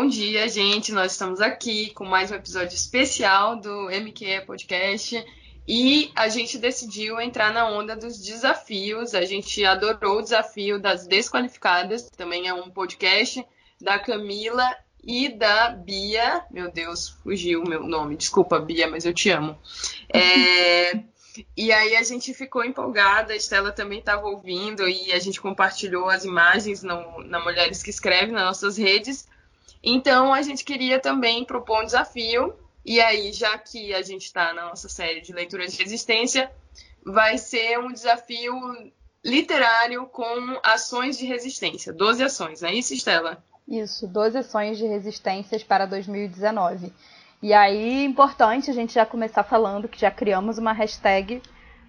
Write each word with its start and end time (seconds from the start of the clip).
Bom 0.00 0.08
dia, 0.08 0.48
gente. 0.48 0.92
Nós 0.92 1.12
estamos 1.12 1.42
aqui 1.42 1.90
com 1.90 2.06
mais 2.06 2.30
um 2.30 2.34
episódio 2.34 2.74
especial 2.74 3.56
do 3.56 3.90
MQE 3.90 4.46
Podcast 4.46 5.22
e 5.68 6.10
a 6.16 6.26
gente 6.30 6.56
decidiu 6.56 7.20
entrar 7.20 7.52
na 7.52 7.68
onda 7.68 7.94
dos 7.94 8.18
desafios. 8.18 9.14
A 9.14 9.26
gente 9.26 9.62
adorou 9.62 10.20
o 10.20 10.22
desafio 10.22 10.80
das 10.80 11.06
desqualificadas, 11.06 12.08
também 12.16 12.48
é 12.48 12.54
um 12.54 12.70
podcast 12.70 13.44
da 13.78 13.98
Camila 13.98 14.74
e 15.04 15.28
da 15.28 15.68
Bia. 15.68 16.46
Meu 16.50 16.72
Deus, 16.72 17.10
fugiu 17.22 17.62
o 17.62 17.68
meu 17.68 17.82
nome. 17.82 18.16
Desculpa, 18.16 18.58
Bia, 18.58 18.88
mas 18.88 19.04
eu 19.04 19.12
te 19.12 19.28
amo. 19.28 19.58
É. 20.08 20.92
E 21.54 21.70
aí 21.70 21.94
a 21.94 22.02
gente 22.02 22.32
ficou 22.32 22.64
empolgada, 22.64 23.34
a 23.34 23.36
Estela 23.36 23.70
também 23.70 23.98
estava 23.98 24.26
ouvindo 24.26 24.88
e 24.88 25.12
a 25.12 25.18
gente 25.18 25.42
compartilhou 25.42 26.08
as 26.08 26.24
imagens 26.24 26.82
no, 26.82 27.22
na 27.22 27.38
Mulheres 27.38 27.82
que 27.82 27.90
Escrevem 27.90 28.32
nas 28.32 28.44
nossas 28.44 28.78
redes. 28.78 29.28
Então 29.82 30.32
a 30.32 30.42
gente 30.42 30.64
queria 30.64 30.98
também 30.98 31.44
propor 31.44 31.82
um 31.82 31.86
desafio. 31.86 32.54
E 32.84 33.00
aí, 33.00 33.32
já 33.32 33.56
que 33.58 33.94
a 33.94 34.02
gente 34.02 34.24
está 34.24 34.52
na 34.52 34.66
nossa 34.66 34.88
série 34.88 35.20
de 35.20 35.32
leitura 35.32 35.66
de 35.66 35.76
resistência, 35.76 36.50
vai 37.04 37.36
ser 37.38 37.78
um 37.78 37.92
desafio 37.92 38.54
literário 39.24 40.06
com 40.06 40.58
ações 40.62 41.18
de 41.18 41.26
resistência. 41.26 41.92
12 41.92 42.22
ações, 42.22 42.62
não 42.62 42.68
é 42.70 42.74
isso, 42.74 42.94
Estela? 42.94 43.44
Isso, 43.68 44.06
12 44.06 44.38
ações 44.38 44.78
de 44.78 44.86
resistências 44.86 45.62
para 45.62 45.86
2019. 45.86 46.92
E 47.42 47.52
aí, 47.52 48.04
importante 48.04 48.70
a 48.70 48.74
gente 48.74 48.94
já 48.94 49.06
começar 49.06 49.44
falando 49.44 49.88
que 49.88 50.00
já 50.00 50.10
criamos 50.10 50.58
uma 50.58 50.72
hashtag 50.72 51.42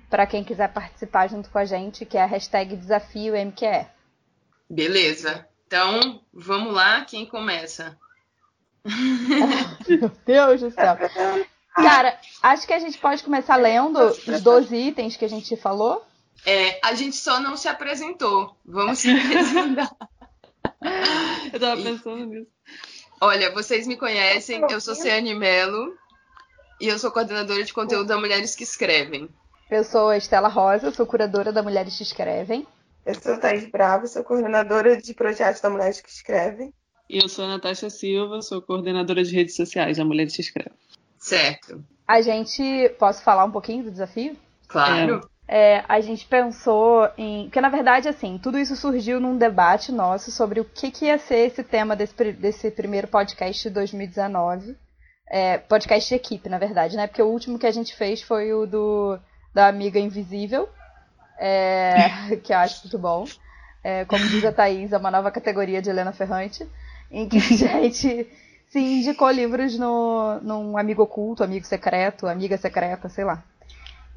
para 0.09 0.27
quem 0.27 0.43
quiser 0.43 0.71
participar 0.73 1.27
junto 1.27 1.49
com 1.49 1.57
a 1.57 1.65
gente, 1.65 2.05
que 2.05 2.17
é 2.17 2.21
a 2.21 2.25
hashtag 2.25 2.75
Desafio 2.75 3.33
MQE. 3.33 3.87
Beleza. 4.69 5.47
Então, 5.71 6.19
vamos 6.33 6.73
lá, 6.73 7.05
quem 7.05 7.25
começa? 7.25 7.97
Meu 9.87 10.11
Deus 10.25 10.59
do 10.59 10.69
céu. 10.69 10.97
Cara, 11.73 12.19
acho 12.43 12.67
que 12.67 12.73
a 12.73 12.79
gente 12.79 12.97
pode 12.97 13.23
começar 13.23 13.55
lendo 13.55 13.97
os 13.97 14.41
12 14.41 14.75
itens 14.75 15.15
que 15.15 15.23
a 15.23 15.29
gente 15.29 15.55
falou. 15.55 16.05
É, 16.45 16.77
a 16.83 16.93
gente 16.93 17.15
só 17.15 17.39
não 17.39 17.55
se 17.55 17.69
apresentou. 17.69 18.53
Vamos 18.65 18.99
se 18.99 19.11
apresentar. 19.11 19.89
Eu 21.53 21.59
tava 21.59 21.81
pensando 21.81 22.25
nisso. 22.25 22.51
Olha, 23.21 23.49
vocês 23.53 23.87
me 23.87 23.95
conhecem, 23.95 24.61
eu 24.69 24.81
sou 24.81 24.95
Ciane 24.95 25.33
Melo 25.35 25.95
e 26.81 26.87
eu 26.87 26.97
sou 26.97 27.11
coordenadora 27.11 27.63
de 27.63 27.71
conteúdo 27.71 28.07
da 28.07 28.17
Mulheres 28.17 28.55
que 28.55 28.63
Escrevem. 28.63 29.29
Eu 29.69 29.83
sou 29.83 30.09
a 30.09 30.17
Estela 30.17 30.47
Rosa, 30.47 30.91
sou 30.91 31.05
curadora 31.05 31.51
da 31.53 31.63
Mulheres 31.63 31.95
que 31.95 32.03
Escrevem. 32.03 32.67
Eu 33.05 33.15
sou 33.15 33.33
a 33.33 33.37
Thaís 33.37 33.69
Bravo, 33.69 34.07
sou 34.07 34.23
coordenadora 34.23 34.97
de 34.97 35.13
projetos 35.13 35.61
da 35.61 35.69
Mulheres 35.69 36.01
que 36.01 36.09
Escrevem. 36.09 36.73
E 37.09 37.17
eu 37.17 37.27
sou 37.27 37.45
a 37.45 37.49
Natasha 37.49 37.89
Silva, 37.89 38.41
sou 38.41 38.61
coordenadora 38.61 39.23
de 39.23 39.35
redes 39.35 39.55
sociais 39.55 39.97
da 39.97 40.05
Mulheres 40.05 40.35
que 40.35 40.41
Escrevem. 40.41 40.73
Certo. 41.17 41.83
A 42.07 42.21
gente. 42.21 42.89
Posso 42.99 43.23
falar 43.23 43.45
um 43.45 43.51
pouquinho 43.51 43.83
do 43.83 43.91
desafio? 43.91 44.35
Claro. 44.67 45.21
É, 45.47 45.83
a 45.87 45.99
gente 45.99 46.25
pensou 46.25 47.09
em. 47.17 47.45
Porque, 47.45 47.59
na 47.59 47.69
verdade, 47.69 48.07
assim, 48.07 48.39
tudo 48.41 48.57
isso 48.57 48.75
surgiu 48.75 49.19
num 49.19 49.37
debate 49.37 49.91
nosso 49.91 50.31
sobre 50.31 50.59
o 50.59 50.65
que, 50.65 50.91
que 50.91 51.05
ia 51.05 51.17
ser 51.17 51.47
esse 51.47 51.63
tema 51.63 51.95
desse, 51.95 52.31
desse 52.33 52.71
primeiro 52.71 53.07
podcast 53.07 53.63
de 53.63 53.73
2019. 53.73 54.77
É, 55.29 55.57
podcast 55.57 56.09
de 56.09 56.15
equipe, 56.15 56.49
na 56.49 56.57
verdade, 56.57 56.95
né? 56.95 57.07
Porque 57.07 57.21
o 57.21 57.27
último 57.27 57.57
que 57.57 57.67
a 57.67 57.71
gente 57.71 57.95
fez 57.95 58.21
foi 58.21 58.53
o 58.53 58.65
do 58.65 59.19
da 59.53 59.67
Amiga 59.67 59.99
Invisível, 59.99 60.69
é, 61.37 62.35
que 62.43 62.53
eu 62.53 62.57
acho 62.57 62.83
muito 62.83 62.97
bom. 62.97 63.25
É, 63.83 64.05
como 64.05 64.27
diz 64.27 64.45
a 64.45 64.51
Thaís, 64.51 64.93
é 64.93 64.97
uma 64.97 65.09
nova 65.09 65.31
categoria 65.31 65.81
de 65.81 65.89
Helena 65.89 66.11
Ferrante, 66.11 66.67
em 67.09 67.27
que 67.27 67.37
a 67.65 67.81
gente 67.81 68.27
se 68.69 68.79
indicou 68.79 69.29
livros 69.29 69.77
no, 69.77 70.39
num 70.41 70.77
amigo 70.77 71.03
oculto, 71.03 71.43
amigo 71.43 71.65
secreto, 71.65 72.27
amiga 72.27 72.57
secreta, 72.57 73.09
sei 73.09 73.25
lá. 73.25 73.43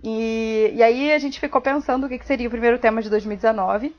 E, 0.03 0.71
e 0.75 0.83
aí 0.83 1.13
a 1.13 1.19
gente 1.19 1.41
ficou 1.41 1.61
pensando 1.61 2.05
o 2.05 2.09
que, 2.09 2.19
que 2.19 2.27
seria 2.27 2.47
o 2.47 2.51
primeiro 2.51 2.79
tema 2.79 3.01
de 3.01 3.09
2019. 3.09 3.97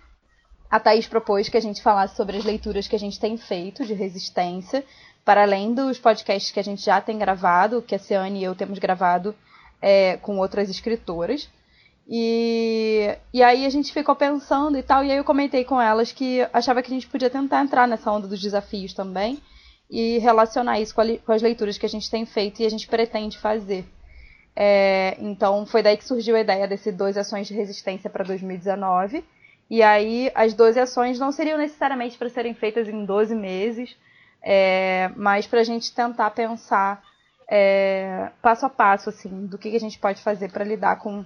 A 0.69 0.79
Thaís 0.79 1.07
propôs 1.07 1.49
que 1.49 1.57
a 1.57 1.61
gente 1.61 1.81
falasse 1.81 2.15
sobre 2.15 2.37
as 2.37 2.45
leituras 2.45 2.87
que 2.87 2.95
a 2.95 2.99
gente 2.99 3.19
tem 3.19 3.37
feito 3.37 3.85
de 3.85 3.93
resistência, 3.93 4.83
para 5.23 5.41
além 5.41 5.73
dos 5.73 5.97
podcasts 5.97 6.51
que 6.51 6.59
a 6.59 6.63
gente 6.63 6.83
já 6.83 7.01
tem 7.01 7.17
gravado, 7.17 7.81
que 7.81 7.95
a 7.95 7.99
Ciane 7.99 8.41
e 8.41 8.43
eu 8.43 8.53
temos 8.53 8.77
gravado 8.77 9.35
é, 9.81 10.17
com 10.17 10.37
outras 10.37 10.69
escritoras. 10.69 11.49
E, 12.07 13.17
e 13.33 13.41
aí 13.41 13.65
a 13.65 13.69
gente 13.69 13.91
ficou 13.91 14.15
pensando 14.15 14.77
e 14.77 14.83
tal, 14.83 15.03
e 15.03 15.11
aí 15.11 15.17
eu 15.17 15.23
comentei 15.23 15.63
com 15.63 15.81
elas 15.81 16.11
que 16.11 16.47
achava 16.53 16.81
que 16.81 16.91
a 16.91 16.93
gente 16.93 17.07
podia 17.07 17.29
tentar 17.29 17.61
entrar 17.61 17.87
nessa 17.87 18.11
onda 18.11 18.27
dos 18.27 18.39
desafios 18.39 18.93
também 18.93 19.39
e 19.89 20.19
relacionar 20.19 20.79
isso 20.79 20.93
com, 20.93 21.01
a, 21.01 21.17
com 21.17 21.31
as 21.31 21.41
leituras 21.41 21.77
que 21.77 21.85
a 21.85 21.89
gente 21.89 22.09
tem 22.09 22.25
feito 22.25 22.61
e 22.61 22.65
a 22.65 22.69
gente 22.69 22.87
pretende 22.87 23.37
fazer. 23.37 23.85
É, 24.55 25.17
então 25.19 25.65
foi 25.65 25.83
daí 25.83 25.97
que 25.97 26.05
surgiu 26.05 26.35
a 26.35 26.39
ideia 26.39 26.67
desse 26.67 26.91
12 26.91 27.19
ações 27.19 27.47
de 27.47 27.53
resistência 27.53 28.09
para 28.09 28.23
2019. 28.23 29.23
E 29.69 29.81
aí 29.81 30.31
as 30.35 30.53
12 30.53 30.79
ações 30.79 31.19
não 31.19 31.31
seriam 31.31 31.57
necessariamente 31.57 32.17
para 32.17 32.29
serem 32.29 32.53
feitas 32.53 32.87
em 32.87 33.03
12 33.03 33.33
meses, 33.33 33.97
é, 34.41 35.09
mas 35.15 35.47
para 35.47 35.61
a 35.61 35.63
gente 35.63 35.93
tentar 35.93 36.29
pensar 36.31 37.03
é, 37.49 38.31
passo 38.41 38.65
a 38.65 38.69
passo 38.69 39.09
assim 39.09 39.45
do 39.45 39.57
que, 39.57 39.69
que 39.69 39.75
a 39.77 39.79
gente 39.79 39.99
pode 39.99 40.21
fazer 40.21 40.51
para 40.51 40.63
lidar 40.63 40.97
com 40.97 41.23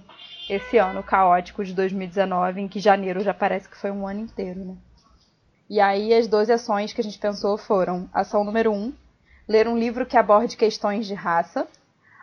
esse 0.48 0.78
ano 0.78 1.02
caótico 1.02 1.64
de 1.64 1.72
2019, 1.72 2.60
em 2.60 2.68
que 2.68 2.80
janeiro 2.80 3.20
já 3.20 3.32
parece 3.32 3.68
que 3.68 3.76
foi 3.76 3.90
um 3.90 4.06
ano 4.06 4.20
inteiro, 4.20 4.64
né? 4.64 4.76
E 5.68 5.80
aí 5.80 6.12
as 6.12 6.26
12 6.26 6.52
ações 6.52 6.92
que 6.92 7.00
a 7.00 7.04
gente 7.04 7.18
pensou 7.18 7.56
foram: 7.56 8.08
ação 8.12 8.42
número 8.42 8.72
1, 8.72 8.92
ler 9.48 9.68
um 9.68 9.78
livro 9.78 10.04
que 10.04 10.16
aborde 10.16 10.56
questões 10.56 11.06
de 11.06 11.14
raça. 11.14 11.66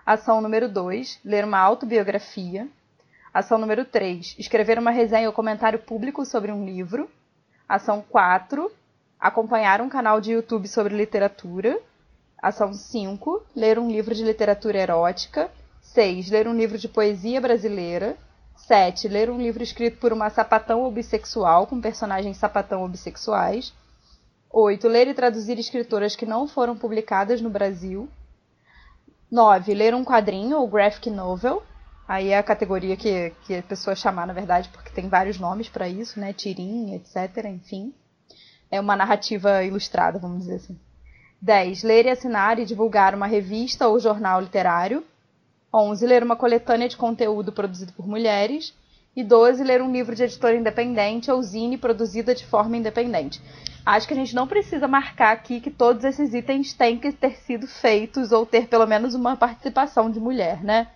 Ação 0.06 0.42
número 0.42 0.70
2, 0.70 1.20
ler 1.24 1.44
uma 1.44 1.60
autobiografia. 1.60 2.68
Ação 3.34 3.58
número 3.58 3.86
3, 3.86 4.36
escrever 4.40 4.80
uma 4.80 4.92
resenha 4.92 5.28
ou 5.28 5.34
comentário 5.34 5.80
público 5.80 6.26
sobre 6.26 6.52
um 6.52 6.66
livro. 6.66 7.10
Ação 7.68 8.04
4, 8.10 8.72
acompanhar 9.20 9.82
um 9.82 9.90
canal 9.90 10.20
de 10.20 10.32
YouTube 10.32 10.68
sobre 10.68 10.96
literatura. 10.96 11.80
Ação 12.42 12.74
5, 12.74 13.46
ler 13.56 13.80
um 13.80 13.90
livro 13.90 14.14
de 14.14 14.24
literatura 14.24 14.78
erótica. 14.78 15.50
6, 15.82 16.30
ler 16.30 16.48
um 16.48 16.54
livro 16.54 16.78
de 16.78 16.88
poesia 16.88 17.42
brasileira. 17.42 18.16
7, 18.56 19.08
ler 19.08 19.30
um 19.30 19.38
livro 19.38 19.64
escrito 19.64 19.98
por 20.00 20.14
uma 20.14 20.30
sapatão 20.30 20.90
bissexual 20.92 21.68
com 21.68 21.82
personagens 21.82 22.38
sapatão 22.38 22.88
bissexuais. 22.88 23.74
8, 24.50 24.88
ler 24.88 25.08
e 25.08 25.14
traduzir 25.14 25.58
escritoras 25.60 26.16
que 26.16 26.26
não 26.26 26.48
foram 26.48 26.78
publicadas 26.78 27.42
no 27.42 27.50
Brasil. 27.50 28.08
9. 29.32 29.74
Ler 29.74 29.94
um 29.94 30.06
quadrinho 30.06 30.58
ou 30.58 30.68
graphic 30.68 31.10
novel. 31.10 31.62
Aí 32.08 32.30
é 32.30 32.38
a 32.38 32.44
categoria 32.44 32.96
que, 32.96 33.34
que 33.46 33.56
a 33.56 33.64
pessoa 33.64 33.96
chamar, 33.96 34.26
na 34.26 34.34
verdade, 34.34 34.70
porque 34.70 34.90
tem 34.90 35.10
vários 35.10 35.38
nomes 35.38 35.68
para 35.68 35.90
isso, 35.90 36.20
né? 36.20 36.32
Tirinha, 36.32 36.96
etc. 36.96 37.46
Enfim. 37.46 37.94
É 38.72 38.80
uma 38.80 38.96
narrativa 38.96 39.64
ilustrada, 39.64 40.18
vamos 40.18 40.40
dizer 40.40 40.56
assim. 40.56 40.80
10. 41.42 41.84
Ler 41.84 42.06
e 42.06 42.10
assinar 42.10 42.60
e 42.60 42.66
divulgar 42.66 43.14
uma 43.14 43.28
revista 43.28 43.88
ou 43.88 44.00
jornal 44.00 44.42
literário. 44.42 45.04
11. 45.74 46.06
Ler 46.06 46.24
uma 46.24 46.36
coletânea 46.36 46.90
de 46.90 46.98
conteúdo 46.98 47.52
produzido 47.52 47.94
por 47.94 48.08
mulheres. 48.08 48.74
E 49.16 49.24
12. 49.24 49.64
Ler 49.64 49.82
um 49.82 49.92
livro 49.92 50.16
de 50.16 50.24
editora 50.24 50.56
independente 50.56 51.30
ou 51.32 51.42
zine 51.42 51.78
produzida 51.78 52.34
de 52.34 52.46
forma 52.46 52.78
independente. 52.78 53.42
Acho 53.86 54.08
que 54.08 54.14
a 54.14 54.18
gente 54.18 54.36
não 54.36 54.48
precisa 54.48 54.88
marcar 54.88 55.32
aqui 55.32 55.62
que 55.62 55.72
todos 55.72 56.04
esses 56.04 56.34
itens 56.34 56.74
têm 56.74 56.98
que 56.98 57.12
ter 57.12 57.38
sido 57.38 57.68
feitos 57.68 58.34
ou 58.34 58.46
ter 58.46 58.68
pelo 58.68 58.86
menos 58.86 59.16
uma 59.16 59.38
participação 59.38 60.12
de 60.12 60.20
mulher, 60.20 60.62
né? 60.62 60.88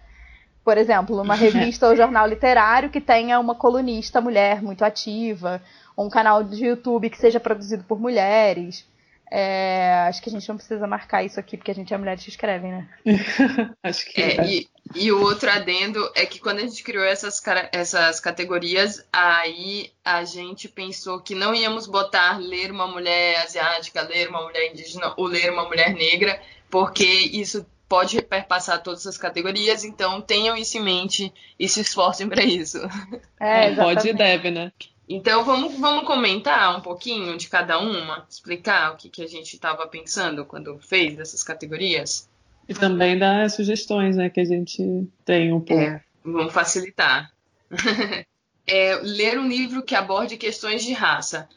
Por 0.63 0.77
exemplo, 0.77 1.21
uma 1.21 1.33
revista 1.35 1.87
ou 1.87 1.95
jornal 1.95 2.27
literário 2.27 2.89
que 2.89 2.99
tenha 2.99 3.39
uma 3.39 3.55
colunista 3.55 4.19
mulher 4.19 4.61
muito 4.61 4.83
ativa, 4.83 5.61
ou 5.95 6.05
um 6.05 6.09
canal 6.09 6.43
de 6.43 6.65
YouTube 6.65 7.09
que 7.09 7.17
seja 7.17 7.39
produzido 7.39 7.83
por 7.85 7.97
mulheres. 7.97 8.85
É, 9.33 10.07
acho 10.09 10.21
que 10.21 10.29
a 10.29 10.31
gente 10.33 10.49
não 10.49 10.57
precisa 10.57 10.85
marcar 10.85 11.23
isso 11.23 11.39
aqui, 11.39 11.55
porque 11.55 11.71
a 11.71 11.73
gente 11.73 11.93
é 11.93 11.97
mulheres 11.97 12.21
que 12.21 12.29
escrevem, 12.29 12.71
né? 12.73 12.89
acho 13.81 14.05
que 14.05 14.21
é, 14.21 14.45
e, 14.45 14.67
e, 14.93 15.09
o 15.09 15.21
outro 15.21 15.49
adendo 15.49 16.11
é 16.13 16.25
que 16.25 16.37
quando 16.37 16.57
a 16.57 16.67
gente 16.67 16.83
criou 16.83 17.05
essas, 17.05 17.41
essas 17.71 18.19
categorias, 18.19 19.07
aí 19.11 19.89
a 20.03 20.25
gente 20.25 20.67
pensou 20.67 21.21
que 21.21 21.33
não 21.33 21.55
íamos 21.55 21.87
botar 21.87 22.39
ler 22.39 22.71
uma 22.71 22.87
mulher 22.87 23.37
asiática, 23.37 24.01
ler 24.01 24.27
uma 24.27 24.43
mulher 24.43 24.69
indígena 24.69 25.13
ou 25.15 25.27
ler 25.27 25.49
uma 25.49 25.63
mulher 25.63 25.93
negra, 25.93 26.37
porque 26.69 27.05
isso 27.05 27.65
pode 27.87 28.21
perpassar 28.21 28.83
todas 28.83 29.07
as 29.07 29.17
categorias, 29.17 29.85
então 29.85 30.19
tenham 30.19 30.57
isso 30.57 30.77
em 30.77 30.81
mente 30.81 31.33
e 31.57 31.69
se 31.69 31.79
esforcem 31.79 32.27
para 32.27 32.43
isso. 32.43 32.79
É, 33.39 33.73
pode 33.75 34.09
e 34.09 34.13
deve, 34.13 34.51
né? 34.51 34.73
Então 35.07 35.43
vamos, 35.43 35.77
vamos 35.77 36.05
comentar 36.05 36.77
um 36.77 36.81
pouquinho 36.81 37.37
de 37.37 37.49
cada 37.49 37.79
uma, 37.79 38.25
explicar 38.29 38.93
o 38.93 38.97
que, 38.97 39.09
que 39.09 39.23
a 39.23 39.27
gente 39.27 39.53
estava 39.53 39.85
pensando 39.87 40.45
quando 40.45 40.77
fez 40.79 41.19
essas 41.19 41.43
categorias. 41.43 42.29
E 42.67 42.73
também 42.73 43.17
dar 43.17 43.49
sugestões, 43.49 44.15
né, 44.15 44.29
que 44.29 44.39
a 44.39 44.45
gente 44.45 45.07
tem 45.25 45.51
um 45.51 45.59
pouco. 45.59 45.81
É, 45.81 46.01
vamos 46.23 46.53
facilitar. 46.53 47.31
é, 48.65 48.95
ler 49.01 49.37
um 49.37 49.47
livro 49.47 49.83
que 49.83 49.95
aborde 49.95 50.37
questões 50.37 50.83
de 50.83 50.93
raça. 50.93 51.49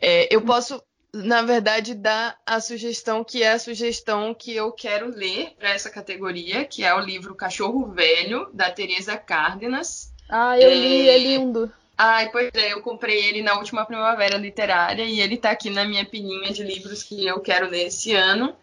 É, 0.00 0.32
eu 0.34 0.42
posso 0.42 0.80
na 1.12 1.42
verdade, 1.42 1.94
dar 1.94 2.38
a 2.46 2.60
sugestão 2.60 3.24
que 3.24 3.42
é 3.42 3.52
a 3.52 3.58
sugestão 3.58 4.32
que 4.32 4.54
eu 4.54 4.70
quero 4.70 5.08
ler 5.08 5.54
para 5.58 5.70
essa 5.70 5.90
categoria, 5.90 6.64
que 6.64 6.84
é 6.84 6.94
o 6.94 7.00
livro 7.00 7.34
Cachorro 7.34 7.90
Velho, 7.90 8.48
da 8.52 8.70
Teresa 8.70 9.16
Cárdenas. 9.16 10.12
Ah, 10.28 10.58
eu 10.58 10.70
li, 10.70 11.08
é, 11.08 11.14
é 11.14 11.18
lindo. 11.18 11.72
Ai, 12.02 12.30
pois 12.30 12.50
é, 12.54 12.72
eu 12.72 12.80
comprei 12.80 13.26
ele 13.26 13.42
na 13.42 13.58
última 13.58 13.84
primavera 13.84 14.38
literária 14.38 15.04
e 15.04 15.20
ele 15.20 15.36
tá 15.36 15.50
aqui 15.50 15.68
na 15.68 15.84
minha 15.84 16.02
pilhinha 16.02 16.50
de 16.50 16.62
livros 16.62 17.02
que 17.02 17.26
eu 17.26 17.40
quero 17.40 17.68
ler 17.68 17.88
esse 17.88 18.14
ano. 18.14 18.56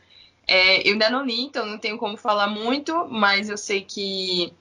É, 0.47 0.81
eu 0.87 0.93
ainda 0.93 1.07
não 1.11 1.23
li, 1.23 1.41
então 1.41 1.63
não 1.63 1.77
tenho 1.77 1.99
como 1.99 2.17
falar 2.17 2.47
muito, 2.47 3.05
mas 3.07 3.47
eu 3.47 3.55
sei 3.55 3.83
que 3.83 4.51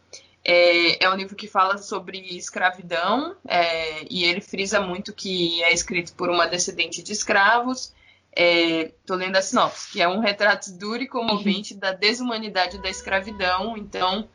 é, 0.44 1.02
é 1.02 1.08
um 1.08 1.14
livro 1.14 1.34
que 1.34 1.48
fala 1.48 1.78
sobre 1.78 2.18
escravidão 2.36 3.34
é, 3.48 4.04
e 4.10 4.24
ele 4.24 4.42
frisa 4.42 4.78
muito 4.78 5.10
que 5.14 5.62
é 5.62 5.72
escrito 5.72 6.12
por 6.12 6.28
uma 6.28 6.46
descendente 6.46 7.02
de 7.02 7.12
escravos. 7.12 7.94
Estou 8.30 9.16
é, 9.16 9.20
lendo 9.20 9.36
a 9.36 9.40
sinopse, 9.40 9.90
que 9.90 10.02
é 10.02 10.08
um 10.08 10.20
retrato 10.20 10.70
duro 10.72 11.02
e 11.02 11.08
comovente 11.08 11.72
da 11.74 11.92
desumanidade 11.92 12.76
da 12.82 12.90
escravidão. 12.90 13.74
Então, 13.74 14.28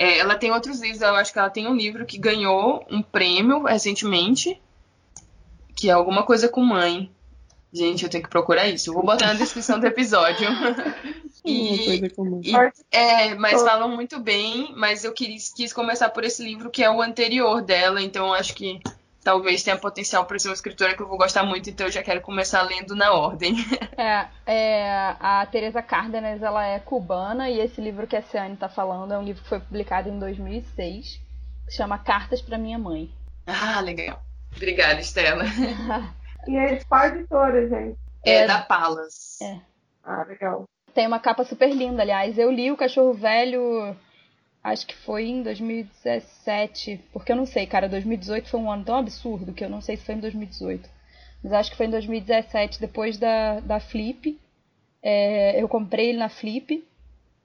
é, 0.00 0.18
ela 0.18 0.34
tem 0.34 0.50
outros 0.50 0.80
livros. 0.80 1.02
Eu 1.02 1.14
acho 1.14 1.30
que 1.30 1.38
ela 1.38 1.50
tem 1.50 1.68
um 1.68 1.76
livro 1.76 2.06
que 2.06 2.16
ganhou 2.16 2.82
um 2.90 3.02
prêmio 3.02 3.64
recentemente, 3.64 4.58
que 5.76 5.90
é 5.90 5.92
alguma 5.92 6.22
coisa 6.22 6.48
com 6.48 6.64
mãe. 6.64 7.12
Gente, 7.70 8.02
eu 8.02 8.10
tenho 8.10 8.24
que 8.24 8.30
procurar 8.30 8.66
isso. 8.66 8.88
Eu 8.88 8.94
vou 8.94 9.04
botar 9.04 9.26
na 9.26 9.34
descrição 9.34 9.78
do 9.78 9.86
episódio. 9.86 10.48
e, 11.44 12.00
e, 12.00 12.54
é, 12.90 13.34
mas 13.34 13.62
falam 13.62 13.94
muito 13.94 14.18
bem, 14.18 14.72
mas 14.74 15.04
eu 15.04 15.12
quis, 15.12 15.52
quis 15.52 15.70
começar 15.70 16.08
por 16.08 16.24
esse 16.24 16.42
livro 16.42 16.70
que 16.70 16.82
é 16.82 16.90
o 16.90 17.02
anterior 17.02 17.60
dela, 17.60 18.00
então 18.00 18.32
acho 18.32 18.54
que 18.54 18.80
talvez 19.22 19.62
tenha 19.62 19.76
potencial 19.76 20.24
para 20.24 20.38
ser 20.38 20.48
uma 20.48 20.54
escritora 20.54 20.94
que 20.94 21.02
eu 21.02 21.08
vou 21.08 21.18
gostar 21.18 21.44
muito, 21.44 21.68
então 21.68 21.86
eu 21.86 21.92
já 21.92 22.02
quero 22.02 22.20
começar 22.20 22.62
lendo 22.62 22.94
na 22.94 23.12
ordem. 23.12 23.54
É, 23.96 24.28
é 24.46 25.16
a 25.20 25.46
Teresa 25.50 25.82
Cárdenas, 25.82 26.42
ela 26.42 26.66
é 26.66 26.78
cubana 26.78 27.50
e 27.50 27.60
esse 27.60 27.82
livro 27.82 28.06
que 28.06 28.16
a 28.16 28.22
Ciane 28.22 28.54
está 28.54 28.66
falando 28.66 29.12
é 29.12 29.18
um 29.18 29.22
livro 29.22 29.42
que 29.42 29.48
foi 29.48 29.60
publicado 29.60 30.08
em 30.08 30.18
2006, 30.18 31.20
que 31.66 31.72
chama 31.72 31.98
Cartas 31.98 32.40
para 32.40 32.56
Minha 32.56 32.78
Mãe. 32.78 33.12
Ah, 33.46 33.80
legal. 33.80 34.22
Obrigada, 34.56 35.00
Estela. 35.00 35.44
E 36.46 36.56
é 36.56 36.76
de 36.76 36.84
qual 36.86 37.06
editora, 37.06 37.68
gente? 37.68 37.98
É, 38.24 38.36
é 38.36 38.46
da 38.46 38.62
Palas. 38.62 39.38
É. 39.42 39.60
Ah, 40.02 40.24
legal. 40.24 40.64
Tem 40.94 41.06
uma 41.06 41.20
capa 41.20 41.44
super 41.44 41.70
linda, 41.70 42.02
aliás. 42.02 42.38
Eu 42.38 42.50
li 42.50 42.70
o 42.70 42.76
Cachorro 42.76 43.12
Velho, 43.12 43.96
acho 44.62 44.86
que 44.86 44.94
foi 44.96 45.26
em 45.28 45.42
2017. 45.42 47.00
Porque 47.12 47.32
eu 47.32 47.36
não 47.36 47.46
sei, 47.46 47.66
cara. 47.66 47.88
2018 47.88 48.48
foi 48.48 48.60
um 48.60 48.70
ano 48.70 48.84
tão 48.84 48.96
absurdo 48.96 49.52
que 49.52 49.64
eu 49.64 49.70
não 49.70 49.80
sei 49.80 49.96
se 49.96 50.04
foi 50.04 50.14
em 50.14 50.20
2018. 50.20 50.88
Mas 51.42 51.52
acho 51.52 51.70
que 51.70 51.76
foi 51.76 51.86
em 51.86 51.90
2017, 51.90 52.80
depois 52.80 53.18
da, 53.18 53.60
da 53.60 53.80
Flip. 53.80 54.38
É, 55.02 55.60
eu 55.60 55.68
comprei 55.68 56.10
ele 56.10 56.18
na 56.18 56.28
Flip. 56.28 56.84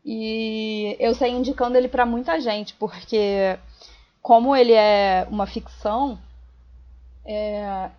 E 0.06 0.96
eu 1.00 1.16
saí 1.16 1.32
indicando 1.32 1.78
ele 1.78 1.88
para 1.88 2.06
muita 2.06 2.40
gente, 2.40 2.76
porque 2.76 3.58
como 4.22 4.56
ele 4.56 4.74
é 4.74 5.26
uma 5.32 5.48
ficção, 5.48 6.20
é, 7.26 7.90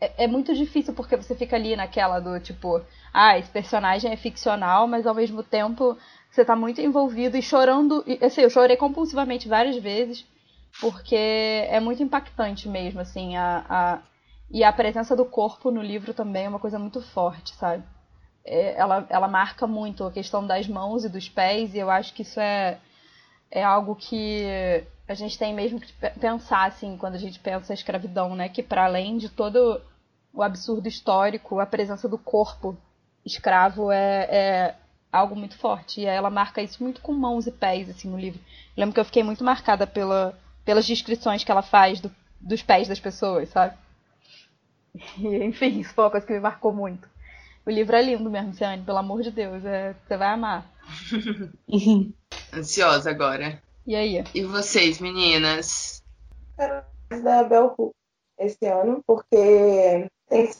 é, 0.00 0.24
é, 0.24 0.26
muito 0.26 0.54
difícil 0.54 0.94
porque 0.94 1.16
você 1.16 1.34
fica 1.34 1.56
ali 1.56 1.74
naquela 1.74 2.20
do 2.20 2.38
tipo, 2.38 2.80
ah, 3.12 3.36
esse 3.36 3.50
personagem 3.50 4.12
é 4.12 4.16
ficcional, 4.16 4.86
mas 4.86 5.06
ao 5.06 5.14
mesmo 5.14 5.42
tempo 5.42 5.98
você 6.30 6.44
tá 6.44 6.54
muito 6.54 6.80
envolvido 6.80 7.36
e 7.36 7.42
chorando. 7.42 8.04
E, 8.06 8.24
assim, 8.24 8.42
eu 8.42 8.50
chorei 8.50 8.76
compulsivamente 8.76 9.48
várias 9.48 9.76
vezes, 9.76 10.24
porque 10.80 11.16
é 11.16 11.80
muito 11.80 12.02
impactante 12.02 12.68
mesmo, 12.68 13.00
assim, 13.00 13.36
a, 13.36 13.64
a, 13.68 13.98
e 14.50 14.62
a 14.62 14.72
presença 14.72 15.16
do 15.16 15.24
corpo 15.24 15.70
no 15.70 15.82
livro 15.82 16.14
também 16.14 16.44
é 16.44 16.48
uma 16.48 16.60
coisa 16.60 16.78
muito 16.78 17.00
forte, 17.00 17.54
sabe? 17.56 17.82
É, 18.44 18.74
ela, 18.78 19.06
ela 19.10 19.28
marca 19.28 19.66
muito 19.66 20.04
a 20.04 20.12
questão 20.12 20.46
das 20.46 20.68
mãos 20.68 21.04
e 21.04 21.08
dos 21.08 21.28
pés, 21.28 21.74
e 21.74 21.78
eu 21.78 21.90
acho 21.90 22.14
que 22.14 22.22
isso 22.22 22.38
é, 22.38 22.78
é 23.50 23.62
algo 23.62 23.96
que 23.96 24.46
a 25.08 25.14
gente 25.14 25.36
tem 25.36 25.52
mesmo 25.52 25.80
que 25.80 25.92
pensar, 26.20 26.68
assim, 26.68 26.96
quando 26.96 27.16
a 27.16 27.18
gente 27.18 27.40
pensa 27.40 27.72
a 27.72 27.74
escravidão, 27.74 28.36
né? 28.36 28.48
Que 28.48 28.62
para 28.62 28.84
além 28.84 29.18
de 29.18 29.28
todo 29.28 29.80
o 30.32 30.42
absurdo 30.42 30.86
histórico, 30.86 31.58
a 31.58 31.66
presença 31.66 32.08
do 32.08 32.16
corpo 32.16 32.76
escravo 33.24 33.90
é, 33.90 34.28
é 34.30 34.74
algo 35.12 35.34
muito 35.36 35.56
forte. 35.58 36.00
E 36.00 36.06
ela 36.06 36.30
marca 36.30 36.62
isso 36.62 36.82
muito 36.82 37.00
com 37.00 37.12
mãos 37.12 37.46
e 37.46 37.52
pés, 37.52 37.88
assim, 37.88 38.08
no 38.08 38.18
livro. 38.18 38.40
Eu 38.76 38.80
lembro 38.80 38.94
que 38.94 39.00
eu 39.00 39.04
fiquei 39.04 39.22
muito 39.22 39.44
marcada 39.44 39.86
pela, 39.86 40.38
pelas 40.64 40.86
descrições 40.86 41.44
que 41.44 41.50
ela 41.50 41.62
faz 41.62 42.00
do, 42.00 42.10
dos 42.40 42.62
pés 42.62 42.88
das 42.88 43.00
pessoas, 43.00 43.48
sabe? 43.48 43.76
E, 45.18 45.44
enfim, 45.44 45.78
isso 45.78 45.94
foi 45.94 46.04
uma 46.04 46.10
coisa 46.10 46.26
que 46.26 46.32
me 46.32 46.40
marcou 46.40 46.72
muito. 46.72 47.08
O 47.64 47.70
livro 47.70 47.94
é 47.94 48.02
lindo 48.02 48.28
mesmo, 48.28 48.52
Ciane, 48.54 48.82
pelo 48.82 48.98
amor 48.98 49.22
de 49.22 49.30
Deus. 49.30 49.64
É, 49.64 49.94
você 49.94 50.16
vai 50.16 50.28
amar. 50.28 50.68
Ansiosa 52.52 53.10
agora. 53.10 53.62
E 53.86 53.94
aí? 53.94 54.24
E 54.34 54.42
vocês, 54.42 54.98
meninas? 54.98 56.02
Da 56.56 57.44
Bell 57.44 57.94
esse 58.38 58.66
ano, 58.66 59.02
porque 59.06 60.08
tem 60.28 60.50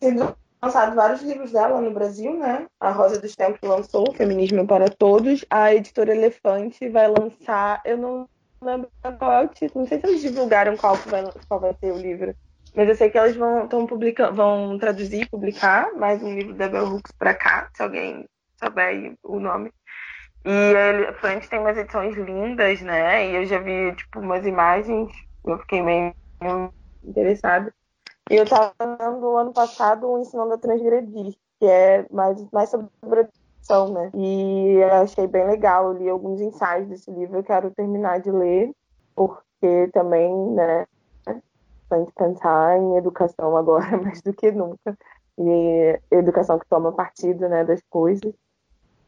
sido 0.00 0.36
lançado 0.62 0.94
vários 0.94 1.22
livros 1.22 1.50
dela 1.50 1.80
no 1.80 1.90
Brasil, 1.90 2.38
né? 2.38 2.66
A 2.78 2.90
Rosa 2.90 3.20
dos 3.20 3.34
Tempos 3.34 3.68
lançou 3.68 4.12
Feminismo 4.14 4.66
para 4.66 4.88
Todos. 4.88 5.44
A 5.50 5.74
editora 5.74 6.14
Elefante 6.14 6.88
vai 6.88 7.08
lançar, 7.08 7.82
eu 7.84 7.96
não 7.98 8.28
lembro 8.62 8.88
qual 9.18 9.32
é 9.32 9.44
o 9.44 9.48
título, 9.48 9.80
não 9.80 9.88
sei 9.88 9.98
se 9.98 10.06
eles 10.06 10.20
divulgaram 10.20 10.76
qual 10.76 10.94
vai, 10.94 11.24
qual 11.48 11.60
vai 11.60 11.74
ser 11.74 11.92
o 11.92 11.98
livro. 11.98 12.32
Mas 12.74 12.88
eu 12.88 12.94
sei 12.94 13.10
que 13.10 13.18
elas 13.18 13.36
vão, 13.36 13.66
publicando, 13.86 14.34
vão 14.34 14.78
traduzir 14.78 15.22
e 15.22 15.28
publicar 15.28 15.92
mais 15.94 16.22
um 16.22 16.32
livro 16.32 16.54
da 16.54 16.68
Bell 16.68 16.86
Hooks 16.86 17.12
para 17.18 17.34
cá, 17.34 17.68
se 17.74 17.82
alguém 17.82 18.24
souber 18.56 19.14
o 19.24 19.40
nome. 19.40 19.70
E 20.44 20.76
a 20.76 20.88
Elefante 20.88 21.48
tem 21.48 21.58
umas 21.58 21.76
edições 21.76 22.16
lindas, 22.16 22.80
né? 22.80 23.30
E 23.30 23.36
eu 23.36 23.44
já 23.44 23.58
vi, 23.58 23.94
tipo, 23.96 24.20
umas 24.20 24.46
imagens, 24.46 25.12
eu 25.44 25.58
fiquei 25.58 25.82
meio 25.82 26.14
interessada. 27.04 27.74
E 28.30 28.36
eu 28.36 28.44
estava 28.44 28.72
dando 28.78 29.36
ano 29.36 29.52
passado 29.52 30.08
o 30.08 30.18
Ensinando 30.18 30.54
a 30.54 30.58
Transgredir, 30.58 31.34
que 31.58 31.66
é 31.66 32.06
mais, 32.10 32.44
mais 32.50 32.70
sobre 32.70 32.88
educação, 33.02 33.92
né? 33.92 34.10
E 34.14 34.76
eu 34.76 34.92
achei 34.94 35.26
bem 35.26 35.46
legal, 35.46 35.86
eu 35.86 35.98
li 35.98 36.08
alguns 36.08 36.40
ensaios 36.40 36.88
desse 36.88 37.10
livro, 37.10 37.38
eu 37.38 37.44
quero 37.44 37.70
terminar 37.72 38.20
de 38.20 38.30
ler, 38.30 38.72
porque 39.14 39.88
também, 39.92 40.34
né, 40.52 40.86
que 41.26 42.12
pensar 42.14 42.78
em 42.78 42.96
educação 42.96 43.54
agora 43.56 44.00
mais 44.00 44.22
do 44.22 44.32
que 44.32 44.50
nunca. 44.50 44.96
E 45.38 46.00
educação 46.10 46.58
que 46.58 46.66
toma 46.68 46.92
partido, 46.92 47.48
né, 47.48 47.64
das 47.64 47.82
coisas. 47.90 48.32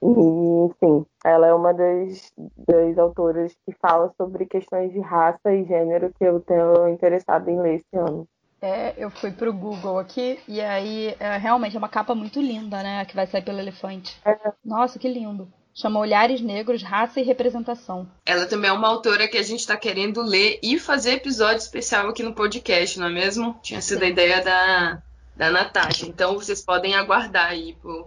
E, 0.03 0.67
enfim, 0.67 1.07
ela 1.25 1.47
é 1.47 1.55
uma 1.55 1.73
das, 1.73 2.31
das 2.37 2.99
autoras 2.99 3.57
que 3.65 3.73
fala 3.81 4.13
sobre 4.19 4.45
questões 4.45 4.93
de 4.93 5.01
raça 5.01 5.53
e 5.53 5.65
gênero 5.65 6.13
que 6.13 6.25
eu 6.25 6.41
tenho 6.41 6.89
interessado 6.89 7.49
em 7.49 7.59
ler 7.59 7.77
esse 7.77 7.97
ano. 7.97 8.29
É, 8.65 8.95
eu 8.97 9.11
fui 9.11 9.31
pro 9.31 9.53
Google 9.53 9.99
aqui 9.99 10.41
e 10.49 10.59
aí 10.59 11.15
é, 11.21 11.37
realmente 11.37 11.77
é 11.77 11.79
uma 11.79 11.89
capa 11.89 12.15
muito 12.15 12.41
linda, 12.41 12.83
né? 12.83 13.05
Que 13.05 13.15
vai 13.15 13.27
sair 13.27 13.43
pelo 13.43 13.59
elefante. 13.59 14.19
É. 14.25 14.35
Nossa, 14.65 14.99
que 14.99 15.07
lindo. 15.07 15.53
Chama 15.75 16.01
Olhares 16.01 16.41
Negros, 16.41 16.83
Raça 16.83 17.21
e 17.21 17.25
Representação. 17.25 18.09
Ela 18.25 18.47
também 18.47 18.71
é 18.71 18.73
uma 18.73 18.89
autora 18.89 19.29
que 19.29 19.37
a 19.37 19.43
gente 19.43 19.61
está 19.61 19.77
querendo 19.77 20.23
ler 20.23 20.59
e 20.63 20.79
fazer 20.79 21.13
episódio 21.13 21.59
especial 21.59 22.09
aqui 22.09 22.23
no 22.23 22.33
podcast, 22.33 22.99
não 22.99 23.09
é 23.09 23.11
mesmo? 23.11 23.55
Tinha 23.63 23.83
sido 23.83 23.99
Sim. 23.99 24.07
a 24.07 24.09
ideia 24.09 24.43
da, 24.43 25.03
da 25.37 25.51
Natasha. 25.51 26.07
Então 26.07 26.33
vocês 26.35 26.63
podem 26.63 26.95
aguardar 26.95 27.51
aí 27.51 27.75
por, 27.83 28.07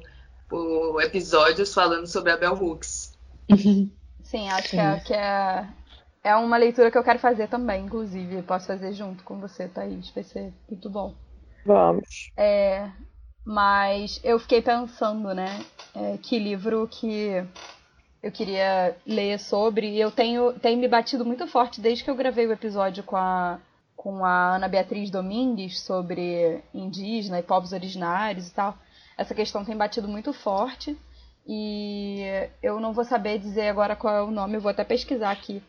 por 0.50 1.04
episódios 1.04 1.72
falando 1.72 2.08
sobre 2.08 2.32
a 2.32 2.38
Bell 2.38 2.56
Hooks. 2.56 3.16
Sim, 4.24 4.50
acho 4.50 4.70
Sim. 4.70 4.78
Que, 4.78 4.82
é, 4.82 5.00
que 5.02 5.14
é, 5.14 5.68
é 6.27 6.36
uma 6.36 6.57
leitura 6.57 6.91
que 6.91 6.98
eu 6.98 7.03
quero 7.03 7.19
fazer 7.19 7.48
também, 7.48 7.86
inclusive. 7.86 8.41
Posso 8.41 8.67
fazer 8.67 8.91
junto 8.91 9.24
com 9.24 9.39
você, 9.39 9.67
Thaís. 9.67 10.10
Vai 10.12 10.24
ser 10.24 10.53
muito 10.69 10.89
bom. 10.89 11.15
Vamos. 11.65 12.31
É, 12.36 12.89
mas 13.46 14.19
eu 14.24 14.38
fiquei 14.38 14.62
pensando, 14.62 15.34
né? 15.34 15.48
É, 15.96 16.17
que 16.17 16.38
livro 16.38 16.86
que 16.91 17.46
eu 18.22 18.29
queria 18.29 18.93
ler 19.05 19.39
sobre. 19.39 19.89
E 19.89 20.01
eu 20.01 20.12
tenho, 20.12 20.51
tenho 20.60 20.77
me 20.77 20.88
batido 20.88 21.24
muito 21.24 21.48
forte 21.48 21.79
desde 21.79 22.03
que 22.03 22.10
eu 22.10 22.15
gravei 22.15 22.46
o 22.46 22.51
episódio 22.51 23.03
com 23.03 23.15
a, 23.15 23.57
com 23.96 24.25
a 24.25 24.55
Ana 24.55 24.67
Beatriz 24.67 25.10
Domingues 25.10 25.79
sobre 25.79 26.62
indígena 26.74 27.39
e 27.39 27.43
povos 27.43 27.72
originários 27.72 28.50
e 28.50 28.53
tal. 28.53 28.77
Essa 29.17 29.34
questão 29.34 29.63
tem 29.63 29.77
batido 29.77 30.10
muito 30.10 30.34
forte. 30.34 30.98
E 31.48 32.25
eu 32.62 32.81
não 32.81 32.91
vou 32.91 33.05
saber 33.05 33.39
dizer 33.39 33.69
agora 33.69 33.96
qual 33.96 34.13
é 34.13 34.22
o 34.22 34.29
nome, 34.29 34.55
eu 34.55 34.62
vou 34.62 34.72
até 34.72 34.84
pesquisar 34.84 35.31
aqui 35.31 35.63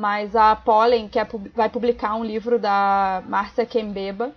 mas 0.00 0.34
a 0.34 0.56
Pollen 0.56 1.08
que 1.08 1.18
é, 1.18 1.28
vai 1.54 1.68
publicar 1.68 2.14
um 2.14 2.24
livro 2.24 2.58
da 2.58 3.22
Márcia 3.28 3.66
Kembeba. 3.66 4.32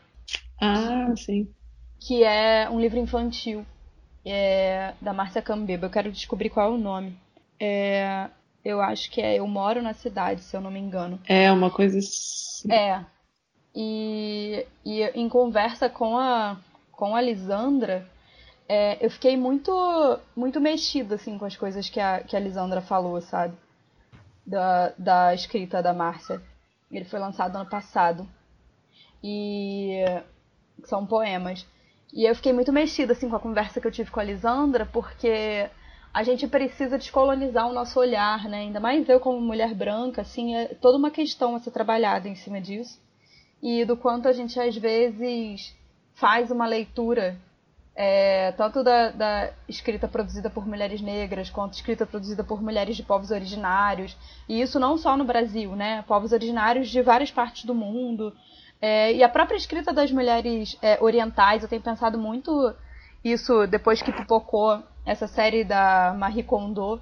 Ah, 0.62 1.13
sim. 1.15 1.48
Que 2.01 2.22
é 2.22 2.70
um 2.70 2.82
livro 2.82 3.00
infantil 3.00 3.65
é, 4.25 4.93
da 5.00 5.13
Márcia 5.13 5.41
Kembeba. 5.41 5.86
Eu 5.86 5.89
quero 5.89 6.12
descobrir 6.12 6.50
qual 6.50 6.74
é 6.74 6.75
o 6.75 6.77
nome. 6.77 7.17
É, 7.58 8.27
eu 8.65 8.82
acho 8.82 9.10
que 9.10 9.22
é 9.22 9.39
Eu 9.39 9.48
Moro 9.48 9.82
na 9.82 9.93
Cidade, 9.93 10.41
se 10.41 10.53
eu 10.53 10.60
não 10.60 10.70
me 10.70 10.82
engano. 10.82 11.17
É, 11.25 11.50
uma 11.50 11.72
coisa 11.72 11.98
assim. 11.98 12.70
É. 12.70 13.05
E, 13.74 14.65
e 14.84 15.01
em 15.15 15.29
conversa 15.29 15.89
com 15.89 16.17
a, 16.17 16.58
com 16.91 17.15
a 17.15 17.22
Lisandra, 17.22 18.05
é, 18.67 18.98
eu 19.03 19.10
fiquei 19.10 19.38
muito 19.38 19.72
muito 20.36 20.60
mexida 20.60 21.15
assim 21.15 21.38
com 21.38 21.46
as 21.46 21.55
coisas 21.55 21.89
que 21.89 22.01
a, 22.01 22.20
que 22.20 22.36
a 22.36 22.39
Lisandra 22.39 22.82
falou, 22.82 23.22
sabe? 23.22 23.55
Da, 24.46 24.94
da 24.98 25.34
escrita 25.34 25.82
da 25.82 25.94
Márcia. 25.94 26.42
Ele 26.92 27.06
foi 27.06 27.20
lançado 27.20 27.56
ano 27.56 27.70
passado. 27.70 28.28
E 29.24 30.04
são 30.84 31.06
poemas. 31.06 31.66
E 32.14 32.26
eu 32.26 32.36
fiquei 32.36 32.54
muito 32.54 32.72
mexida 32.72 33.14
assim 33.14 33.30
com 33.30 33.36
a 33.36 33.40
conversa 33.40 33.82
que 33.82 33.88
eu 33.88 33.92
tive 33.92 34.12
com 34.12 34.20
a 34.20 34.24
Lisandra, 34.24 34.86
porque 34.86 35.70
a 36.14 36.22
gente 36.22 36.48
precisa 36.48 36.98
descolonizar 36.98 37.68
o 37.68 37.74
nosso 37.74 38.00
olhar, 38.00 38.48
né? 38.48 38.60
Ainda 38.60 38.80
mais 38.80 39.10
eu 39.10 39.20
como 39.20 39.42
mulher 39.42 39.74
branca, 39.74 40.22
assim, 40.22 40.56
é 40.56 40.68
toda 40.76 40.98
uma 40.98 41.10
questão 41.10 41.56
a 41.56 41.60
ser 41.60 41.72
trabalhada 41.72 42.30
em 42.30 42.36
cima 42.36 42.62
disso. 42.62 43.02
E 43.62 43.84
do 43.84 43.98
quanto 43.98 44.28
a 44.28 44.32
gente 44.34 44.60
às 44.60 44.78
vezes 44.78 45.76
faz 46.14 46.52
uma 46.52 46.68
leitura 46.68 47.36
é, 47.96 48.52
tanto 48.54 48.84
da, 48.84 49.12
da, 49.12 49.54
escrita 49.68 50.08
produzida 50.08 50.50
por 50.50 50.66
mulheres 50.68 51.00
negras 51.02 51.50
quanto 51.50 51.74
escrita 51.74 52.06
produzida 52.06 52.44
por 52.44 52.62
mulheres 52.62 52.96
de 52.96 53.04
povos 53.04 53.30
originários. 53.30 54.18
E 54.50 54.62
isso 54.62 54.80
não 54.80 54.98
só 54.98 55.16
no 55.16 55.24
Brasil, 55.24 55.76
né? 55.76 56.04
Povos 56.08 56.32
originários 56.32 56.90
de 56.90 57.02
várias 57.02 57.32
partes 57.32 57.66
do 57.66 57.76
mundo. 57.76 58.36
É, 58.82 59.14
e 59.14 59.24
a 59.24 59.30
própria 59.30 59.58
escrita 59.58 59.94
das 59.94 60.12
mulheres 60.12 60.78
é, 60.82 60.98
orientais, 61.02 61.64
eu 61.64 61.70
tenho 61.70 61.82
pensado 61.82 62.18
muito 62.18 62.74
isso 63.24 63.66
depois 63.68 64.02
que 64.02 64.12
pipocou 64.12 64.84
essa 65.06 65.28
série 65.28 65.64
da 65.64 66.14
Marie 66.18 66.44
Kondo 66.44 67.02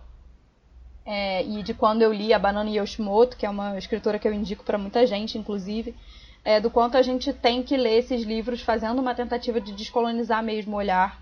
é, 1.05 1.43
e 1.43 1.63
de 1.63 1.73
quando 1.73 2.01
eu 2.01 2.13
li 2.13 2.33
a 2.33 2.39
Banana 2.39 2.69
Yoshimoto, 2.69 3.37
que 3.37 3.45
é 3.45 3.49
uma 3.49 3.77
escritora 3.77 4.19
que 4.19 4.27
eu 4.27 4.33
indico 4.33 4.63
para 4.63 4.77
muita 4.77 5.07
gente, 5.07 5.37
inclusive, 5.37 5.95
é, 6.43 6.59
do 6.59 6.69
quanto 6.69 6.97
a 6.97 7.01
gente 7.01 7.31
tem 7.33 7.61
que 7.61 7.77
ler 7.77 7.99
esses 7.99 8.23
livros 8.23 8.61
fazendo 8.61 8.99
uma 8.99 9.13
tentativa 9.13 9.61
de 9.61 9.71
descolonizar 9.73 10.43
mesmo 10.43 10.75
o 10.75 10.79
olhar. 10.79 11.21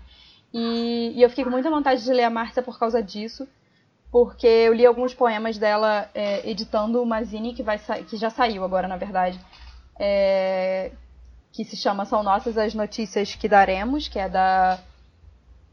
E, 0.52 1.12
e 1.14 1.22
eu 1.22 1.28
fiquei 1.28 1.44
com 1.44 1.50
muita 1.50 1.70
vontade 1.70 2.02
de 2.02 2.12
ler 2.12 2.24
a 2.24 2.30
Márcia 2.30 2.62
por 2.62 2.78
causa 2.78 3.02
disso, 3.02 3.46
porque 4.10 4.46
eu 4.46 4.72
li 4.72 4.84
alguns 4.84 5.14
poemas 5.14 5.58
dela 5.58 6.10
é, 6.14 6.48
editando 6.48 7.02
uma 7.02 7.22
zine 7.22 7.54
que, 7.54 7.62
vai 7.62 7.78
que 7.78 8.16
já 8.16 8.30
saiu 8.30 8.64
agora, 8.64 8.88
na 8.88 8.96
verdade, 8.96 9.38
é, 9.98 10.90
que 11.52 11.64
se 11.64 11.76
chama 11.76 12.04
São 12.04 12.22
Nossas 12.22 12.56
as 12.56 12.74
Notícias 12.74 13.34
que 13.34 13.48
Daremos, 13.48 14.08
que 14.08 14.18
é 14.18 14.28
da 14.28 14.78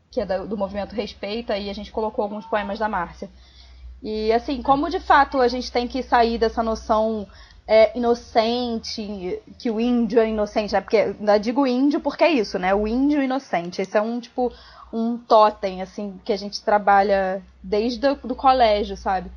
que 0.10 0.22
é 0.22 0.26
do 0.26 0.58
movimento 0.58 0.96
Respeita, 0.96 1.58
e 1.58 1.70
a 1.70 1.74
gente 1.74 1.92
colocou 1.92 2.24
alguns 2.24 2.46
poemas 2.46 2.80
da 2.80 2.88
Márcia. 2.88 3.30
E 4.02 4.32
assim, 4.32 4.62
como 4.62 4.90
de 4.90 5.00
fato 5.00 5.42
a 5.42 5.48
gente 5.48 5.72
tem 5.72 5.88
que 5.88 6.02
sair 6.02 6.38
dessa 6.38 6.64
noção 6.64 7.28
é, 7.68 7.98
inocente, 7.98 9.42
que 9.60 9.70
o 9.70 9.80
índio 9.80 10.20
é 10.20 10.30
inocente, 10.30 10.74
né? 10.74 10.80
Porque 10.80 10.98
ainda 10.98 11.38
digo 11.38 11.68
índio 11.68 12.00
porque 12.00 12.24
é 12.24 12.32
isso, 12.32 12.58
né? 12.58 12.74
O 12.74 12.88
índio 12.88 13.22
inocente. 13.22 13.82
Esse 13.82 13.98
é 13.98 14.02
um 14.02 14.20
tipo 14.20 14.52
um 14.92 15.18
totem, 15.18 15.82
assim, 15.82 16.20
que 16.24 16.32
a 16.32 16.38
gente 16.38 16.64
trabalha 16.64 17.44
desde 17.62 18.08
o 18.08 18.16
do 18.16 18.36
colégio, 18.36 18.96
sabe? 18.96 19.30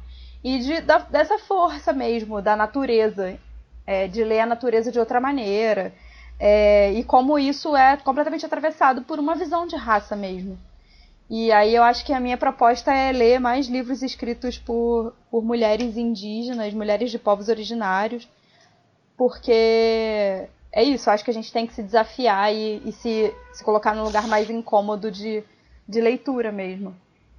E 0.44 0.58
de, 0.60 0.80
da, 0.80 0.98
dessa 0.98 1.38
força 1.38 1.92
mesmo, 1.92 2.40
da 2.40 2.54
natureza 2.54 3.36
é, 3.84 4.06
de 4.06 4.22
ler 4.22 4.40
a 4.40 4.46
natureza 4.46 4.92
de 4.92 5.00
outra 5.00 5.20
maneira. 5.20 5.92
É, 6.38 6.92
e 6.92 7.02
como 7.04 7.38
isso 7.38 7.76
é 7.76 7.96
completamente 7.96 8.46
atravessado 8.46 9.02
por 9.02 9.18
uma 9.18 9.34
visão 9.34 9.66
de 9.66 9.76
raça 9.76 10.14
mesmo. 10.14 10.56
E 11.30 11.52
aí 11.52 11.76
eu 11.76 11.84
acho 11.84 12.04
que 12.04 12.12
a 12.12 12.18
minha 12.18 12.36
proposta 12.36 12.92
é 12.92 13.12
ler 13.12 13.38
mais 13.38 13.68
livros 13.68 14.02
escritos 14.02 14.58
por, 14.58 15.14
por 15.30 15.44
mulheres 15.44 15.96
indígenas, 15.96 16.74
mulheres 16.74 17.08
de 17.08 17.20
povos 17.20 17.48
originários, 17.48 18.28
porque 19.16 20.48
é 20.72 20.82
isso, 20.82 21.08
acho 21.08 21.24
que 21.24 21.30
a 21.30 21.34
gente 21.34 21.52
tem 21.52 21.68
que 21.68 21.72
se 21.72 21.84
desafiar 21.84 22.52
e, 22.52 22.82
e 22.84 22.90
se, 22.90 23.32
se 23.52 23.62
colocar 23.62 23.94
num 23.94 24.02
lugar 24.02 24.26
mais 24.26 24.50
incômodo 24.50 25.08
de, 25.08 25.44
de 25.88 26.00
leitura 26.00 26.50
mesmo. 26.50 26.96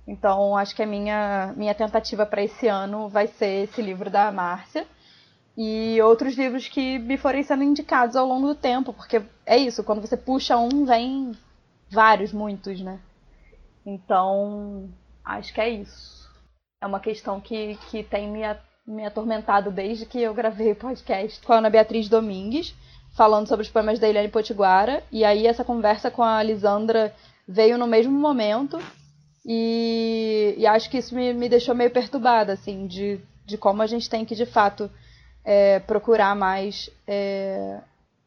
Então 0.08 0.56
acho 0.56 0.74
que 0.74 0.84
a 0.84 0.88
minha, 0.88 1.54
minha 1.58 1.76
tentativa 1.76 2.26
para 2.26 2.42
esse 2.42 2.70
ano 2.70 3.10
vai 3.10 3.28
ser 3.28 3.64
esse 3.64 3.82
livro 3.82 4.10
da 4.10 4.32
Márcia 4.32 4.88
e 5.58 6.02
outros 6.02 6.38
livros 6.38 6.66
que 6.70 6.98
me 6.98 7.18
forem 7.18 7.44
sendo 7.44 7.64
indicados 7.66 8.16
ao 8.16 8.26
longo 8.26 8.48
do 8.48 8.56
tempo, 8.56 8.94
porque 8.94 9.22
é 9.46 9.58
isso, 9.58 9.84
quando 9.84 10.00
você 10.00 10.16
puxa 10.16 10.56
um, 10.56 10.86
vem 10.86 11.34
vários, 11.90 12.32
muitos, 12.32 12.80
né? 12.80 12.98
Então, 13.86 14.90
acho 15.24 15.54
que 15.54 15.62
é 15.62 15.70
isso. 15.70 16.30
É 16.82 16.88
uma 16.88 17.00
questão 17.00 17.40
que, 17.40 17.78
que 17.90 18.04
tem 18.04 18.30
me, 18.30 18.42
me 18.86 19.06
atormentado 19.06 19.72
desde 19.72 20.06
que 20.06 20.20
eu 20.20 20.34
gravei 20.34 20.72
o 20.72 20.76
podcast 20.76 21.46
com 21.46 21.54
a 21.54 21.58
Ana 21.58 21.70
Beatriz 21.70 22.10
Domingues, 22.10 22.76
falando 23.16 23.48
sobre 23.48 23.66
os 23.66 23.72
poemas 23.72 24.00
da 24.00 24.08
Eliane 24.08 24.30
Potiguara, 24.30 25.04
e 25.12 25.24
aí 25.24 25.46
essa 25.46 25.64
conversa 25.64 26.10
com 26.10 26.24
a 26.24 26.42
Lisandra 26.42 27.14
veio 27.48 27.78
no 27.78 27.88
mesmo 27.88 28.14
momento, 28.14 28.80
e, 29.46 30.56
e 30.58 30.66
acho 30.68 30.90
que 30.90 30.98
isso 30.98 31.14
me, 31.16 31.34
me 31.34 31.50
deixou 31.50 31.76
meio 31.76 31.92
perturbada, 31.92 32.54
assim, 32.54 32.88
de, 32.88 33.20
de 33.46 33.58
como 33.58 33.82
a 33.82 33.88
gente 33.88 34.10
tem 34.10 34.24
que, 34.24 34.36
de 34.36 34.46
fato, 34.46 34.90
é, 35.44 35.80
procurar 35.80 36.36
mais 36.36 36.90
é, 37.08 37.80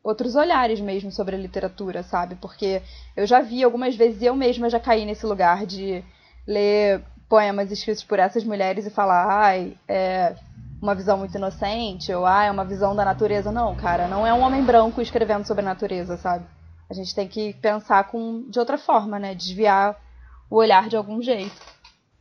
outros 0.05 0.37
olhares 0.37 0.79
mesmo 0.81 1.11
sobre 1.11 1.35
a 1.35 1.39
literatura, 1.39 2.03
sabe? 2.03 2.35
Porque 2.35 2.83
eu 3.17 3.27
já 3.27 3.41
vi 3.41 3.65
algumas 3.65 3.97
vezes, 3.97 4.21
eu 4.21 4.37
mesma 4.37 4.69
já 4.69 4.79
caí 4.79 5.07
nesse 5.07 5.25
lugar 5.25 5.65
de 5.65 6.05
ler 6.47 7.03
poemas 7.27 7.73
escritos 7.73 8.05
por 8.05 8.19
essas 8.19 8.45
mulheres 8.45 8.85
e 8.85 8.91
falar, 8.91 9.27
ai, 9.27 9.79
é 9.89 10.37
uma 10.81 10.95
visão 10.95 11.17
muito 11.17 11.35
inocente, 11.35 12.13
ou 12.13 12.27
ai, 12.27 12.49
é 12.49 12.51
uma 12.51 12.67
visão 12.67 12.95
da 12.95 13.03
natureza. 13.03 13.51
Não, 13.51 13.75
cara, 13.75 14.07
não 14.07 14.27
é 14.27 14.35
um 14.35 14.43
homem 14.43 14.63
branco 14.63 15.01
escrevendo 15.01 15.47
sobre 15.47 15.63
a 15.63 15.69
natureza, 15.69 16.19
sabe? 16.19 16.45
A 16.91 16.93
gente 16.93 17.15
tem 17.15 17.27
que 17.27 17.55
pensar 17.55 18.05
com, 18.05 18.45
de 18.51 18.59
outra 18.59 18.77
forma, 18.77 19.19
né? 19.19 19.35
Desviar 19.35 19.99
o 20.51 20.57
olhar 20.57 20.87
de 20.87 20.97
algum 20.97 21.23
jeito. 21.23 21.57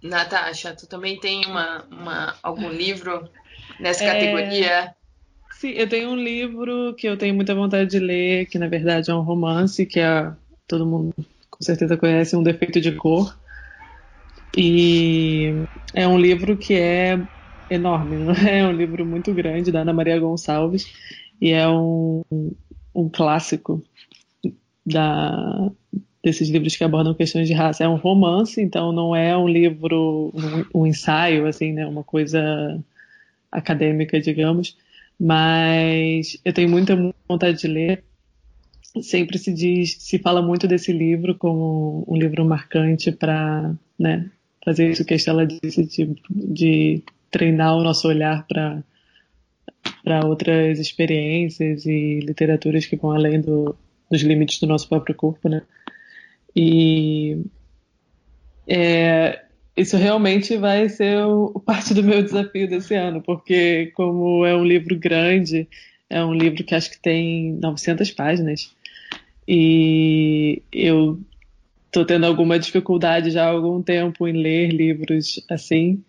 Natasha, 0.01 0.73
tu 0.73 0.87
também 0.87 1.19
tem 1.19 1.45
uma, 1.45 1.83
uma 1.91 2.35
algum 2.41 2.69
livro 2.69 3.29
nessa 3.77 4.05
é... 4.05 4.07
categoria? 4.07 4.95
Sim, 5.59 5.69
eu 5.69 5.87
tenho 5.87 6.09
um 6.09 6.15
livro 6.15 6.93
que 6.95 7.07
eu 7.07 7.17
tenho 7.17 7.33
muita 7.33 7.55
vontade 7.55 7.89
de 7.89 7.99
ler, 7.99 8.45
que 8.47 8.59
na 8.59 8.67
verdade 8.67 9.09
é 9.09 9.13
um 9.15 9.21
romance, 9.21 9.85
que 9.85 9.99
é, 9.99 10.31
todo 10.67 10.85
mundo 10.85 11.13
com 11.49 11.63
certeza 11.63 11.95
conhece, 11.95 12.35
Um 12.35 12.43
Defeito 12.43 12.81
de 12.81 12.91
Cor. 12.93 13.33
E 14.55 15.65
é 15.93 16.07
um 16.07 16.17
livro 16.19 16.57
que 16.57 16.73
é 16.73 17.19
enorme, 17.69 18.17
não 18.25 18.33
é? 18.33 18.59
é 18.59 18.67
um 18.67 18.71
livro 18.71 19.05
muito 19.05 19.33
grande 19.33 19.71
da 19.71 19.81
Ana 19.81 19.93
Maria 19.93 20.19
Gonçalves 20.19 20.91
e 21.41 21.51
é 21.51 21.67
um, 21.67 22.21
um 22.93 23.09
clássico 23.09 23.81
da, 24.85 25.71
desses 26.23 26.49
livros 26.49 26.75
que 26.75 26.83
abordam 26.83 27.13
questões 27.13 27.47
de 27.47 27.53
raça. 27.53 27.83
É 27.83 27.87
um 27.87 27.95
romance, 27.95 28.61
então 28.61 28.91
não 28.91 29.15
é 29.15 29.35
um 29.37 29.47
livro, 29.47 30.31
um, 30.73 30.81
um 30.81 30.87
ensaio, 30.87 31.45
assim, 31.47 31.73
né? 31.73 31.85
Uma 31.85 32.03
coisa 32.03 32.79
acadêmica, 33.51 34.19
digamos, 34.19 34.75
mas 35.23 36.37
eu 36.43 36.51
tenho 36.51 36.69
muita 36.69 36.97
vontade 37.29 37.57
de 37.57 37.67
ler. 37.67 38.03
Sempre 39.01 39.37
se 39.37 39.53
diz, 39.53 39.95
se 39.97 40.19
fala 40.19 40.41
muito 40.41 40.67
desse 40.67 40.91
livro 40.91 41.35
como 41.35 42.03
um 42.09 42.17
livro 42.17 42.43
marcante 42.43 43.09
para, 43.09 43.73
né, 43.97 44.29
fazer 44.65 44.91
isso 44.91 45.05
que 45.05 45.13
a 45.13 45.15
Estela 45.15 45.47
disse 45.47 45.85
de, 45.85 46.13
de 46.29 47.03
treinar 47.31 47.73
o 47.77 47.83
nosso 47.83 48.07
olhar 48.07 48.45
para 48.45 48.83
para 50.03 50.25
outras 50.25 50.79
experiências 50.79 51.85
e 51.85 52.19
literaturas 52.19 52.85
que 52.85 52.97
vão 52.97 53.11
além 53.11 53.39
do, 53.39 53.73
dos 54.11 54.21
limites 54.21 54.59
do 54.59 54.67
nosso 54.67 54.89
próprio 54.89 55.15
corpo, 55.15 55.47
né? 55.47 55.61
E 56.53 57.41
é, 58.67 59.42
isso 59.75 59.97
realmente 59.97 60.55
vai 60.57 60.87
ser 60.87 61.25
o, 61.25 61.59
parte 61.59 61.93
do 61.93 62.03
meu 62.03 62.21
desafio 62.21 62.69
desse 62.69 62.93
ano, 62.93 63.21
porque 63.21 63.91
como 63.95 64.45
é 64.45 64.55
um 64.55 64.63
livro 64.63 64.97
grande, 64.97 65.67
é 66.09 66.23
um 66.23 66.33
livro 66.33 66.63
que 66.63 66.75
acho 66.75 66.91
que 66.91 66.99
tem 66.99 67.53
900 67.53 68.11
páginas, 68.11 68.71
e 69.47 70.61
eu 70.71 71.19
estou 71.87 72.05
tendo 72.05 72.25
alguma 72.25 72.57
dificuldade 72.57 73.31
já 73.31 73.45
há 73.45 73.49
algum 73.49 73.81
tempo 73.81 74.27
em 74.27 74.33
ler 74.33 74.69
livros 74.69 75.43
assim, 75.49 76.03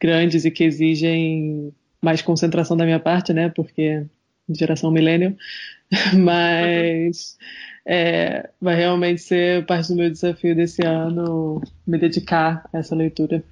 grandes 0.00 0.44
e 0.44 0.50
que 0.50 0.64
exigem 0.64 1.72
mais 2.00 2.20
concentração 2.20 2.76
da 2.76 2.84
minha 2.84 3.00
parte, 3.00 3.32
né, 3.32 3.48
porque 3.48 4.04
geração 4.58 4.90
millennial, 4.90 5.32
mas 6.14 7.36
é, 7.84 8.48
vai 8.60 8.76
realmente 8.76 9.20
ser 9.20 9.66
parte 9.66 9.88
do 9.88 9.96
meu 9.96 10.10
desafio 10.10 10.54
desse 10.54 10.84
ano 10.84 11.60
me 11.86 11.98
dedicar 11.98 12.68
a 12.72 12.78
essa 12.78 12.94
leitura. 12.94 13.42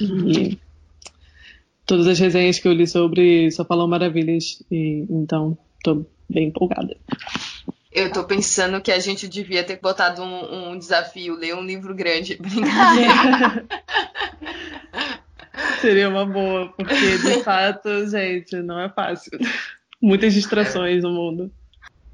E 0.00 0.58
todas 1.86 2.06
as 2.06 2.18
resenhas 2.18 2.58
que 2.58 2.66
eu 2.66 2.72
li 2.72 2.86
sobre 2.86 3.50
só 3.50 3.64
falam 3.64 3.86
maravilhas, 3.86 4.62
e 4.70 5.06
então 5.08 5.56
estou 5.76 6.06
bem 6.28 6.48
empolgada. 6.48 6.96
Eu 7.92 8.10
tô 8.10 8.24
pensando 8.24 8.80
que 8.80 8.90
a 8.90 8.98
gente 8.98 9.28
devia 9.28 9.62
ter 9.62 9.78
botado 9.78 10.20
um, 10.20 10.72
um 10.72 10.78
desafio, 10.78 11.36
ler 11.36 11.54
um 11.54 11.64
livro 11.64 11.94
grande. 11.94 12.38
Seria 15.84 16.08
uma 16.08 16.24
boa, 16.24 16.72
porque 16.72 16.94
de 16.94 17.42
fato, 17.44 18.08
gente, 18.08 18.56
não 18.56 18.80
é 18.80 18.88
fácil. 18.88 19.38
Muitas 20.00 20.32
distrações 20.32 21.02
no 21.02 21.12
mundo. 21.12 21.52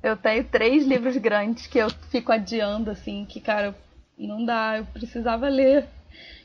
Eu 0.03 0.17
tenho 0.17 0.43
três 0.43 0.85
livros 0.85 1.17
grandes 1.19 1.69
que 1.69 1.79
eu 1.79 1.89
fico 2.11 2.33
adiando, 2.33 2.91
assim, 2.91 3.25
que, 3.25 3.41
cara, 3.41 3.73
não 4.19 4.45
dá, 4.45 4.79
eu 4.79 4.85
precisava 4.87 5.49
ler. 5.49 5.87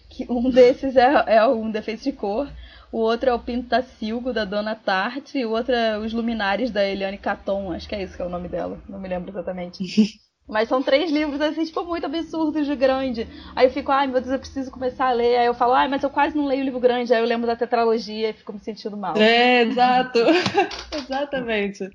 Que 0.07 0.27
um 0.29 0.51
desses 0.51 0.95
é, 0.95 1.23
é 1.25 1.47
um 1.47 1.71
defeito 1.71 2.03
de 2.03 2.11
cor, 2.11 2.47
o 2.91 2.99
outro 2.99 3.29
é 3.29 3.33
o 3.33 3.39
Pintacilgo, 3.39 4.31
da 4.31 4.45
Dona 4.45 4.75
Tarte, 4.75 5.39
e 5.39 5.45
o 5.45 5.51
outro 5.51 5.73
é 5.73 5.97
Os 5.97 6.13
Luminares, 6.13 6.69
da 6.69 6.85
Eliane 6.85 7.17
Caton, 7.17 7.71
acho 7.71 7.89
que 7.89 7.95
é 7.95 8.03
isso 8.03 8.15
que 8.15 8.21
é 8.21 8.25
o 8.25 8.29
nome 8.29 8.47
dela, 8.47 8.79
não 8.87 8.99
me 8.99 9.09
lembro 9.09 9.31
exatamente. 9.31 9.83
Mas 10.47 10.69
são 10.69 10.81
três 10.81 11.11
livros, 11.11 11.41
assim, 11.41 11.65
tipo, 11.65 11.83
muito 11.83 12.05
absurdos 12.05 12.67
de 12.67 12.75
grande. 12.75 13.27
Aí 13.55 13.65
eu 13.65 13.71
fico, 13.71 13.91
ai 13.91 14.05
meu 14.05 14.21
Deus, 14.21 14.31
eu 14.31 14.39
preciso 14.39 14.69
começar 14.69 15.07
a 15.07 15.11
ler. 15.11 15.37
Aí 15.37 15.47
eu 15.47 15.55
falo, 15.55 15.73
ai, 15.73 15.87
mas 15.87 16.03
eu 16.03 16.09
quase 16.09 16.37
não 16.37 16.45
leio 16.45 16.63
livro 16.63 16.79
grande. 16.79 17.13
Aí 17.13 17.19
eu 17.19 17.25
lembro 17.25 17.47
da 17.47 17.55
tetralogia 17.55 18.29
e 18.29 18.33
fico 18.33 18.53
me 18.53 18.59
sentindo 18.59 18.95
mal. 18.95 19.17
É, 19.17 19.63
exato. 19.63 20.19
Exatamente. 20.93 21.89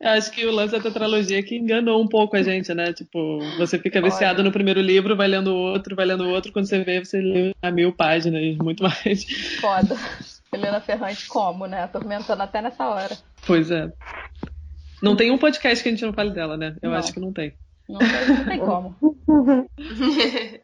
Eu 0.00 0.10
acho 0.10 0.30
que 0.30 0.46
o 0.46 0.52
lance 0.52 0.72
da 0.72 0.80
tetralogia 0.80 1.42
que 1.42 1.56
enganou 1.56 2.00
um 2.00 2.06
pouco 2.06 2.36
a 2.36 2.42
gente, 2.42 2.72
né? 2.72 2.92
Tipo, 2.92 3.40
você 3.56 3.78
fica 3.80 4.00
viciado 4.00 4.40
Olha. 4.40 4.44
no 4.44 4.52
primeiro 4.52 4.80
livro, 4.80 5.16
vai 5.16 5.26
lendo 5.26 5.48
o 5.48 5.56
outro, 5.56 5.96
vai 5.96 6.06
lendo 6.06 6.24
o 6.24 6.30
outro, 6.30 6.52
quando 6.52 6.66
você 6.66 6.84
vê, 6.84 7.04
você 7.04 7.20
lê 7.20 7.52
a 7.60 7.70
mil 7.70 7.92
páginas, 7.92 8.56
muito 8.58 8.82
mais. 8.82 9.24
Foda. 9.60 9.96
Helena 10.52 10.80
Ferrante 10.80 11.26
como, 11.26 11.66
né? 11.66 11.82
Atormentando 11.82 12.42
até 12.42 12.62
nessa 12.62 12.86
hora. 12.86 13.16
Pois 13.44 13.72
é. 13.72 13.90
Não 15.02 15.16
tem 15.16 15.32
um 15.32 15.38
podcast 15.38 15.82
que 15.82 15.88
a 15.88 15.92
gente 15.92 16.04
não 16.04 16.12
fale 16.12 16.30
dela, 16.30 16.56
né? 16.56 16.76
Eu 16.80 16.90
não. 16.90 16.96
acho 16.96 17.12
que 17.12 17.20
não 17.20 17.32
tem. 17.32 17.54
Não 17.88 17.98
tem, 17.98 18.28
não 18.28 18.44
tem 18.44 18.58
como. 18.60 18.96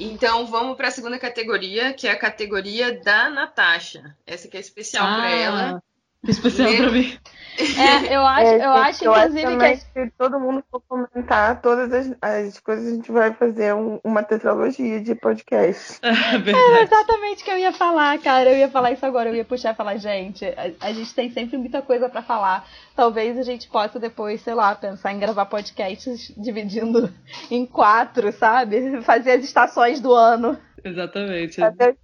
então 0.00 0.46
vamos 0.46 0.76
para 0.76 0.88
a 0.88 0.90
segunda 0.90 1.18
categoria, 1.18 1.92
que 1.92 2.08
é 2.08 2.10
a 2.10 2.18
categoria 2.18 3.00
da 3.00 3.30
Natasha. 3.30 4.16
Essa 4.26 4.48
que 4.48 4.56
é 4.56 4.60
especial 4.60 5.06
ah, 5.06 5.16
para 5.16 5.30
ela. 5.30 5.82
Especial 6.28 6.76
para 6.76 6.90
mim. 6.92 7.16
É, 7.58 8.14
eu 8.14 8.20
acho, 8.20 8.46
é, 8.46 8.66
eu 8.66 8.70
acho 8.70 9.04
eu 9.04 9.12
inclusive 9.12 9.66
acho 9.66 9.86
que... 9.92 10.04
se 10.04 10.12
todo 10.18 10.38
mundo 10.38 10.62
for 10.70 10.80
comentar 10.86 11.60
todas 11.62 11.92
as, 11.92 12.14
as 12.20 12.60
coisas, 12.60 12.86
a 12.86 12.94
gente 12.94 13.10
vai 13.10 13.32
fazer 13.32 13.74
um, 13.74 13.98
uma 14.04 14.22
tetralogia 14.22 15.00
de 15.00 15.14
podcast. 15.14 15.98
É, 16.06 16.78
é 16.78 16.82
exatamente 16.82 17.42
o 17.42 17.44
que 17.44 17.50
eu 17.50 17.58
ia 17.58 17.72
falar, 17.72 18.18
cara. 18.18 18.50
Eu 18.50 18.58
ia 18.58 18.68
falar 18.68 18.92
isso 18.92 19.04
agora, 19.06 19.28
eu 19.28 19.34
ia 19.34 19.44
puxar 19.44 19.72
e 19.72 19.76
falar, 19.76 19.96
gente, 19.96 20.44
a, 20.44 20.88
a 20.88 20.92
gente 20.92 21.14
tem 21.14 21.30
sempre 21.30 21.56
muita 21.56 21.80
coisa 21.80 22.08
para 22.08 22.22
falar. 22.22 22.68
Talvez 22.94 23.38
a 23.38 23.42
gente 23.42 23.68
possa 23.68 23.98
depois, 23.98 24.40
sei 24.42 24.54
lá, 24.54 24.74
pensar 24.74 25.12
em 25.12 25.18
gravar 25.18 25.46
podcasts 25.46 26.32
dividindo 26.36 27.12
em 27.50 27.64
quatro, 27.64 28.32
sabe? 28.32 29.00
Fazer 29.02 29.32
as 29.32 29.44
estações 29.44 30.00
do 30.00 30.12
ano. 30.12 30.58
Exatamente. 30.84 31.62
Até 31.62 31.94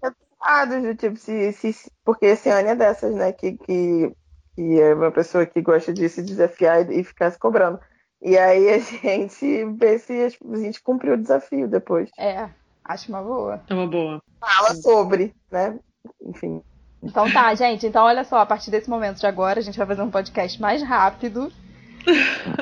do 0.66 0.94
tipo, 0.94 1.16
se, 1.16 1.52
se, 1.52 1.90
porque 2.04 2.26
esse 2.26 2.49
ano 2.49 2.68
é 2.68 2.75
dessas, 2.75 3.14
né? 3.14 3.32
Que, 3.32 3.56
que 3.58 4.12
que 4.54 4.80
é 4.80 4.94
uma 4.94 5.11
pessoa 5.11 5.46
que 5.46 5.61
gosta 5.61 5.92
de 5.92 6.08
se 6.08 6.22
desafiar 6.22 6.90
e 6.90 7.02
ficar 7.02 7.30
se 7.30 7.38
cobrando. 7.38 7.78
E 8.20 8.37
aí 8.37 8.70
a 8.70 8.78
gente 8.78 9.64
vê 9.76 9.99
se 9.99 10.12
a 10.25 10.56
gente 10.56 10.82
cumpriu 10.82 11.14
o 11.14 11.20
desafio 11.20 11.68
depois. 11.68 12.11
É, 12.18 12.49
acho 12.84 13.08
uma 13.08 13.22
boa. 13.22 13.62
É 13.68 13.75
uma 13.75 13.87
boa. 13.87 14.22
Fala 14.40 14.75
sobre, 14.75 15.34
né? 15.50 15.78
Enfim. 16.25 16.62
Então 17.02 17.30
tá, 17.32 17.54
gente. 17.54 17.87
Então 17.87 18.04
olha 18.04 18.25
só, 18.25 18.38
a 18.38 18.46
partir 18.46 18.70
desse 18.70 18.88
momento 18.88 19.18
de 19.18 19.26
agora, 19.26 19.58
a 19.58 19.62
gente 19.62 19.78
vai 19.78 19.87
fazer 19.87 20.02
um 20.02 20.11
podcast 20.11 20.61
mais 20.61 20.82
rápido. 20.82 21.52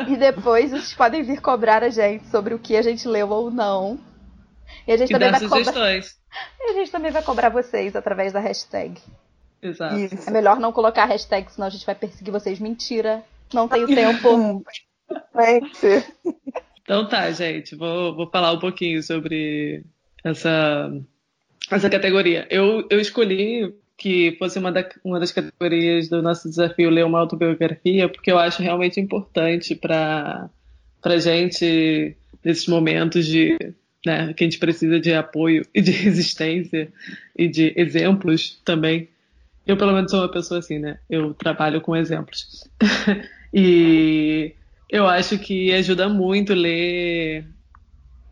e 0.06 0.16
depois 0.16 0.70
vocês 0.70 0.94
podem 0.94 1.22
vir 1.22 1.40
cobrar 1.40 1.82
a 1.82 1.88
gente 1.88 2.26
sobre 2.28 2.54
o 2.54 2.58
que 2.58 2.76
a 2.76 2.82
gente 2.82 3.06
leu 3.08 3.28
ou 3.28 3.50
não. 3.50 3.98
E 4.86 4.92
a 4.92 4.96
gente 4.96 5.10
e 5.10 5.12
também 5.12 5.30
vai 5.30 5.40
sugestões. 5.40 6.08
cobrar. 6.12 6.19
E 6.60 6.70
a 6.70 6.74
gente 6.74 6.90
também 6.90 7.10
vai 7.10 7.22
cobrar 7.22 7.48
vocês 7.48 7.96
através 7.96 8.32
da 8.32 8.40
hashtag. 8.40 9.00
Exato. 9.62 9.96
Isso. 9.96 10.28
É 10.28 10.32
melhor 10.32 10.58
não 10.58 10.72
colocar 10.72 11.04
hashtag, 11.04 11.50
senão 11.52 11.66
a 11.66 11.70
gente 11.70 11.84
vai 11.84 11.94
perseguir 11.94 12.32
vocês. 12.32 12.58
Mentira. 12.58 13.22
Não 13.52 13.68
tenho 13.68 13.86
tempo. 13.86 14.64
então 16.82 17.08
tá, 17.08 17.30
gente. 17.32 17.74
Vou, 17.74 18.14
vou 18.14 18.30
falar 18.30 18.52
um 18.52 18.58
pouquinho 18.58 19.02
sobre 19.02 19.84
essa, 20.24 20.90
essa 21.70 21.90
categoria. 21.90 22.46
Eu, 22.50 22.86
eu 22.90 23.00
escolhi 23.00 23.74
que 23.96 24.34
fosse 24.38 24.58
uma, 24.58 24.72
da, 24.72 24.88
uma 25.04 25.20
das 25.20 25.30
categorias 25.30 26.08
do 26.08 26.22
nosso 26.22 26.48
desafio 26.48 26.88
ler 26.88 27.04
uma 27.04 27.20
autobiografia, 27.20 28.08
porque 28.08 28.32
eu 28.32 28.38
acho 28.38 28.62
realmente 28.62 28.98
importante 28.98 29.74
para 29.74 30.48
a 31.02 31.18
gente, 31.18 32.16
nesses 32.42 32.66
momentos 32.66 33.26
de 33.26 33.58
né, 34.04 34.32
que 34.32 34.44
a 34.44 34.46
gente 34.46 34.58
precisa 34.58 34.98
de 34.98 35.12
apoio 35.12 35.66
e 35.74 35.80
de 35.80 35.90
resistência 35.92 36.92
e 37.36 37.48
de 37.48 37.72
exemplos 37.76 38.60
também 38.64 39.08
eu, 39.70 39.76
pelo 39.76 39.92
menos, 39.92 40.10
sou 40.10 40.20
uma 40.20 40.28
pessoa 40.28 40.58
assim, 40.58 40.78
né? 40.78 40.98
Eu 41.08 41.34
trabalho 41.34 41.80
com 41.80 41.94
exemplos. 41.94 42.68
e 43.54 44.52
eu 44.90 45.06
acho 45.06 45.38
que 45.38 45.72
ajuda 45.72 46.08
muito 46.08 46.54
ler 46.54 47.46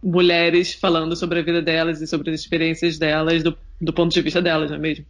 mulheres 0.03 0.75
falando 0.75 1.15
sobre 1.15 1.39
a 1.39 1.43
vida 1.43 1.63
delas 1.63 2.01
e 2.01 2.07
sobre 2.07 2.31
as 2.31 2.41
experiências 2.41 2.99
delas 2.99 3.43
do, 3.43 3.57
do 3.81 3.93
ponto 3.93 4.13
de 4.13 4.21
vista 4.21 4.41
delas, 4.41 4.71
não 4.71 4.79
é 4.79 4.81
mesmo? 4.81 5.07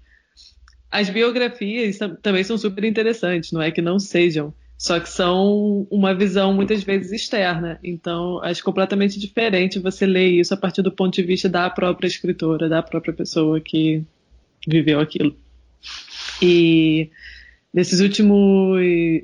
As 0.90 1.09
biografias 1.09 1.99
também 2.23 2.44
são 2.44 2.59
super 2.59 2.85
interessantes, 2.85 3.53
não 3.53 3.61
é 3.61 3.71
que 3.71 3.83
não 3.83 3.99
sejam, 3.99 4.53
só 4.79 5.01
que 5.01 5.09
são 5.09 5.88
uma 5.91 6.14
visão 6.14 6.55
muitas 6.55 6.85
vezes 6.85 7.11
externa. 7.11 7.81
Então, 7.83 8.41
acho 8.45 8.62
completamente 8.62 9.19
diferente 9.19 9.81
você 9.81 10.07
ler 10.07 10.29
isso 10.29 10.55
a 10.55 10.57
partir 10.57 10.83
do 10.83 10.93
ponto 10.93 11.12
de 11.14 11.23
vista 11.25 11.49
da 11.49 11.69
própria 11.69 12.07
escritora, 12.07 12.69
da 12.69 12.81
própria 12.81 13.12
pessoa 13.12 13.61
que 13.61 14.05
viveu 14.67 15.01
aquilo. 15.01 15.35
E 16.41 17.11
nesses 17.75 17.99
últimos, 17.99 18.81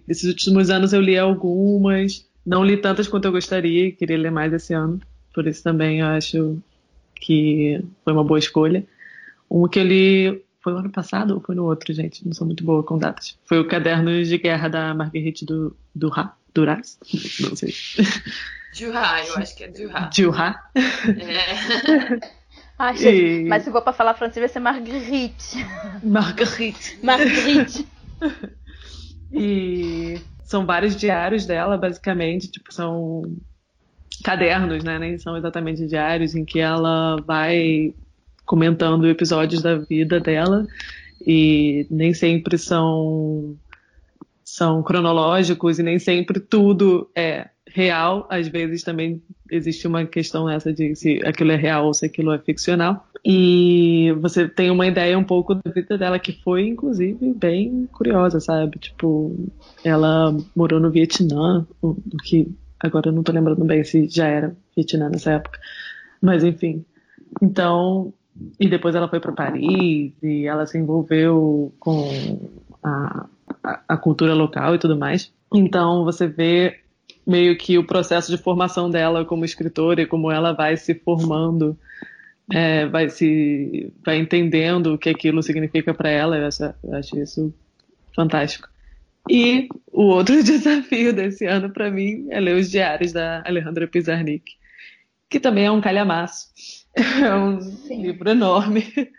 nesses 0.09 0.25
últimos 0.25 0.71
anos 0.71 0.93
eu 0.93 1.01
li 1.01 1.17
algumas, 1.17 2.27
não 2.45 2.65
li 2.65 2.77
tantas 2.77 3.07
quanto 3.07 3.27
eu 3.27 3.33
gostaria, 3.33 3.93
queria 3.93 4.19
ler 4.19 4.33
mais 4.33 4.53
esse 4.53 4.75
ano, 4.75 5.01
por 5.33 5.47
isso 5.47 5.63
também 5.63 6.03
acho 6.03 6.59
que 7.15 7.81
foi 8.03 8.13
uma 8.13 8.25
boa 8.25 8.41
escolha. 8.41 8.85
Um 9.49 9.69
que 9.69 9.79
eu 9.79 9.85
li 9.85 10.44
foi 10.65 10.73
no 10.73 10.79
ano 10.79 10.91
passado 10.91 11.35
ou 11.35 11.41
foi 11.41 11.55
no 11.55 11.65
outro, 11.65 11.93
gente? 11.93 12.25
Não 12.27 12.33
sou 12.33 12.47
muito 12.47 12.65
boa 12.65 12.83
com 12.83 12.97
datas. 12.97 13.39
Foi 13.45 13.61
o 13.61 13.69
Caderno 13.69 14.25
de 14.25 14.39
Guerra 14.39 14.69
da 14.69 14.95
Marguerite 14.95 15.45
do, 15.45 15.77
Duras. 15.95 16.31
Duras? 16.55 16.99
Não 17.41 17.55
sei. 17.55 17.75
Duras, 18.77 19.29
eu 19.29 19.37
acho 19.37 19.55
que 19.55 19.65
é 19.65 19.69
Duras. 19.69 20.17
Duras. 20.17 20.57
É. 20.75 22.21
Ai, 22.79 22.97
e... 22.97 23.45
Mas 23.45 23.63
se 23.63 23.71
for 23.71 23.83
pra 23.83 23.93
falar 23.93 24.15
francês 24.15 24.41
vai 24.41 24.49
ser 24.49 24.61
Marguerite. 24.61 25.65
Marguerite. 26.03 26.99
Marguerite. 27.03 27.87
e 29.31 30.19
são 30.45 30.65
vários 30.65 30.97
diários 30.97 31.45
dela, 31.45 31.77
basicamente, 31.77 32.51
tipo, 32.51 32.73
são 32.73 33.23
cadernos, 34.25 34.83
né? 34.83 34.99
Nem 34.99 35.19
são 35.19 35.37
exatamente 35.37 35.87
diários, 35.87 36.35
em 36.35 36.45
que 36.45 36.59
ela 36.59 37.17
vai 37.27 37.95
comentando 38.45 39.09
episódios 39.09 39.63
da 39.63 39.77
vida 39.77 40.21
dela 40.21 40.67
e 41.27 41.87
nem 41.91 42.13
sempre 42.13 42.59
são 42.59 43.57
são 44.45 44.83
cronológicos 44.83 45.79
e 45.79 45.83
nem 45.83 45.99
sempre 45.99 46.39
tudo 46.39 47.11
é 47.17 47.49
real, 47.67 48.27
às 48.31 48.47
vezes 48.47 48.85
também 48.85 49.21
existe 49.51 49.87
uma 49.87 50.05
questão 50.05 50.49
essa 50.49 50.73
de 50.73 50.95
se 50.95 51.21
aquilo 51.27 51.51
é 51.51 51.57
real 51.57 51.87
ou 51.87 51.95
se 51.95 52.07
aquilo 52.07 52.33
é 52.33 52.39
ficcional. 52.39 53.05
E 53.25 54.13
você 54.21 54.47
tem 54.47 54.71
uma 54.71 54.87
ideia 54.87 55.19
um 55.19 55.25
pouco 55.25 55.55
da 55.55 55.71
vida 55.71 55.99
dela 55.99 56.19
que 56.19 56.33
foi, 56.43 56.69
inclusive, 56.69 57.33
bem 57.35 57.89
curiosa, 57.91 58.39
sabe? 58.39 58.79
Tipo, 58.79 59.35
ela 59.83 60.37
morou 60.55 60.79
no 60.79 60.91
Vietnã, 60.91 61.67
o 61.83 61.97
que 62.23 62.47
agora 62.79 63.09
eu 63.09 63.13
não 63.13 63.23
tô 63.23 63.33
lembrando 63.33 63.65
bem 63.65 63.83
se 63.83 64.07
já 64.09 64.29
era 64.29 64.57
Vietnã 64.77 65.09
nessa 65.09 65.33
época. 65.33 65.59
Mas 66.21 66.45
enfim. 66.45 66.85
Então, 67.43 68.13
e 68.59 68.69
depois 68.69 68.95
ela 68.95 69.09
foi 69.09 69.21
para 69.21 69.33
Paris 69.33 70.13
e 70.23 70.47
ela 70.47 70.67
se 70.67 70.79
envolveu 70.79 71.73
com 71.79 72.09
a, 72.83 73.27
a, 73.63 73.81
a 73.89 73.97
cultura 73.97 74.35
local 74.35 74.75
e 74.75 74.79
tudo 74.79 74.97
mais. 74.97 75.33
Então 75.53 76.05
você 76.05 76.27
vê 76.27 76.81
meio 77.27 77.57
que 77.57 77.79
o 77.79 77.87
processo 77.87 78.31
de 78.31 78.43
formação 78.43 78.91
dela 78.91 79.25
como 79.25 79.45
escritora 79.45 80.03
e 80.03 80.07
como 80.07 80.31
ela 80.31 80.53
vai 80.53 80.77
se 80.77 80.95
formando, 80.95 81.79
é, 82.53 82.87
vai 82.87 83.09
se 83.09 83.93
vai 84.05 84.19
entendendo 84.19 84.95
o 84.95 84.99
que 84.99 85.09
aquilo 85.09 85.43
significa 85.43 85.95
para 85.95 86.11
ela. 86.11 86.37
Eu 86.37 86.47
acho, 86.47 86.63
eu 86.85 86.95
acho, 86.95 87.19
isso 87.19 87.55
fantástico. 88.15 88.69
E 89.29 89.69
o 89.91 90.03
outro 90.03 90.37
desafio 90.45 91.13
desse 91.13 91.47
ano 91.47 91.71
para 91.71 91.91
mim 91.91 92.27
é 92.31 92.41
ler 92.41 92.57
os 92.57 92.71
diários 92.71 93.13
da 93.13 93.43
Alejandra 93.47 93.89
Pizarnik, 93.89 94.53
que 95.31 95.41
também 95.41 95.65
é 95.65 95.71
um 95.71 95.81
calhamaço. 95.81 96.49
É 97.25 97.35
um 97.35 97.61
Sim. 97.61 98.03
livro 98.03 98.31
enorme. 98.31 99.13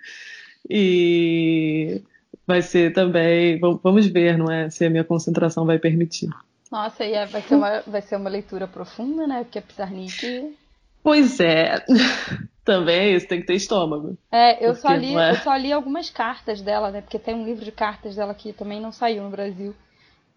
E 0.69 2.01
vai 2.47 2.61
ser 2.61 2.93
também, 2.93 3.59
vamos 3.59 4.07
ver, 4.07 4.37
não 4.37 4.51
é, 4.51 4.69
se 4.69 4.85
a 4.85 4.89
minha 4.89 5.03
concentração 5.03 5.65
vai 5.65 5.77
permitir. 5.77 6.29
Nossa, 6.71 7.03
e 7.05 7.13
é, 7.13 7.25
vai, 7.25 7.41
ser 7.41 7.55
uma, 7.55 7.81
vai 7.85 8.01
ser 8.01 8.15
uma 8.15 8.29
leitura 8.29 8.67
profunda, 8.67 9.27
né? 9.27 9.43
Porque 9.43 9.59
a 9.59 9.61
Pizarnik. 9.61 10.55
Pois 11.03 11.39
é. 11.39 11.85
Também 12.65 12.95
é 12.97 13.09
isso, 13.11 13.27
tem 13.27 13.41
que 13.41 13.45
ter 13.45 13.53
estômago. 13.53 14.17
É, 14.31 14.65
eu 14.65 14.73
só, 14.73 14.91
li, 14.91 15.15
é... 15.15 15.31
eu 15.31 15.35
só 15.35 15.55
li 15.55 15.71
algumas 15.71 16.09
cartas 16.09 16.61
dela, 16.61 16.89
né? 16.89 17.01
Porque 17.01 17.19
tem 17.19 17.35
um 17.35 17.45
livro 17.45 17.63
de 17.63 17.71
cartas 17.71 18.15
dela 18.15 18.33
que 18.33 18.51
também 18.51 18.81
não 18.81 18.91
saiu 18.91 19.23
no 19.23 19.29
Brasil. 19.29 19.75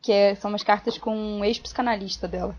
que 0.02 0.12
é, 0.12 0.34
são 0.34 0.50
umas 0.50 0.62
cartas 0.62 0.98
com 0.98 1.16
um 1.16 1.44
ex-psicanalista 1.44 2.28
dela. 2.28 2.54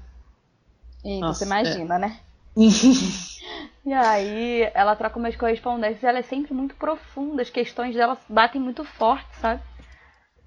E 1.05 1.19
Nossa, 1.19 1.39
você 1.39 1.45
imagina, 1.45 1.99
né? 1.99 2.19
E 3.85 3.93
aí 3.93 4.69
ela 4.75 4.95
troca 4.95 5.17
umas 5.17 5.35
correspondências, 5.35 6.03
ela 6.03 6.19
é 6.19 6.21
sempre 6.21 6.53
muito 6.53 6.75
profunda, 6.75 7.41
as 7.41 7.49
questões 7.49 7.95
dela 7.95 8.17
batem 8.27 8.61
muito 8.61 8.83
forte, 8.83 9.35
sabe? 9.39 9.61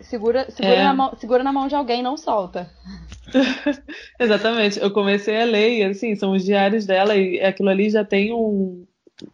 Segura, 0.00 0.50
segura, 0.50 0.76
É. 0.76 0.84
na, 0.84 0.94
mão, 0.94 1.16
segura 1.16 1.42
na 1.42 1.52
mão 1.52 1.66
de 1.66 1.74
alguém 1.74 2.02
não 2.02 2.16
solta. 2.16 2.70
Exatamente. 4.18 4.78
Eu 4.80 4.90
comecei 4.90 5.40
a 5.40 5.44
ler, 5.44 5.78
e 5.78 5.84
assim, 5.84 6.14
são 6.14 6.32
os 6.32 6.44
diários 6.44 6.86
dela, 6.86 7.16
e 7.16 7.40
aquilo 7.40 7.68
ali 7.68 7.88
já 7.88 8.04
tem 8.04 8.32
um. 8.32 8.84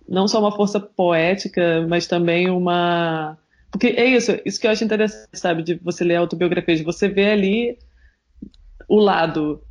Não 0.08 0.28
só 0.28 0.40
uma 0.40 0.54
força 0.54 0.78
poética, 0.78 1.86
mas 1.88 2.06
também 2.06 2.48
uma. 2.50 3.36
Porque 3.70 3.88
é 3.88 4.06
isso, 4.06 4.38
isso 4.44 4.60
que 4.60 4.66
eu 4.66 4.70
acho 4.70 4.84
interessante, 4.84 5.28
sabe, 5.34 5.62
de 5.62 5.74
você 5.74 6.04
ler 6.04 6.16
autobiografias, 6.16 6.80
você 6.80 7.08
vê 7.08 7.30
ali 7.30 7.78
o 8.88 8.96
lado 8.98 9.62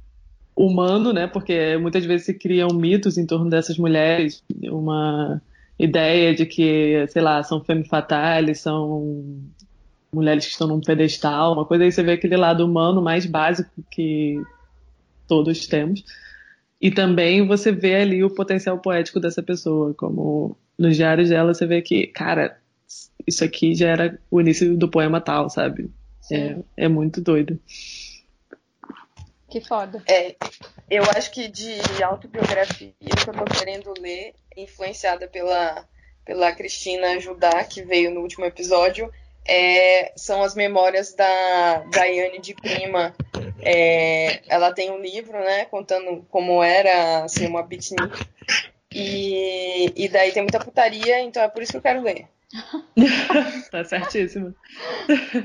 humano, 0.58 1.14
né? 1.14 1.28
Porque 1.28 1.78
muitas 1.78 2.04
vezes 2.04 2.26
se 2.26 2.34
criam 2.34 2.70
mitos 2.70 3.18
em 3.18 3.26
torno 3.26 3.50
dessas 3.50 3.78
mulheres, 3.78 4.44
uma 4.64 5.40
ideia 5.78 6.34
de 6.34 6.46
que, 6.48 7.06
sei 7.10 7.22
lá, 7.22 7.44
são 7.44 7.64
femme 7.64 7.88
fatales, 7.88 8.60
são 8.60 9.40
mulheres 10.12 10.46
que 10.46 10.52
estão 10.52 10.68
num 10.68 10.82
pedestal, 10.82 11.54
uma 11.54 11.66
coisa 11.66 11.84
aí 11.84 11.92
você 11.92 12.02
vê 12.02 12.14
aquele 12.14 12.36
lado 12.36 12.66
humano 12.66 13.02
mais 13.02 13.28
básico 13.28 13.70
que 13.92 14.42
todos 15.28 15.68
temos. 15.68 16.04
E 16.82 16.90
também 16.90 17.46
você 17.46 17.72
vê 17.72 17.96
ali 17.96 18.24
o 18.24 18.34
potencial 18.34 18.80
poético 18.80 19.20
dessa 19.20 19.44
pessoa, 19.44 19.94
como 19.94 20.58
nos 20.78 20.96
diários 20.96 21.30
dela 21.30 21.54
você 21.54 21.68
vê 21.68 21.82
que, 21.82 22.08
cara, 22.08 22.58
isso 23.28 23.44
aqui 23.44 23.76
já 23.76 23.90
era 23.90 24.20
o 24.32 24.42
início 24.42 24.76
do 24.76 24.90
poema 24.90 25.22
tal, 25.22 25.50
sabe? 25.50 25.92
É, 26.32 26.58
é 26.76 26.88
muito 26.88 27.22
doido. 27.22 27.60
Que 29.50 29.62
foda. 29.62 30.04
É, 30.08 30.36
eu 30.90 31.04
acho 31.16 31.32
que 31.32 31.48
de 31.48 31.80
autobiografia 32.04 32.94
que 33.00 33.30
eu 33.30 33.34
tô 33.34 33.46
querendo 33.46 33.94
ler, 34.00 34.34
influenciada 34.56 35.28
pela, 35.28 35.86
pela 36.26 36.52
Cristina 36.52 37.20
Judá, 37.20 37.64
que 37.64 37.82
veio 37.82 38.12
no 38.12 38.22
último 38.22 38.46
episódio, 38.46 39.12
é, 39.48 40.12
são 40.16 40.44
as 40.44 40.54
memórias 40.54 41.14
da 41.14 41.84
Daiane 41.92 42.40
de 42.40 42.54
Prima. 42.54 43.16
É, 43.62 44.42
ela 44.50 44.74
tem 44.74 44.92
um 44.92 45.00
livro, 45.00 45.40
né, 45.40 45.66
contando 45.66 46.26
como 46.30 46.62
era 46.62 47.28
ser 47.28 47.48
uma 47.48 47.64
beatnik. 47.64 48.28
E, 48.92 49.94
e 49.96 50.10
daí 50.10 50.32
tem 50.32 50.44
muita 50.44 50.60
putaria, 50.60 51.22
então 51.22 51.42
é 51.42 51.48
por 51.48 51.62
isso 51.62 51.72
que 51.72 51.78
eu 51.78 51.82
quero 51.82 52.02
ler. 52.02 52.28
tá 53.72 53.84
certíssimo. 53.84 54.56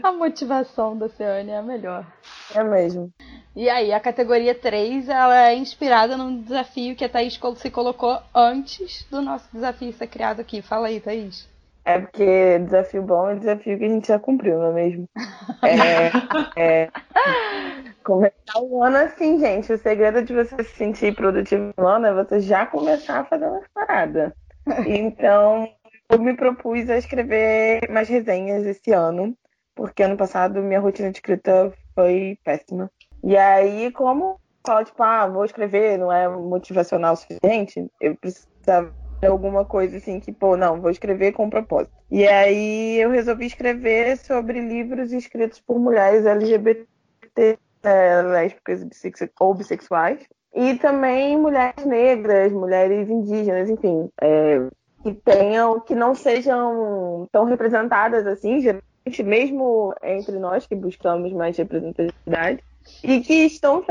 A 0.02 0.12
motivação 0.12 0.96
da 0.96 1.08
Ciane 1.08 1.50
é 1.50 1.56
a 1.56 1.62
melhor. 1.62 2.06
É 2.54 2.62
mesmo. 2.62 3.12
E 3.54 3.68
aí, 3.68 3.92
a 3.92 4.00
categoria 4.00 4.54
3, 4.54 5.08
ela 5.08 5.48
é 5.48 5.54
inspirada 5.54 6.16
num 6.16 6.40
desafio 6.40 6.96
que 6.96 7.04
a 7.04 7.08
Thaís 7.08 7.38
se 7.56 7.70
colocou 7.70 8.18
antes 8.34 9.06
do 9.10 9.20
nosso 9.20 9.46
desafio 9.52 9.92
ser 9.92 10.06
criado 10.06 10.40
aqui. 10.40 10.62
Fala 10.62 10.86
aí, 10.86 11.00
Thaís. 11.00 11.46
É 11.84 11.98
porque 11.98 12.60
desafio 12.60 13.02
bom 13.02 13.28
é 13.28 13.34
desafio 13.34 13.76
que 13.76 13.84
a 13.84 13.88
gente 13.88 14.08
já 14.08 14.18
cumpriu, 14.18 14.58
não 14.58 14.70
é 14.70 14.72
mesmo? 14.72 15.08
É, 16.56 16.84
é... 16.84 16.90
Começar 18.02 18.60
o 18.60 18.82
ano 18.82 18.96
assim, 18.96 19.38
gente. 19.38 19.72
O 19.72 19.78
segredo 19.78 20.22
de 20.22 20.32
você 20.32 20.62
se 20.64 20.76
sentir 20.76 21.14
produtivo 21.14 21.72
no 21.76 21.86
ano 21.86 22.06
é 22.06 22.14
você 22.14 22.40
já 22.40 22.66
começar 22.66 23.20
a 23.20 23.24
fazer 23.24 23.46
umas 23.46 23.66
paradas. 23.74 24.32
Então, 24.86 25.68
eu 26.08 26.18
me 26.20 26.36
propus 26.36 26.88
a 26.88 26.96
escrever 26.96 27.80
mais 27.90 28.08
resenhas 28.08 28.64
esse 28.64 28.92
ano, 28.92 29.36
porque 29.74 30.04
ano 30.04 30.16
passado 30.16 30.62
minha 30.62 30.78
rotina 30.78 31.10
de 31.10 31.18
escrita 31.18 31.72
foi 31.94 32.38
péssima. 32.44 32.90
E 33.22 33.36
aí, 33.36 33.90
como 33.92 34.40
falo, 34.64 34.84
tipo, 34.84 35.02
ah, 35.02 35.26
vou 35.26 35.44
escrever, 35.44 35.98
não 35.98 36.12
é 36.12 36.28
motivacional 36.28 37.14
o 37.14 37.16
suficiente, 37.16 37.86
eu 38.00 38.16
precisava 38.16 38.92
de 39.20 39.26
alguma 39.26 39.64
coisa 39.64 39.96
assim 39.96 40.18
que, 40.18 40.32
pô, 40.32 40.56
não, 40.56 40.80
vou 40.80 40.90
escrever 40.90 41.32
com 41.32 41.48
propósito. 41.50 41.92
E 42.10 42.26
aí 42.26 43.00
eu 43.00 43.10
resolvi 43.10 43.46
escrever 43.46 44.16
sobre 44.18 44.60
livros 44.60 45.12
escritos 45.12 45.60
por 45.60 45.78
mulheres 45.78 46.26
LGBT, 46.26 47.58
é, 47.84 48.22
lésbicas 48.22 48.84
ou 49.38 49.54
bissexuais. 49.54 50.20
E 50.54 50.74
também 50.74 51.38
mulheres 51.38 51.84
negras, 51.84 52.52
mulheres 52.52 53.08
indígenas, 53.08 53.70
enfim, 53.70 54.10
é, 54.20 54.68
que 55.02 55.14
tenham, 55.14 55.80
que 55.80 55.94
não 55.94 56.14
sejam 56.14 57.26
tão 57.32 57.44
representadas 57.44 58.26
assim, 58.26 58.60
geralmente, 58.60 59.22
mesmo 59.24 59.94
entre 60.02 60.38
nós 60.38 60.66
que 60.66 60.74
buscamos 60.74 61.32
mais 61.32 61.56
representatividade, 61.56 62.62
e 63.02 63.20
que 63.20 63.34
estão 63.44 63.84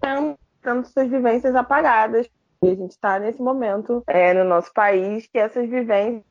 tendo, 0.00 0.36
suas 0.84 1.08
vivências 1.08 1.54
apagadas. 1.54 2.28
E 2.62 2.70
a 2.70 2.74
gente 2.74 2.90
está 2.90 3.18
nesse 3.18 3.40
momento 3.40 4.02
é, 4.06 4.34
no 4.34 4.44
nosso 4.44 4.72
país 4.72 5.26
que 5.26 5.38
essas 5.38 5.68
vivências, 5.68 6.24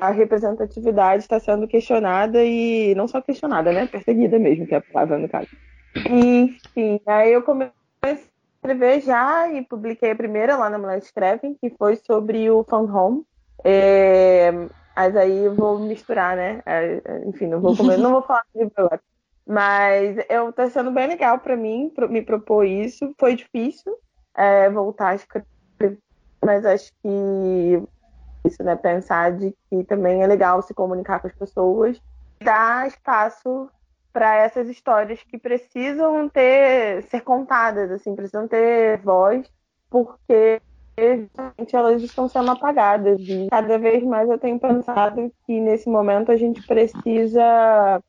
a 0.00 0.10
representatividade 0.10 1.22
está 1.22 1.40
sendo 1.40 1.66
questionada 1.66 2.44
e 2.44 2.94
não 2.94 3.08
só 3.08 3.22
questionada, 3.22 3.72
né? 3.72 3.86
Perseguida 3.86 4.38
mesmo, 4.38 4.66
que 4.66 4.74
é 4.74 4.78
a 4.78 4.82
palavra 4.82 5.18
no 5.18 5.28
caso. 5.28 5.48
Enfim, 5.96 7.00
aí 7.06 7.32
eu 7.32 7.42
comecei 7.42 7.72
a 8.02 8.10
escrever 8.10 9.00
já 9.00 9.50
e 9.50 9.62
publiquei 9.62 10.10
a 10.10 10.16
primeira 10.16 10.56
lá 10.56 10.68
na 10.68 10.78
Mulheres 10.78 11.04
Escrevem, 11.04 11.54
que 11.54 11.70
foi 11.70 11.96
sobre 11.96 12.50
o 12.50 12.62
Found 12.64 12.92
Home. 12.92 13.24
É, 13.64 14.52
mas 14.94 15.16
aí 15.16 15.44
eu 15.44 15.54
vou 15.54 15.78
misturar, 15.78 16.36
né? 16.36 16.62
É, 16.66 17.00
enfim, 17.26 17.46
não 17.46 17.60
vou 17.60 17.74
comer, 17.74 17.96
não 17.96 18.12
vou 18.12 18.22
falar 18.22 18.44
do 18.54 18.60
livro 18.60 18.74
agora. 18.76 19.00
Mas 19.50 20.16
eu 20.28 20.52
tá 20.52 20.70
sendo 20.70 20.92
bem 20.92 21.08
legal 21.08 21.40
para 21.40 21.56
mim 21.56 21.92
me 22.08 22.22
propor 22.22 22.64
isso. 22.64 23.12
Foi 23.18 23.34
difícil 23.34 23.92
é, 24.32 24.70
voltar 24.70 25.08
a 25.08 25.14
escrever, 25.16 25.98
mas 26.44 26.64
acho 26.64 26.92
que 27.02 27.82
isso, 28.46 28.62
né? 28.62 28.76
Pensar 28.76 29.32
de 29.32 29.52
que 29.68 29.82
também 29.82 30.22
é 30.22 30.26
legal 30.28 30.62
se 30.62 30.72
comunicar 30.72 31.18
com 31.18 31.26
as 31.26 31.34
pessoas, 31.34 32.00
dar 32.40 32.86
espaço 32.86 33.68
para 34.12 34.36
essas 34.36 34.68
histórias 34.68 35.20
que 35.24 35.36
precisam 35.36 36.28
ter 36.28 37.02
ser 37.10 37.22
contadas, 37.22 37.90
assim, 37.90 38.14
precisam 38.14 38.46
ter 38.46 38.98
voz, 38.98 39.50
porque 39.90 40.62
elas 41.72 42.02
estão 42.02 42.28
sendo 42.28 42.52
apagadas. 42.52 43.18
E 43.20 43.48
cada 43.50 43.78
vez 43.80 44.04
mais 44.04 44.30
eu 44.30 44.38
tenho 44.38 44.60
pensado 44.60 45.32
que 45.44 45.60
nesse 45.60 45.88
momento 45.88 46.30
a 46.30 46.36
gente 46.36 46.64
precisa 46.64 48.00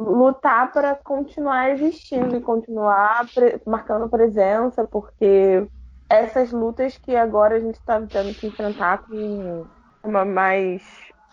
lutar 0.00 0.72
para 0.72 0.94
continuar 0.94 1.70
existindo 1.70 2.36
e 2.36 2.40
continuar 2.40 3.26
pre- 3.34 3.60
marcando 3.66 4.08
presença, 4.08 4.86
porque 4.86 5.66
essas 6.08 6.50
lutas 6.50 6.96
que 6.98 7.14
agora 7.14 7.56
a 7.56 7.60
gente 7.60 7.76
está 7.76 8.00
tendo 8.00 8.34
que 8.34 8.46
enfrentar 8.46 8.98
com 8.98 9.66
uma 10.02 10.24
mais 10.24 10.82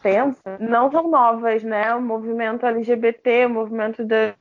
tensa 0.01 0.57
não 0.59 0.91
são 0.91 1.09
novas, 1.09 1.63
né? 1.63 1.93
O 1.95 2.01
movimento 2.01 2.65
LGBT, 2.65 3.45
o 3.45 3.49
movimento 3.49 4.05
das 4.05 4.35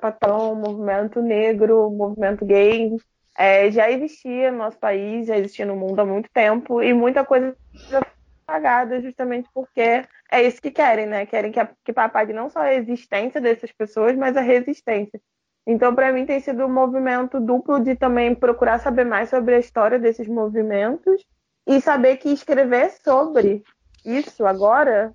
patão, 0.00 0.52
o 0.52 0.56
movimento 0.56 1.20
negro, 1.20 1.88
o 1.88 1.90
movimento 1.90 2.44
gay, 2.44 2.96
é, 3.36 3.70
já 3.70 3.90
existia 3.90 4.50
no 4.50 4.58
nosso 4.58 4.78
país, 4.78 5.26
já 5.26 5.36
existia 5.36 5.66
no 5.66 5.76
mundo 5.76 6.00
há 6.00 6.04
muito 6.04 6.28
tempo 6.32 6.82
e 6.82 6.92
muita 6.94 7.24
coisa 7.24 7.54
apagada 8.48 9.00
justamente 9.00 9.48
porque 9.52 10.04
é 10.30 10.42
isso 10.42 10.60
que 10.60 10.70
querem, 10.70 11.06
né? 11.06 11.26
Querem 11.26 11.52
que, 11.52 11.60
a, 11.60 11.66
que 11.66 12.32
não 12.32 12.50
só 12.50 12.60
a 12.60 12.74
existência 12.74 13.40
dessas 13.40 13.72
pessoas, 13.72 14.16
mas 14.16 14.36
a 14.36 14.40
resistência. 14.40 15.20
Então, 15.66 15.94
para 15.94 16.12
mim, 16.12 16.24
tem 16.24 16.38
sido 16.40 16.64
um 16.64 16.72
movimento 16.72 17.40
duplo 17.40 17.80
de 17.80 17.96
também 17.96 18.34
procurar 18.34 18.78
saber 18.78 19.04
mais 19.04 19.30
sobre 19.30 19.54
a 19.54 19.58
história 19.58 19.98
desses 19.98 20.28
movimentos 20.28 21.24
e 21.66 21.80
saber 21.80 22.18
que 22.18 22.28
escrever 22.28 22.90
sobre 23.02 23.64
isso 24.04 24.46
agora 24.46 25.12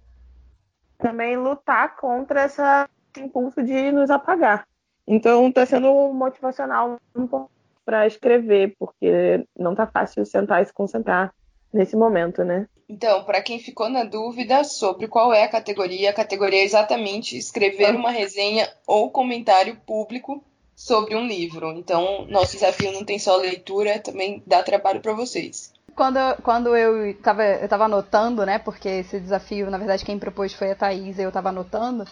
também 0.97 1.37
lutar 1.37 1.95
contra 1.95 2.41
essa, 2.41 2.89
esse 3.13 3.25
impulso 3.25 3.63
de 3.63 3.91
nos 3.91 4.09
apagar. 4.09 4.67
Então, 5.07 5.47
está 5.47 5.65
sendo 5.65 6.13
motivacional 6.13 6.99
um 7.15 7.25
pouco 7.25 7.49
para 7.85 8.05
escrever, 8.05 8.75
porque 8.77 9.45
não 9.57 9.73
tá 9.73 9.87
fácil 9.87 10.25
sentar 10.25 10.61
e 10.61 10.65
se 10.65 10.73
concentrar 10.73 11.33
nesse 11.73 11.95
momento, 11.95 12.43
né? 12.43 12.67
Então, 12.87 13.23
para 13.23 13.41
quem 13.41 13.57
ficou 13.57 13.89
na 13.89 14.03
dúvida 14.03 14.63
sobre 14.63 15.07
qual 15.07 15.33
é 15.33 15.43
a 15.43 15.49
categoria, 15.49 16.09
a 16.09 16.13
categoria 16.13 16.61
é 16.61 16.65
exatamente 16.65 17.37
escrever 17.37 17.95
uma 17.95 18.11
resenha 18.11 18.69
ou 18.85 19.09
comentário 19.09 19.77
público 19.85 20.43
sobre 20.75 21.15
um 21.15 21.25
livro. 21.25 21.71
Então, 21.71 22.25
nosso 22.27 22.53
desafio 22.53 22.91
não 22.91 23.05
tem 23.05 23.17
só 23.17 23.37
leitura, 23.37 23.99
também 23.99 24.43
dá 24.45 24.61
trabalho 24.61 24.99
para 24.99 25.13
vocês. 25.13 25.71
Quando, 25.95 26.19
quando 26.41 26.75
eu 26.75 27.13
tava, 27.21 27.43
eu 27.43 27.69
tava 27.69 27.85
anotando, 27.85 28.45
né? 28.45 28.59
Porque 28.59 28.89
esse 28.89 29.19
desafio, 29.19 29.69
na 29.69 29.77
verdade, 29.77 30.03
quem 30.03 30.19
propôs 30.19 30.53
foi 30.53 30.71
a 30.71 30.75
Thaís 30.75 31.17
e 31.17 31.21
eu 31.21 31.31
tava 31.31 31.49
anotando. 31.49 32.05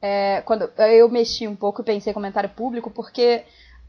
É, 0.00 0.40
quando 0.42 0.70
eu 0.78 1.08
mexi 1.08 1.46
um 1.46 1.56
pouco 1.56 1.82
e 1.82 1.84
pensei 1.84 2.10
em 2.10 2.14
comentário 2.14 2.50
público, 2.50 2.90
porque 2.90 3.44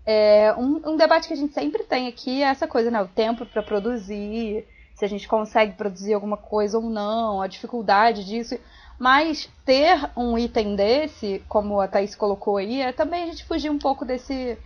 é, 0.05 0.53
um, 0.57 0.91
um 0.91 0.97
debate 0.97 1.27
que 1.27 1.33
a 1.33 1.37
gente 1.37 1.53
sempre 1.53 1.83
tem 1.83 2.07
aqui 2.07 2.43
é 2.43 2.47
essa 2.47 2.67
coisa, 2.67 2.91
né? 2.91 3.01
O 3.01 3.07
tempo 3.07 3.45
para 3.45 3.63
produzir, 3.63 4.65
se 4.95 5.03
a 5.05 5.07
gente 5.07 5.27
consegue 5.27 5.73
produzir 5.73 6.13
alguma 6.13 6.37
coisa 6.37 6.77
ou 6.77 6.89
não, 6.89 7.41
a 7.41 7.47
dificuldade 7.47 8.25
disso. 8.25 8.57
Mas 8.99 9.49
ter 9.65 10.09
um 10.15 10.37
item 10.37 10.75
desse, 10.75 11.43
como 11.49 11.79
a 11.79 11.87
Thaís 11.87 12.15
colocou 12.15 12.57
aí, 12.57 12.81
é 12.81 12.91
também 12.91 13.23
a 13.23 13.25
gente 13.27 13.45
fugir 13.45 13.69
um 13.69 13.79
pouco 13.79 14.05
desse, 14.05 14.57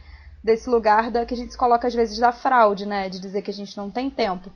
desse 0.43 0.69
lugar 0.69 1.09
da, 1.09 1.25
que 1.25 1.33
a 1.33 1.37
gente 1.37 1.51
se 1.51 1.57
coloca 1.57 1.87
às 1.87 1.93
vezes 1.93 2.19
da 2.19 2.31
fraude, 2.31 2.85
né? 2.85 3.09
De 3.09 3.19
dizer 3.19 3.41
que 3.41 3.51
a 3.51 3.53
gente 3.53 3.75
não 3.77 3.89
tem 3.89 4.09
tempo. 4.09 4.51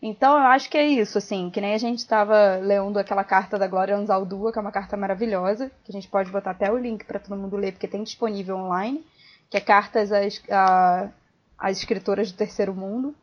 Então 0.00 0.38
eu 0.38 0.44
acho 0.46 0.70
que 0.70 0.76
é 0.76 0.86
isso, 0.86 1.18
assim, 1.18 1.50
que 1.50 1.60
nem 1.60 1.74
a 1.74 1.78
gente 1.78 1.98
estava 1.98 2.56
lendo 2.56 2.98
aquela 2.98 3.24
carta 3.24 3.58
da 3.58 3.66
Glória 3.66 3.96
Anzaldúa, 3.96 4.52
que 4.52 4.58
é 4.58 4.60
uma 4.60 4.72
carta 4.72 4.96
maravilhosa, 4.96 5.70
que 5.84 5.90
a 5.90 5.92
gente 5.92 6.08
pode 6.08 6.30
botar 6.30 6.50
até 6.50 6.70
o 6.70 6.78
link 6.78 7.04
para 7.04 7.18
todo 7.18 7.38
mundo 7.38 7.56
ler, 7.56 7.72
porque 7.72 7.88
tem 7.88 8.02
disponível 8.02 8.56
online, 8.56 9.04
que 9.50 9.56
é 9.56 9.60
Cartas 9.60 10.12
às, 10.12 10.42
às 11.58 11.78
Escritoras 11.78 12.30
do 12.30 12.36
Terceiro 12.36 12.74
Mundo. 12.74 13.14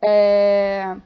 É, 0.00 0.96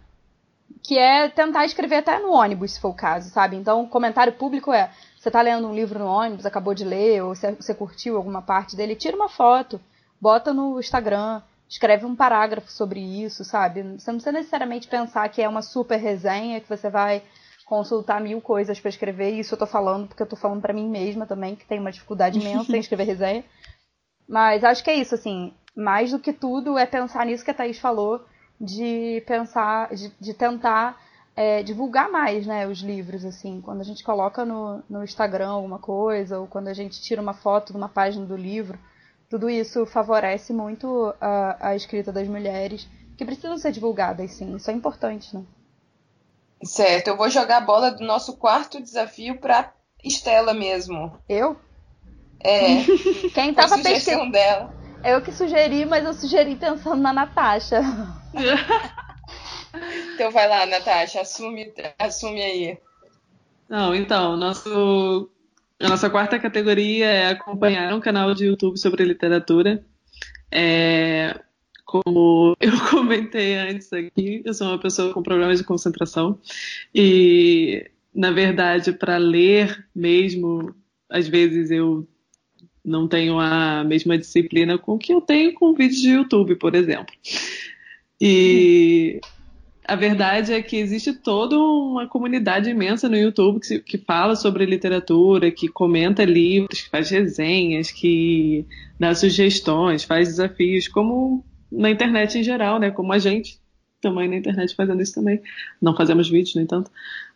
que 0.83 0.99
é 0.99 1.29
tentar 1.29 1.65
escrever 1.65 1.97
até 1.97 2.19
no 2.19 2.33
ônibus, 2.33 2.73
se 2.73 2.81
for 2.81 2.89
o 2.89 2.95
caso, 2.95 3.31
sabe? 3.31 3.57
Então, 3.57 3.83
o 3.83 3.89
comentário 3.89 4.33
público 4.33 4.73
é: 4.73 4.91
você 5.19 5.29
está 5.29 5.43
lendo 5.43 5.69
um 5.69 5.75
livro 5.75 5.99
no 5.99 6.07
ônibus, 6.07 6.47
acabou 6.47 6.75
de 6.75 6.85
ler, 6.85 7.23
ou 7.23 7.35
você, 7.35 7.75
curtiu 7.75 8.17
alguma 8.17 8.43
parte 8.43 8.77
dele, 8.77 8.97
tira 8.97 9.17
uma 9.17 9.29
foto, 9.29 9.81
bota 10.21 10.55
no 10.55 10.79
Instagram, 10.79 11.43
escreve 11.69 12.07
um 12.07 12.17
parágrafo 12.17 12.71
sobre 12.71 13.01
isso, 13.01 13.45
sabe? 13.45 13.83
Você 13.83 14.11
não 14.11 14.19
precisa 14.19 14.33
necessariamente 14.33 14.89
pensar 14.89 15.29
que 15.29 15.43
é 15.43 15.49
uma 15.49 15.63
super 15.63 15.99
resenha, 15.99 16.61
que 16.61 16.69
você 16.69 16.89
vai 16.89 17.23
consultar 17.67 18.21
mil 18.21 18.41
coisas 18.41 18.81
para 18.81 18.89
escrever. 18.89 19.31
Isso 19.31 19.55
eu 19.55 19.59
tô 19.59 19.67
falando 19.67 20.09
porque 20.09 20.23
eu 20.23 20.27
tô 20.27 20.37
falando 20.37 20.61
para 20.61 20.75
mim 20.75 20.89
mesma 20.89 21.27
também, 21.27 21.55
que 21.55 21.67
tem 21.67 21.79
uma 21.79 21.93
dificuldade 21.93 22.41
imensa 22.41 22.77
em 22.77 22.81
escrever 22.81 23.05
resenha. 23.05 23.45
Mas 24.29 24.65
acho 24.65 24.83
que 24.83 24.91
é 24.91 24.95
isso, 24.95 25.15
assim. 25.15 25.53
Mais 25.77 26.11
do 26.11 26.19
que 26.19 26.33
tudo 26.33 26.79
é 26.79 26.87
pensar 26.87 27.27
nisso 27.27 27.45
que 27.45 27.51
a 27.51 27.55
Thaís 27.55 27.79
falou, 27.79 28.25
de 28.61 29.23
pensar, 29.27 29.95
de, 29.95 30.13
de 30.21 30.35
tentar 30.35 31.01
é, 31.35 31.63
divulgar 31.63 32.11
mais, 32.11 32.47
né, 32.47 32.67
os 32.67 32.81
livros, 32.81 33.25
assim. 33.25 33.61
Quando 33.61 33.81
a 33.81 33.85
gente 33.85 34.05
coloca 34.05 34.45
no, 34.45 34.83
no 34.89 35.03
Instagram 35.03 35.49
alguma 35.49 35.79
coisa, 35.79 36.39
ou 36.39 36.47
quando 36.47 36.69
a 36.69 36.75
gente 36.75 37.01
tira 37.01 37.23
uma 37.23 37.33
foto 37.33 37.73
de 37.73 37.79
uma 37.79 37.89
página 37.89 38.27
do 38.27 38.37
livro, 38.37 38.79
tudo 39.29 39.49
isso 39.49 39.87
favorece 39.87 40.53
muito 40.53 41.15
a, 41.21 41.69
a 41.69 41.77
escrita 41.77 42.13
das 42.13 42.29
mulheres, 42.29 42.87
que 43.17 43.25
precisam 43.25 43.57
ser 43.57 43.73
divulgadas, 43.73 44.33
sim. 44.33 44.57
Isso 44.57 44.71
é 44.71 44.75
importante, 44.75 45.35
né? 45.35 45.45
Certo, 46.63 47.09
eu 47.09 47.17
vou 47.17 47.31
jogar 47.31 47.59
a 47.59 47.63
bola 47.63 47.91
do 47.91 48.05
nosso 48.05 48.37
quarto 48.37 48.83
desafio 48.83 49.39
para 49.39 49.73
Estela 50.05 50.53
mesmo. 50.53 51.19
Eu? 51.29 51.57
É. 52.43 52.85
Quem 53.33 53.55
tava 53.55 53.79
pesquisando 53.79 54.33
dela. 54.33 54.75
Eu 55.05 55.23
que 55.23 55.33
sugeri, 55.33 55.85
mas 55.85 56.05
eu 56.05 56.13
sugeri 56.13 56.57
pensando 56.57 57.01
na 57.01 57.13
Natasha. 57.13 57.81
então 60.15 60.31
vai 60.31 60.49
lá, 60.49 60.67
Natasha, 60.67 61.23
assume, 61.23 61.73
assume 61.99 62.43
aí. 62.43 62.79
Não, 63.69 63.95
então, 63.95 64.37
nosso, 64.37 65.31
a 65.81 65.89
nossa 65.89 66.11
quarta 66.11 66.39
categoria 66.39 67.07
é 67.07 67.29
acompanhar 67.29 67.95
um 67.95 68.01
canal 68.01 68.35
de 68.35 68.47
YouTube 68.47 68.77
sobre 68.79 69.05
literatura. 69.05 69.85
É, 70.51 71.41
como 71.85 72.57
eu 72.61 72.73
comentei 72.91 73.57
antes 73.57 73.93
aqui, 73.93 74.43
eu 74.45 74.53
sou 74.53 74.69
uma 74.69 74.79
pessoa 74.79 75.15
com 75.15 75.23
problemas 75.23 75.59
de 75.59 75.65
concentração 75.65 76.39
e, 76.95 77.91
na 78.15 78.31
verdade, 78.31 78.93
para 78.93 79.17
ler 79.17 79.87
mesmo, 79.95 80.75
às 81.09 81.27
vezes 81.27 81.71
eu 81.71 82.07
não 82.91 83.09
tenho 83.09 83.39
a 83.39 83.85
mesma 83.85 84.19
disciplina 84.19 84.77
com 84.77 84.99
que 84.99 85.13
eu 85.13 85.21
tenho 85.21 85.55
com 85.55 85.73
vídeos 85.73 86.01
de 86.01 86.11
YouTube, 86.11 86.57
por 86.57 86.75
exemplo. 86.75 87.15
E 88.21 89.21
a 89.87 89.97
verdade 89.97 90.53
é 90.53 90.61
que 90.61 90.77
existe 90.77 91.13
toda 91.13 91.59
uma 91.59 92.07
comunidade 92.07 92.69
imensa 92.69 93.09
no 93.09 93.17
YouTube 93.17 93.61
que, 93.61 93.79
que, 93.81 93.99
fala 93.99 94.37
sobre 94.37 94.67
literatura, 94.67 95.51
que 95.51 95.69
comenta 95.69 96.25
livros, 96.25 96.83
que 96.83 96.91
faz 96.91 97.11
resenhas, 97.11 97.91
que 97.91 98.67
dá 98.99 99.15
sugestões, 99.15 100.05
faz 100.05 100.29
desafios, 100.29 100.87
como 100.87 101.45
na 101.73 101.91
internet 101.91 102.39
em 102.39 102.43
geral, 102.43 102.79
né? 102.79 102.91
Como 102.91 103.13
a 103.13 103.19
gente 103.19 103.59
também 104.01 104.29
na 104.29 104.37
internet 104.37 104.75
fazendo 104.75 105.01
isso 105.03 105.15
também. 105.15 105.41
Não 105.81 105.97
fazemos 105.97 106.29
vídeos, 106.29 106.55
no 106.55 106.63
entanto. 106.63 106.91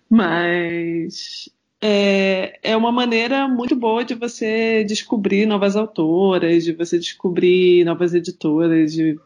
Mas 0.08 1.48
é, 1.86 2.58
é 2.62 2.74
uma 2.74 2.90
maneira 2.90 3.46
muito 3.46 3.76
boa 3.76 4.02
de 4.02 4.14
você 4.14 4.82
descobrir 4.84 5.44
novas 5.44 5.76
autoras, 5.76 6.64
de 6.64 6.72
você 6.72 6.98
descobrir 6.98 7.84
novas 7.84 8.14
editoras, 8.14 8.94
de 8.94 9.20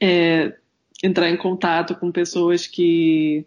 é, 0.00 0.56
entrar 1.02 1.28
em 1.28 1.36
contato 1.36 1.96
com 1.96 2.12
pessoas 2.12 2.68
que, 2.68 3.44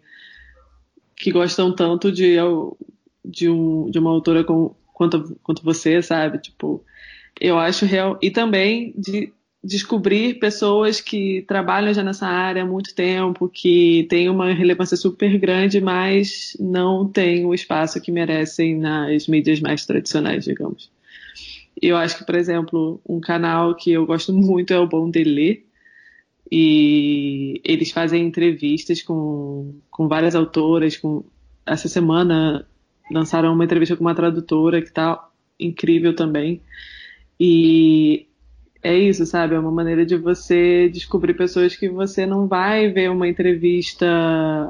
que 1.16 1.32
gostam 1.32 1.74
tanto 1.74 2.12
de, 2.12 2.36
de, 3.24 3.48
um, 3.48 3.90
de 3.90 3.98
uma 3.98 4.10
autora 4.10 4.44
com, 4.44 4.74
quanto, 4.92 5.34
quanto 5.42 5.64
você, 5.64 6.02
sabe? 6.02 6.36
Tipo, 6.36 6.84
eu 7.40 7.58
acho 7.58 7.86
real. 7.86 8.18
E 8.20 8.30
também 8.30 8.92
de 8.94 9.32
descobrir 9.62 10.40
pessoas 10.40 11.00
que 11.00 11.42
trabalham 11.46 11.94
já 11.94 12.02
nessa 12.02 12.26
área 12.26 12.62
há 12.62 12.66
muito 12.66 12.94
tempo, 12.94 13.48
que 13.48 14.06
têm 14.08 14.28
uma 14.28 14.52
relevância 14.52 14.96
super 14.96 15.38
grande, 15.38 15.80
mas 15.80 16.56
não 16.58 17.08
têm 17.08 17.46
o 17.46 17.54
espaço 17.54 18.00
que 18.00 18.10
merecem 18.10 18.76
nas 18.76 19.28
mídias 19.28 19.60
mais 19.60 19.86
tradicionais, 19.86 20.44
digamos. 20.44 20.90
Eu 21.80 21.96
acho 21.96 22.18
que, 22.18 22.26
por 22.26 22.34
exemplo, 22.34 23.00
um 23.08 23.20
canal 23.20 23.74
que 23.74 23.92
eu 23.92 24.04
gosto 24.04 24.32
muito 24.34 24.72
é 24.72 24.78
o 24.78 24.88
Bom 24.88 25.08
Delê, 25.08 25.62
e 26.54 27.62
eles 27.64 27.92
fazem 27.92 28.26
entrevistas 28.26 29.00
com, 29.00 29.74
com 29.90 30.06
várias 30.06 30.34
autoras. 30.34 30.98
Com, 30.98 31.24
essa 31.64 31.88
semana 31.88 32.68
lançaram 33.10 33.54
uma 33.54 33.64
entrevista 33.64 33.96
com 33.96 34.04
uma 34.04 34.14
tradutora 34.14 34.82
que 34.82 34.88
está 34.88 35.30
incrível 35.58 36.14
também. 36.14 36.60
E 37.40 38.26
é 38.82 38.96
isso, 38.96 39.24
sabe? 39.24 39.54
É 39.54 39.58
uma 39.58 39.70
maneira 39.70 40.04
de 40.04 40.16
você 40.16 40.88
descobrir 40.88 41.34
pessoas 41.34 41.76
que 41.76 41.88
você 41.88 42.26
não 42.26 42.48
vai 42.48 42.88
ver 42.90 43.10
uma 43.10 43.28
entrevista 43.28 44.06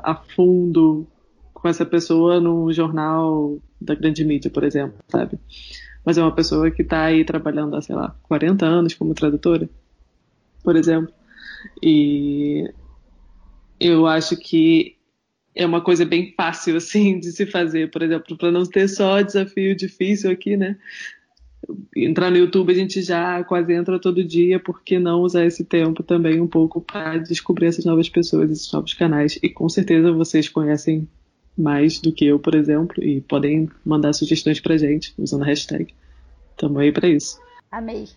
a 0.03 0.15
fundo 0.15 1.07
com 1.55 1.69
essa 1.69 1.87
pessoa 1.87 2.41
no 2.41 2.73
jornal 2.73 3.59
da 3.81 3.95
grande 3.95 4.25
mídia, 4.25 4.51
por 4.51 4.65
exemplo, 4.65 4.99
sabe? 5.09 5.39
Mas 6.05 6.19
é 6.19 6.23
uma 6.23 6.35
pessoa 6.35 6.71
que 6.71 6.83
está 6.83 7.05
aí 7.05 7.25
trabalhando 7.25 7.77
há, 7.77 7.81
sei 7.81 7.95
lá, 7.95 8.15
40 8.25 8.67
anos 8.67 8.95
como 8.95 9.15
tradutora, 9.15 9.71
por 10.63 10.77
exemplo. 10.77 11.15
E 11.83 12.69
eu 13.81 14.07
acho 14.07 14.37
que 14.37 14.97
é 15.55 15.65
uma 15.65 15.81
coisa 15.81 16.05
bem 16.05 16.35
fácil, 16.37 16.77
assim, 16.79 17.19
de 17.19 17.33
se 17.33 17.47
fazer, 17.47 17.91
por 17.91 18.03
exemplo, 18.03 18.37
para 18.37 18.51
não 18.51 18.65
ter 18.65 18.89
só 18.89 19.23
desafio 19.23 19.75
difícil 19.77 20.31
aqui, 20.31 20.57
né? 20.57 20.77
Entrar 21.97 22.31
no 22.31 22.37
YouTube 22.37 22.73
a 22.73 22.77
gente 22.77 23.03
já 23.03 23.43
quase 23.45 23.73
entra 23.73 24.01
todo 24.01 24.25
dia, 24.25 24.59
por 24.59 24.83
que 24.83 24.99
não 24.99 25.21
usar 25.21 25.45
esse 25.45 25.65
tempo 25.65 26.03
também 26.03 26.41
um 26.41 26.47
pouco 26.47 26.81
para 26.81 27.19
descobrir 27.19 27.67
essas 27.67 27.85
novas 27.85 28.09
pessoas, 28.09 28.51
esses 28.51 28.73
novos 28.73 28.95
canais? 28.95 29.39
E 29.43 29.49
com 29.49 29.69
certeza 29.69 30.13
vocês 30.13 30.49
conhecem 30.49 31.09
mais 31.57 32.01
do 32.01 32.13
que 32.13 32.27
eu, 32.27 32.39
por 32.39 32.55
exemplo, 32.55 33.03
e 33.03 33.21
podem 33.21 33.69
mandar 33.85 34.13
sugestões 34.13 34.61
pra 34.61 34.77
gente 34.77 35.15
usando 35.19 35.43
a 35.43 35.47
hashtag. 35.47 35.95
Tamo 36.57 36.79
aí 36.79 36.93
pra 36.93 37.09
isso. 37.09 37.39
Amei. 37.71 38.09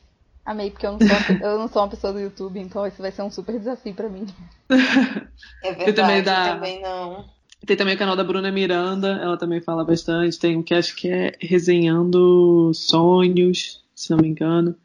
Amei, 0.46 0.70
porque 0.70 0.86
eu 0.86 0.92
não, 0.92 1.00
sou, 1.00 1.36
eu 1.42 1.58
não 1.58 1.68
sou 1.68 1.82
uma 1.82 1.90
pessoa 1.90 2.14
do 2.14 2.20
YouTube, 2.20 2.60
então 2.60 2.86
esse 2.86 3.02
vai 3.02 3.12
ser 3.12 3.24
um 3.24 3.32
super 3.32 3.58
desafio 3.58 3.94
para 3.94 4.10
mim. 4.10 4.26
É 5.64 5.74
verdade, 5.74 5.94
também, 5.94 6.24
dá... 6.24 6.54
também 6.54 6.82
não. 6.82 7.26
Tem 7.66 7.76
também 7.76 7.96
o 7.96 7.98
canal 7.98 8.16
da 8.16 8.24
Bruna 8.24 8.52
Miranda, 8.52 9.20
ela 9.22 9.38
também 9.38 9.62
fala 9.62 9.84
bastante. 9.84 10.40
Tem 10.40 10.56
um 10.58 10.64
que 10.64 10.74
acho 10.74 10.96
que 10.96 11.10
é 11.10 11.34
Resenhando 11.40 12.72
Sonhos, 12.74 13.84
se 13.96 14.12
não 14.12 14.18
me 14.18 14.28
engano. 14.28 14.76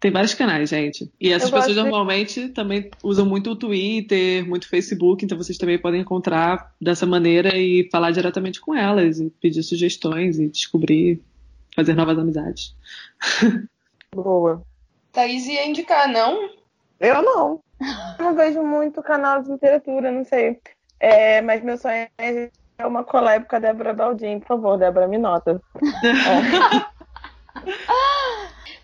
Tem 0.00 0.10
vários 0.10 0.32
canais, 0.32 0.70
gente. 0.70 1.12
E 1.20 1.30
essas 1.30 1.50
pessoas 1.50 1.74
de... 1.74 1.82
normalmente 1.82 2.48
também 2.48 2.90
usam 3.02 3.26
muito 3.26 3.50
o 3.50 3.56
Twitter, 3.56 4.48
muito 4.48 4.64
o 4.64 4.68
Facebook, 4.68 5.22
então 5.22 5.36
vocês 5.36 5.58
também 5.58 5.78
podem 5.78 6.00
encontrar 6.00 6.74
dessa 6.80 7.04
maneira 7.04 7.54
e 7.58 7.86
falar 7.92 8.10
diretamente 8.10 8.62
com 8.62 8.74
elas, 8.74 9.20
e 9.20 9.28
pedir 9.28 9.62
sugestões 9.62 10.38
e 10.38 10.48
descobrir, 10.48 11.20
fazer 11.76 11.94
novas 11.94 12.18
amizades. 12.18 12.74
Boa. 14.14 14.62
Thaís 15.12 15.46
ia 15.46 15.68
indicar, 15.68 16.08
não? 16.08 16.48
Eu 16.98 17.22
não. 17.22 17.60
Eu 18.18 18.24
não 18.24 18.34
vejo 18.34 18.62
muito 18.62 19.02
canal 19.02 19.42
de 19.42 19.50
literatura, 19.50 20.10
não 20.10 20.24
sei. 20.24 20.58
É, 21.00 21.40
mas 21.40 21.62
meu 21.62 21.78
sonho 21.78 22.06
é 22.18 22.50
uma 22.86 23.02
collab 23.02 23.46
com 23.46 23.56
a 23.56 23.58
Débora 23.58 23.94
Baldin. 23.94 24.38
Por 24.40 24.48
favor, 24.48 24.78
Débora, 24.78 25.08
me 25.08 25.18
nota. 25.18 25.60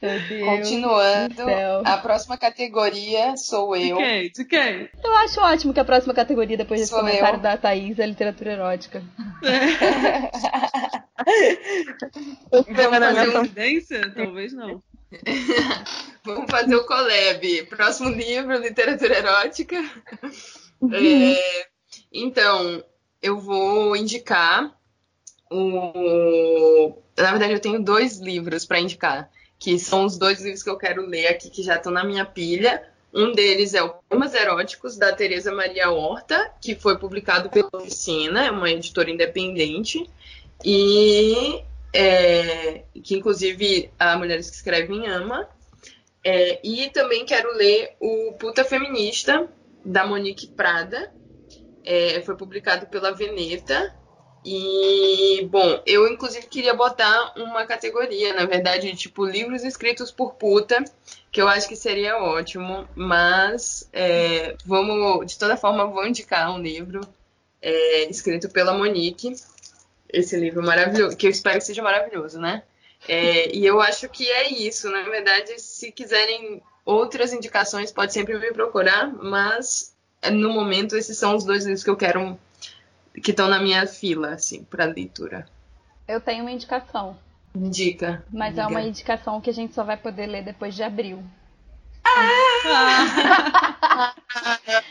Deus 0.00 0.22
Continuando, 0.44 1.42
a 1.84 1.96
próxima 1.96 2.36
categoria 2.36 3.34
sou 3.36 3.74
eu. 3.74 3.96
De 3.96 4.02
quem? 4.02 4.30
De 4.30 4.44
quem? 4.44 4.90
Eu 5.02 5.16
acho 5.16 5.40
ótimo 5.40 5.72
que 5.72 5.80
a 5.80 5.84
próxima 5.84 6.12
categoria, 6.12 6.56
depois 6.56 6.80
desse 6.80 6.90
sou 6.90 7.00
comentário 7.00 7.38
eu. 7.38 7.42
da 7.42 7.56
Thaís, 7.56 7.98
é 7.98 8.06
literatura 8.06 8.52
erótica. 8.52 9.02
Vamos 12.50 12.66
fazer 12.76 13.32
coincidência? 13.32 14.12
Talvez 14.14 14.52
não. 14.52 14.82
Vamos 16.24 16.50
fazer 16.50 16.74
o 16.74 16.84
collab. 16.84 17.62
Próximo 17.70 18.10
livro, 18.10 18.58
literatura 18.58 19.16
erótica. 19.16 19.82
É, 20.92 21.66
então, 22.22 22.82
eu 23.22 23.38
vou 23.38 23.96
indicar 23.96 24.74
o... 25.50 26.94
Na 27.16 27.30
verdade, 27.30 27.52
eu 27.54 27.60
tenho 27.60 27.82
dois 27.82 28.18
livros 28.18 28.64
para 28.64 28.80
indicar, 28.80 29.30
que 29.58 29.78
são 29.78 30.04
os 30.04 30.18
dois 30.18 30.40
livros 30.42 30.62
que 30.62 30.70
eu 30.70 30.76
quero 30.76 31.06
ler 31.06 31.28
aqui, 31.28 31.48
que 31.48 31.62
já 31.62 31.76
estão 31.76 31.92
na 31.92 32.04
minha 32.04 32.24
pilha. 32.24 32.82
Um 33.12 33.32
deles 33.32 33.72
é 33.72 33.82
o 33.82 33.94
Poemas 34.08 34.34
Eróticos, 34.34 34.96
da 34.98 35.12
Tereza 35.12 35.50
Maria 35.50 35.90
Horta, 35.90 36.52
que 36.60 36.74
foi 36.74 36.98
publicado 36.98 37.48
pela 37.48 37.70
Oficina, 37.72 38.44
é 38.44 38.50
uma 38.50 38.70
editora 38.70 39.10
independente, 39.10 40.08
e 40.62 41.62
é, 41.94 42.82
que 43.02 43.16
inclusive 43.16 43.90
a 43.98 44.18
Mulheres 44.18 44.50
que 44.50 44.56
Escrevem 44.56 45.06
ama. 45.06 45.48
É, 46.22 46.60
e 46.62 46.90
também 46.90 47.24
quero 47.24 47.56
ler 47.56 47.94
o 48.00 48.32
Puta 48.32 48.64
Feminista, 48.64 49.48
da 49.84 50.04
Monique 50.04 50.48
Prada, 50.48 51.12
é, 51.86 52.20
foi 52.22 52.36
publicado 52.36 52.86
pela 52.86 53.14
Veneta. 53.14 53.94
E, 54.44 55.48
bom, 55.50 55.82
eu 55.86 56.06
inclusive 56.06 56.46
queria 56.46 56.74
botar 56.74 57.32
uma 57.36 57.66
categoria, 57.66 58.32
na 58.34 58.44
verdade, 58.44 58.94
tipo 58.94 59.24
livros 59.24 59.64
escritos 59.64 60.12
por 60.12 60.34
puta, 60.34 60.84
que 61.32 61.40
eu 61.42 61.48
acho 61.48 61.66
que 61.66 61.74
seria 61.74 62.18
ótimo, 62.18 62.86
mas 62.94 63.88
é, 63.92 64.54
vamos, 64.64 65.26
de 65.26 65.38
toda 65.38 65.56
forma, 65.56 65.86
vou 65.86 66.06
indicar 66.06 66.52
um 66.54 66.60
livro 66.60 67.00
é, 67.60 68.08
escrito 68.08 68.48
pela 68.48 68.72
Monique, 68.72 69.34
esse 70.12 70.36
livro 70.36 70.62
maravilhoso, 70.62 71.16
que 71.16 71.26
eu 71.26 71.30
espero 71.30 71.58
que 71.58 71.64
seja 71.64 71.82
maravilhoso, 71.82 72.38
né? 72.38 72.62
É, 73.08 73.52
e 73.52 73.66
eu 73.66 73.80
acho 73.80 74.08
que 74.08 74.30
é 74.30 74.48
isso, 74.48 74.88
na 74.90 75.02
verdade, 75.02 75.60
se 75.60 75.90
quiserem 75.90 76.62
outras 76.84 77.32
indicações, 77.32 77.90
pode 77.90 78.12
sempre 78.12 78.38
me 78.38 78.52
procurar, 78.52 79.12
mas 79.12 79.95
no 80.30 80.52
momento, 80.52 80.96
esses 80.96 81.16
são 81.18 81.36
os 81.36 81.44
dois 81.44 81.64
livros 81.64 81.84
que 81.84 81.90
eu 81.90 81.96
quero 81.96 82.38
que 83.22 83.30
estão 83.30 83.48
na 83.48 83.60
minha 83.60 83.86
fila, 83.86 84.34
assim, 84.34 84.62
para 84.64 84.84
leitura. 84.84 85.46
Eu 86.06 86.20
tenho 86.20 86.42
uma 86.42 86.52
indicação. 86.52 87.16
Indica. 87.54 88.22
Mas 88.30 88.50
Diga. 88.50 88.62
é 88.62 88.66
uma 88.66 88.82
indicação 88.82 89.40
que 89.40 89.48
a 89.50 89.54
gente 89.54 89.74
só 89.74 89.82
vai 89.82 89.96
poder 89.96 90.26
ler 90.26 90.44
depois 90.44 90.74
de 90.74 90.82
abril. 90.82 91.22
Ah! 92.04 94.14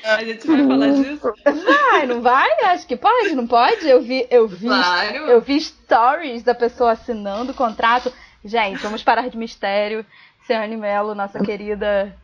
a 0.03 0.23
gente 0.23 0.47
vai 0.47 0.67
falar 0.67 0.89
disso? 0.89 1.33
Vai, 1.43 2.07
não 2.07 2.21
vai? 2.21 2.49
Acho 2.65 2.87
que 2.87 2.97
pode, 2.97 3.35
não 3.35 3.47
pode? 3.47 3.87
Eu 3.87 4.01
vi, 4.01 4.27
eu 4.29 4.47
vi, 4.47 4.67
Claro. 4.67 5.15
eu 5.17 5.41
vi 5.41 5.59
stories 5.61 6.43
da 6.43 6.55
pessoa 6.55 6.91
assinando 6.91 7.51
o 7.51 7.55
contrato. 7.55 8.11
Gente, 8.43 8.81
vamos 8.81 9.03
parar 9.03 9.29
de 9.29 9.37
mistério. 9.37 10.05
Ciane 10.45 10.77
Mello, 10.77 11.15
nossa 11.15 11.39
querida 11.39 12.15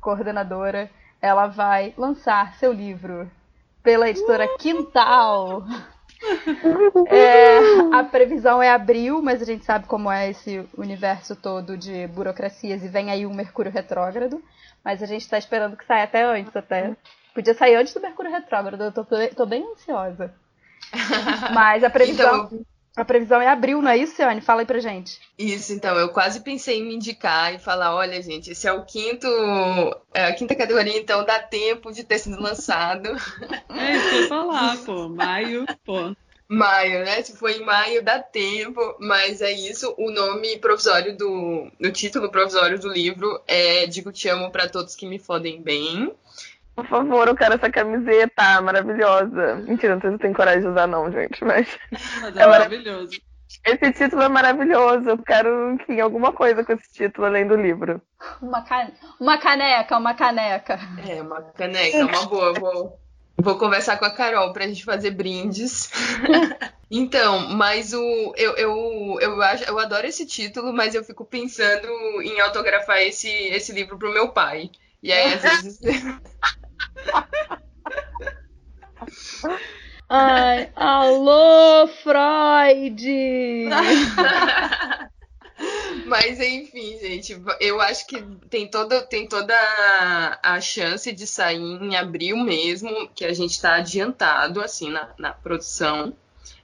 coordenadora, 0.00 0.90
ela 1.20 1.46
vai 1.46 1.94
lançar 1.96 2.54
seu 2.54 2.72
livro 2.72 3.30
pela 3.82 4.08
editora 4.08 4.46
Quintal. 4.58 5.64
É, 7.06 7.58
a 7.92 8.02
previsão 8.02 8.62
é 8.62 8.70
abril, 8.70 9.22
mas 9.22 9.40
a 9.40 9.44
gente 9.44 9.64
sabe 9.64 9.86
como 9.86 10.10
é 10.10 10.30
esse 10.30 10.68
universo 10.76 11.36
todo 11.36 11.76
de 11.76 12.06
burocracias 12.08 12.82
e 12.82 12.88
vem 12.88 13.10
aí 13.10 13.24
um 13.24 13.34
Mercúrio 13.34 13.70
retrógrado. 13.70 14.42
Mas 14.84 15.02
a 15.02 15.06
gente 15.06 15.22
está 15.22 15.38
esperando 15.38 15.76
que 15.76 15.84
saia 15.84 16.04
até 16.04 16.24
antes, 16.24 16.54
até. 16.56 16.96
Podia 17.34 17.54
sair 17.54 17.76
antes 17.76 17.94
do 17.94 18.00
Mercúrio 18.00 18.32
retrógrado, 18.32 18.82
eu 18.82 18.92
tô, 18.92 19.04
tô 19.04 19.46
bem 19.46 19.64
ansiosa. 19.72 20.34
Mas 21.54 21.84
a 21.84 21.90
previsão, 21.90 22.46
Então, 22.46 22.60
a 23.02 23.04
previsão 23.04 23.40
é 23.40 23.48
abril, 23.48 23.82
não 23.82 23.90
é 23.90 23.96
isso, 23.96 24.16
Ciane? 24.16 24.40
Fala 24.40 24.60
aí 24.60 24.66
pra 24.66 24.80
gente. 24.80 25.20
Isso, 25.38 25.72
então, 25.72 25.96
eu 25.96 26.08
quase 26.08 26.40
pensei 26.40 26.78
em 26.78 26.84
me 26.84 26.94
indicar 26.94 27.54
e 27.54 27.58
falar, 27.58 27.94
olha, 27.94 28.20
gente, 28.22 28.50
esse 28.50 28.66
é 28.66 28.72
o 28.72 28.84
quinto, 28.84 29.26
é 30.12 30.26
a 30.26 30.34
quinta 30.34 30.54
categoria, 30.54 30.98
então 30.98 31.24
dá 31.24 31.38
tempo 31.38 31.92
de 31.92 32.04
ter 32.04 32.18
sido 32.18 32.40
lançado. 32.40 33.08
É 33.70 33.96
isso 33.96 34.10
que 34.10 34.16
eu 34.16 34.28
falar, 34.28 34.76
pô. 34.78 35.08
Maio, 35.08 35.64
pô. 35.84 36.14
Maio, 36.48 37.04
né? 37.04 37.22
Se 37.22 37.36
for 37.36 37.50
em 37.50 37.62
maio, 37.62 38.02
dá 38.02 38.18
tempo, 38.18 38.80
mas 38.98 39.42
é 39.42 39.52
isso. 39.52 39.94
O 39.98 40.10
nome 40.10 40.58
provisório 40.58 41.14
do. 41.14 41.70
O 41.78 41.90
título 41.92 42.30
provisório 42.30 42.78
do 42.78 42.88
livro 42.88 43.40
é 43.46 43.86
Digo 43.86 44.10
Te 44.10 44.28
Amo 44.28 44.50
pra 44.50 44.68
Todos 44.68 44.96
que 44.96 45.06
Me 45.06 45.18
Fodem 45.18 45.60
Bem. 45.60 46.10
Por 46.78 46.86
favor, 46.86 47.26
eu 47.26 47.34
quero 47.34 47.54
essa 47.54 47.68
camiseta 47.68 48.60
maravilhosa. 48.62 49.56
Mentira, 49.66 49.94
não 49.94 50.00
sei 50.00 50.10
se 50.10 50.14
eu 50.14 50.18
tenho 50.20 50.34
coragem 50.34 50.60
de 50.60 50.68
usar, 50.68 50.86
não, 50.86 51.10
gente, 51.10 51.44
mas 51.44 51.66
Mas 52.20 52.36
É 52.36 52.42
é 52.42 52.46
maravilhoso. 52.46 53.20
esse 53.66 53.92
título 53.92 54.22
é 54.22 54.28
maravilhoso. 54.28 55.08
Eu 55.10 55.18
quero, 55.18 55.72
enfim, 55.74 55.98
alguma 56.00 56.32
coisa 56.32 56.62
com 56.64 56.72
esse 56.72 56.88
título 56.92 57.26
além 57.26 57.48
do 57.48 57.56
livro. 57.56 58.00
Uma, 58.40 58.62
ca- 58.62 58.92
uma 59.18 59.38
caneca, 59.38 59.98
uma 59.98 60.14
caneca. 60.14 60.78
É, 61.04 61.20
uma 61.20 61.42
caneca, 61.42 62.06
uma 62.06 62.26
boa. 62.26 62.52
Vou, 62.52 63.00
vou 63.36 63.58
conversar 63.58 63.96
com 63.98 64.04
a 64.04 64.14
Carol 64.14 64.52
pra 64.52 64.68
gente 64.68 64.84
fazer 64.84 65.10
brindes. 65.10 65.90
Então, 66.90 67.50
mas 67.50 67.92
o 67.92 68.32
eu, 68.34 68.56
eu, 68.56 69.18
eu, 69.20 69.42
acho, 69.42 69.62
eu 69.64 69.78
adoro 69.78 70.06
esse 70.06 70.24
título, 70.24 70.72
mas 70.72 70.94
eu 70.94 71.04
fico 71.04 71.22
pensando 71.22 71.86
em 72.22 72.40
autografar 72.40 73.02
esse, 73.02 73.28
esse 73.28 73.72
livro 73.72 73.98
pro 73.98 74.10
meu 74.10 74.30
pai. 74.30 74.70
E 75.02 75.12
aí, 75.12 75.34
às 75.34 75.42
vezes. 75.42 75.80
Ai, 80.08 80.70
alô, 80.74 81.86
Freud! 82.02 83.06
Mas 86.06 86.40
enfim, 86.40 86.98
gente, 86.98 87.40
eu 87.60 87.80
acho 87.80 88.06
que 88.06 88.22
tem 88.48 88.66
toda, 88.68 89.02
tem 89.02 89.26
toda 89.28 89.54
a- 90.42 90.60
chance 90.60 91.12
de 91.12 91.26
sair 91.26 91.58
em 91.58 91.96
abril 91.96 92.36
mesmo, 92.38 93.08
que 93.14 93.24
a 93.24 93.32
gente 93.34 93.50
está 93.50 93.74
adiantado 93.74 94.60
assim 94.62 94.90
na, 94.90 95.08
na 95.18 95.32
produção. 95.32 96.14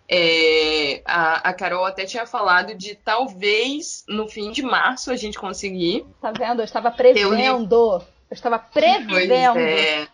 É, 0.08 1.02
a, 1.04 1.48
a 1.48 1.52
Carol 1.54 1.84
até 1.84 2.04
tinha 2.04 2.26
falado 2.26 2.74
de 2.74 2.94
talvez 2.94 4.04
no 4.08 4.28
fim 4.28 4.52
de 4.52 4.62
março 4.62 5.10
a 5.10 5.16
gente 5.16 5.38
conseguir. 5.38 6.04
Tá 6.20 6.30
vendo? 6.30 6.60
Eu 6.60 6.64
estava 6.64 6.90
prevendo. 6.90 8.02
Eu 8.34 8.36
estava 8.36 8.58
prevendo. 8.58 9.58
É. 9.60 10.08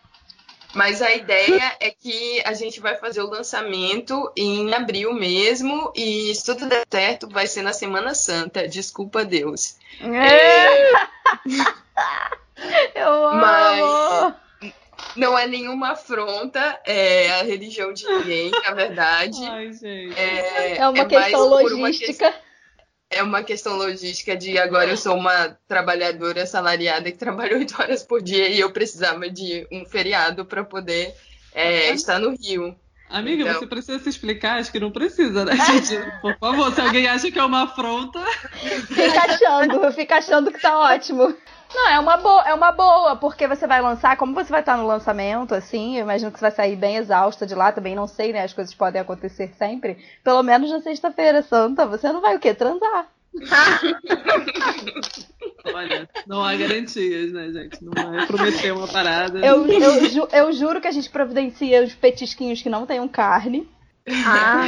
Mas 0.75 1.01
a 1.01 1.11
ideia 1.11 1.75
é 1.79 1.89
que 1.89 2.39
a 2.45 2.53
gente 2.53 2.79
vai 2.79 2.95
fazer 2.95 3.19
o 3.21 3.27
lançamento 3.29 4.31
em 4.37 4.71
abril 4.73 5.11
mesmo, 5.11 5.91
e 5.95 6.33
se 6.35 6.45
tudo 6.45 6.67
der 6.67 6.85
certo, 6.89 7.27
vai 7.27 7.47
ser 7.47 7.63
na 7.63 7.73
Semana 7.73 8.13
Santa. 8.13 8.67
Desculpa, 8.67 9.25
Deus. 9.25 9.75
É. 9.99 10.91
Eu 12.93 13.27
amo! 13.27 13.41
Mas- 13.41 14.73
Não 15.15 15.37
é 15.37 15.47
nenhuma 15.47 15.93
afronta 15.93 16.79
é, 16.85 17.39
à 17.39 17.43
religião 17.43 17.91
de 17.91 18.05
ninguém, 18.05 18.51
na 18.51 18.71
verdade. 18.71 19.43
Ai, 19.43 19.73
gente. 19.73 20.17
É, 20.17 20.77
É 20.77 20.87
uma 20.87 20.99
é 20.99 21.05
questão 21.05 21.49
por 21.49 21.73
uma 21.73 21.87
logística. 21.87 22.33
É 23.11 23.21
uma 23.21 23.43
questão 23.43 23.75
logística 23.75 24.35
de 24.37 24.57
agora 24.57 24.89
eu 24.89 24.97
sou 24.97 25.15
uma 25.15 25.57
trabalhadora 25.67 26.43
assalariada 26.43 27.11
que 27.11 27.17
trabalha 27.17 27.57
oito 27.57 27.79
horas 27.79 28.03
por 28.03 28.21
dia 28.21 28.47
e 28.47 28.59
eu 28.59 28.71
precisava 28.71 29.29
de 29.29 29.67
um 29.71 29.85
feriado 29.85 30.45
para 30.45 30.63
poder 30.63 31.13
é, 31.53 31.91
estar 31.91 32.19
no 32.19 32.35
Rio. 32.35 32.73
Amiga, 33.09 33.43
Então. 33.43 33.59
você 33.59 33.67
precisa 33.67 33.99
se 33.99 34.07
explicar? 34.07 34.59
Acho 34.59 34.71
que 34.71 34.79
não 34.79 34.89
precisa, 34.89 35.43
né, 35.43 35.53
gente? 35.57 35.99
Por 36.21 36.37
favor, 36.39 36.73
se 36.73 36.79
alguém 36.79 37.07
acha 37.07 37.29
que 37.29 37.37
é 37.37 37.43
uma 37.43 37.63
afronta. 37.63 38.23
Fica 38.87 39.19
achando, 39.25 39.91
fica 39.91 40.15
achando 40.15 40.51
que 40.51 40.61
tá 40.61 40.79
ótimo. 40.79 41.35
Não, 41.73 41.89
é 41.89 41.99
uma 41.99 42.17
boa, 42.17 42.41
é 42.43 42.53
uma 42.53 42.71
boa, 42.71 43.15
porque 43.15 43.47
você 43.47 43.65
vai 43.65 43.81
lançar, 43.81 44.17
como 44.17 44.33
você 44.33 44.49
vai 44.51 44.59
estar 44.59 44.75
no 44.77 44.85
lançamento, 44.85 45.55
assim, 45.55 45.95
eu 45.97 46.01
imagino 46.03 46.31
que 46.31 46.37
você 46.37 46.45
vai 46.45 46.51
sair 46.51 46.75
bem 46.75 46.97
exausta 46.97 47.45
de 47.47 47.55
lá, 47.55 47.71
também 47.71 47.95
não 47.95 48.07
sei, 48.07 48.33
né? 48.33 48.43
As 48.43 48.53
coisas 48.53 48.73
podem 48.73 49.01
acontecer 49.01 49.51
sempre. 49.57 49.97
Pelo 50.23 50.43
menos 50.43 50.69
na 50.69 50.81
sexta-feira 50.81 51.41
santa, 51.41 51.85
você 51.85 52.11
não 52.11 52.19
vai 52.21 52.35
o 52.35 52.39
quê? 52.39 52.53
Transar. 52.53 53.07
Olha, 55.73 56.09
não 56.27 56.43
há 56.43 56.55
garantias, 56.55 57.31
né, 57.31 57.49
gente? 57.51 57.83
Não 57.83 58.19
é 58.19 58.25
prometer 58.25 58.73
uma 58.73 58.87
parada. 58.87 59.39
Eu, 59.39 59.65
eu, 59.67 60.09
ju- 60.09 60.27
eu 60.31 60.51
juro 60.51 60.81
que 60.81 60.87
a 60.87 60.91
gente 60.91 61.09
providencia 61.09 61.83
os 61.83 61.93
petisquinhos 61.93 62.61
que 62.61 62.69
não 62.69 62.85
tenham 62.85 63.07
carne. 63.07 63.67
Ah, 64.25 64.65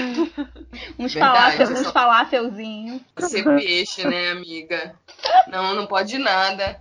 Uns, 0.97 1.13
falafel, 1.13 1.67
só- 1.67 1.73
uns 1.73 1.91
falafelzinhos. 1.91 3.01
Ser 3.19 3.43
peixe, 3.43 4.07
né, 4.07 4.29
amiga? 4.31 4.95
Não, 5.47 5.73
não 5.75 5.85
pode 5.87 6.17
nada. 6.17 6.79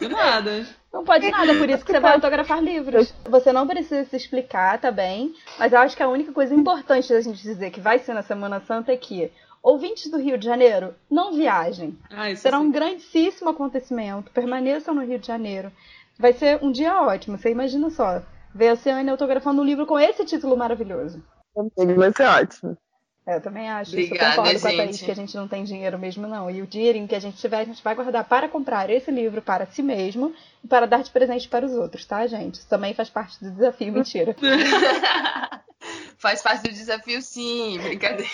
De 0.00 0.08
nada. 0.08 0.66
Não 0.92 1.04
pode 1.04 1.30
nada, 1.30 1.54
por 1.54 1.68
isso 1.68 1.84
que 1.84 1.92
você 1.92 2.00
vai 2.00 2.14
autografar 2.14 2.62
livros. 2.62 3.12
Você 3.28 3.52
não 3.52 3.66
precisa 3.66 4.04
se 4.04 4.16
explicar, 4.16 4.80
tá 4.80 4.90
bem? 4.90 5.34
Mas 5.58 5.72
eu 5.72 5.78
acho 5.80 5.96
que 5.96 6.02
a 6.02 6.08
única 6.08 6.32
coisa 6.32 6.54
importante 6.54 7.12
da 7.12 7.20
gente 7.20 7.42
dizer 7.42 7.70
que 7.70 7.80
vai 7.80 7.98
ser 7.98 8.14
na 8.14 8.22
Semana 8.22 8.60
Santa 8.60 8.92
é 8.92 8.96
que 8.96 9.30
ouvintes 9.62 10.10
do 10.10 10.18
Rio 10.18 10.38
de 10.38 10.46
Janeiro, 10.46 10.94
não 11.10 11.34
viajem. 11.34 11.98
Ah, 12.10 12.30
isso 12.30 12.42
Será 12.42 12.58
um 12.58 12.64
sim. 12.64 12.70
grandíssimo 12.70 13.50
acontecimento. 13.50 14.30
Permaneçam 14.30 14.94
no 14.94 15.04
Rio 15.04 15.18
de 15.18 15.26
Janeiro. 15.26 15.70
Vai 16.18 16.32
ser 16.32 16.58
um 16.62 16.72
dia 16.72 17.02
ótimo. 17.02 17.36
Você 17.36 17.50
imagina 17.50 17.90
só. 17.90 18.22
Ver 18.54 18.68
a 18.68 18.76
Ciane 18.76 19.10
autografando 19.10 19.60
um 19.60 19.64
livro 19.64 19.86
com 19.86 19.98
esse 19.98 20.24
título 20.24 20.56
maravilhoso. 20.56 21.22
vai 21.96 22.12
ser 22.12 22.26
ótimo. 22.26 22.76
É, 23.28 23.36
eu 23.36 23.42
também 23.42 23.68
acho. 23.68 23.90
isso. 23.90 24.06
Obrigada, 24.06 24.32
eu 24.32 24.36
concordo 24.36 24.60
com 24.60 24.68
a 24.68 24.72
Thaís 24.72 25.02
que 25.02 25.10
a 25.10 25.14
gente 25.14 25.36
não 25.36 25.46
tem 25.46 25.62
dinheiro 25.62 25.98
mesmo, 25.98 26.26
não. 26.26 26.50
E 26.50 26.62
o 26.62 26.66
dinheirinho 26.66 27.06
que 27.06 27.14
a 27.14 27.20
gente 27.20 27.36
tiver, 27.36 27.58
a 27.58 27.64
gente 27.64 27.84
vai 27.84 27.94
guardar 27.94 28.24
para 28.24 28.48
comprar 28.48 28.88
esse 28.88 29.10
livro 29.10 29.42
para 29.42 29.66
si 29.66 29.82
mesmo 29.82 30.34
e 30.64 30.66
para 30.66 30.86
dar 30.86 31.02
de 31.02 31.10
presente 31.10 31.46
para 31.46 31.66
os 31.66 31.74
outros, 31.74 32.06
tá, 32.06 32.26
gente? 32.26 32.54
Isso 32.54 32.68
também 32.68 32.94
faz 32.94 33.10
parte 33.10 33.38
do 33.44 33.50
desafio, 33.50 33.92
mentira. 33.92 34.34
Faz 36.16 36.42
parte 36.42 36.64
do 36.64 36.70
desafio, 36.70 37.22
sim, 37.22 37.78
brincadeira. 37.80 38.28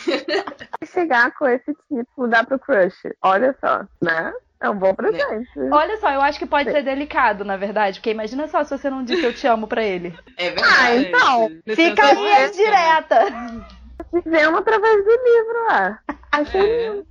Chegar 0.90 1.32
com 1.32 1.46
esse 1.46 1.76
tipo, 1.86 2.26
dá 2.26 2.42
pro 2.42 2.58
crush. 2.58 2.96
Olha 3.20 3.54
só, 3.60 3.84
né? 4.00 4.32
É 4.58 4.70
um 4.70 4.78
bom 4.78 4.94
presente. 4.94 5.50
Olha 5.70 5.98
só, 5.98 6.10
eu 6.10 6.22
acho 6.22 6.38
que 6.38 6.46
pode 6.46 6.70
Sim. 6.70 6.76
ser 6.76 6.82
delicado, 6.82 7.44
na 7.44 7.58
verdade, 7.58 7.98
porque 7.98 8.10
imagina 8.10 8.48
só 8.48 8.64
se 8.64 8.70
você 8.70 8.88
não 8.88 9.04
disse 9.04 9.22
eu 9.22 9.34
te 9.34 9.46
amo 9.46 9.66
pra 9.66 9.84
ele. 9.84 10.14
É 10.38 10.48
verdade. 10.50 10.72
Ah, 10.78 10.96
então. 10.96 11.50
Fica 11.74 12.06
aí 12.06 12.50
direta. 12.52 13.74
Fizemos 14.22 14.60
através 14.60 15.04
do 15.04 15.10
livro, 15.10 15.66
ah. 15.70 15.98
Achei 16.32 16.88
é. 16.88 17.02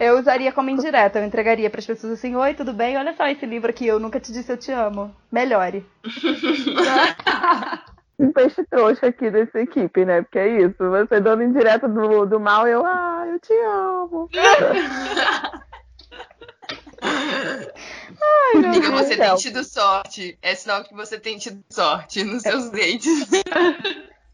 Eu 0.00 0.18
usaria 0.18 0.50
como 0.52 0.70
indireta, 0.70 1.18
eu 1.18 1.24
entregaria 1.24 1.68
para 1.68 1.80
as 1.80 1.86
pessoas 1.86 2.14
assim: 2.14 2.34
Oi, 2.34 2.54
tudo 2.54 2.72
bem? 2.72 2.96
Olha 2.96 3.14
só 3.14 3.26
esse 3.28 3.44
livro 3.44 3.68
aqui, 3.70 3.86
eu 3.86 4.00
nunca 4.00 4.18
te 4.18 4.32
disse 4.32 4.50
eu 4.50 4.56
te 4.56 4.72
amo. 4.72 5.14
Melhore. 5.30 5.84
um 8.18 8.32
peixe 8.32 8.64
trouxa 8.64 9.06
aqui 9.08 9.30
dessa 9.30 9.60
equipe, 9.60 10.04
né? 10.04 10.22
Porque 10.22 10.38
é 10.38 10.62
isso, 10.62 10.76
você 10.78 11.20
dando 11.20 11.42
indireta 11.42 11.86
do, 11.86 12.24
do 12.24 12.40
mal, 12.40 12.66
eu, 12.66 12.84
ah, 12.86 13.26
eu 13.30 13.38
te 13.38 13.52
amo. 13.52 14.30
Ai, 17.02 18.64
Amiga, 18.64 18.90
você 18.92 19.16
tem 19.16 19.34
tido 19.36 19.62
sorte. 19.62 20.38
É 20.40 20.54
sinal 20.54 20.84
que 20.84 20.94
você 20.94 21.20
tem 21.20 21.36
tido 21.36 21.62
sorte 21.68 22.24
nos 22.24 22.42
seus 22.42 22.70
dates. 22.70 23.28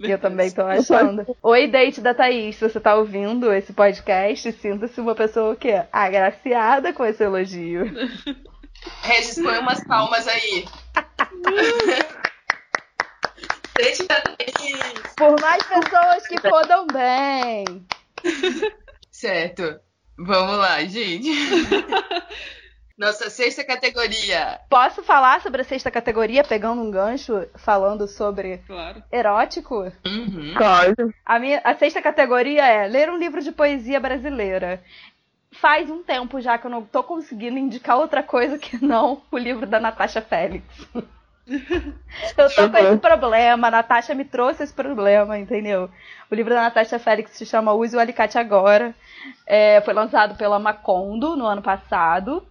Eu 0.00 0.18
também 0.18 0.50
tô 0.50 0.62
achando. 0.62 1.36
Oi, 1.42 1.66
date 1.66 2.00
da 2.00 2.14
Thaís, 2.14 2.56
se 2.56 2.66
você 2.66 2.80
tá 2.80 2.94
ouvindo 2.94 3.52
esse 3.52 3.72
podcast, 3.72 4.50
sinta-se 4.52 4.98
uma 5.00 5.14
pessoa 5.14 5.52
o 5.52 5.56
quê? 5.56 5.82
Agraciada 5.92 6.92
com 6.92 7.04
esse 7.04 7.22
elogio. 7.22 7.84
Regis, 9.02 9.34
põe 9.34 9.58
umas 9.58 9.84
palmas 9.84 10.26
aí. 10.26 10.64
date 13.76 14.06
da 14.06 14.20
Thaís. 14.22 15.14
Por 15.16 15.38
mais 15.40 15.62
pessoas 15.64 16.26
que 16.26 16.40
fodam 16.40 16.86
bem. 16.86 17.86
Certo. 19.12 19.80
Vamos 20.18 20.56
lá, 20.56 20.82
gente. 20.84 21.30
Nossa 23.00 23.30
sexta 23.30 23.64
categoria. 23.64 24.60
Posso 24.68 25.02
falar 25.02 25.40
sobre 25.40 25.62
a 25.62 25.64
sexta 25.64 25.90
categoria, 25.90 26.44
pegando 26.44 26.82
um 26.82 26.90
gancho, 26.90 27.48
falando 27.54 28.06
sobre 28.06 28.58
claro. 28.66 29.02
erótico? 29.10 29.90
Uhum. 30.04 30.52
Claro. 30.54 30.94
A, 31.24 31.38
minha, 31.38 31.62
a 31.64 31.74
sexta 31.74 32.02
categoria 32.02 32.62
é 32.62 32.86
ler 32.86 33.08
um 33.08 33.16
livro 33.16 33.40
de 33.40 33.52
poesia 33.52 33.98
brasileira. 33.98 34.84
Faz 35.50 35.88
um 35.88 36.02
tempo 36.02 36.42
já 36.42 36.58
que 36.58 36.66
eu 36.66 36.70
não 36.70 36.84
tô 36.84 37.02
conseguindo 37.02 37.56
indicar 37.56 37.96
outra 37.96 38.22
coisa 38.22 38.58
que 38.58 38.76
não 38.84 39.22
o 39.32 39.38
livro 39.38 39.66
da 39.66 39.80
Natasha 39.80 40.20
Félix. 40.20 40.62
eu 41.48 42.54
tô 42.54 42.68
com 42.68 42.76
esse 42.76 42.98
problema, 42.98 43.68
a 43.68 43.70
Natasha 43.70 44.14
me 44.14 44.26
trouxe 44.26 44.62
esse 44.62 44.74
problema, 44.74 45.38
entendeu? 45.38 45.88
O 46.30 46.34
livro 46.34 46.52
da 46.52 46.60
Natasha 46.60 46.98
Félix 46.98 47.30
se 47.30 47.46
chama 47.46 47.72
Use 47.72 47.96
o 47.96 47.98
Alicate 47.98 48.36
Agora. 48.36 48.94
É, 49.46 49.80
foi 49.80 49.94
lançado 49.94 50.36
pela 50.36 50.58
Macondo 50.58 51.34
no 51.34 51.46
ano 51.46 51.62
passado. 51.62 52.46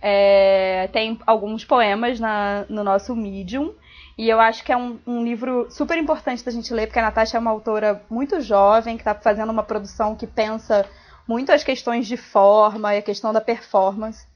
É, 0.00 0.88
tem 0.92 1.18
alguns 1.26 1.64
poemas 1.64 2.18
na, 2.18 2.64
no 2.68 2.82
nosso 2.82 3.14
Medium. 3.14 3.74
E 4.16 4.28
eu 4.28 4.38
acho 4.38 4.64
que 4.64 4.72
é 4.72 4.76
um, 4.76 4.98
um, 5.06 5.24
livro 5.24 5.70
super 5.70 5.96
importante 5.96 6.44
da 6.44 6.50
gente 6.50 6.72
ler, 6.74 6.86
porque 6.86 6.98
a 6.98 7.02
Natasha 7.02 7.36
é 7.36 7.40
uma 7.40 7.50
autora 7.50 8.02
muito 8.10 8.40
jovem, 8.40 8.96
que 8.96 9.00
está 9.00 9.14
fazendo 9.14 9.50
uma 9.50 9.62
produção 9.62 10.14
que 10.14 10.26
pensa 10.26 10.86
muito 11.26 11.52
as 11.52 11.64
questões 11.64 12.06
de 12.06 12.16
forma 12.16 12.94
e 12.94 12.98
a 12.98 13.02
questão 13.02 13.32
da 13.32 13.40
performance. 13.40 14.26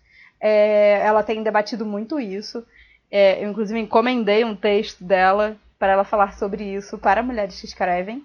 É, 0.41 1.01
ela 1.05 1.23
tem 1.23 1.43
debatido 1.43 1.85
muito 1.85 2.19
isso. 2.19 2.65
É, 3.11 3.45
eu, 3.45 3.51
inclusive, 3.51 3.79
encomendei 3.79 4.45
um 4.45 4.57
texto 4.57 5.05
dela 5.05 5.57
para 5.79 5.93
ela 5.93 6.05
falar 6.05 6.33
sobre 6.33 6.65
isso 6.65 6.97
para 6.97 7.23
mulheres 7.23 7.61
que 7.61 7.67
escrevem. 7.67 8.25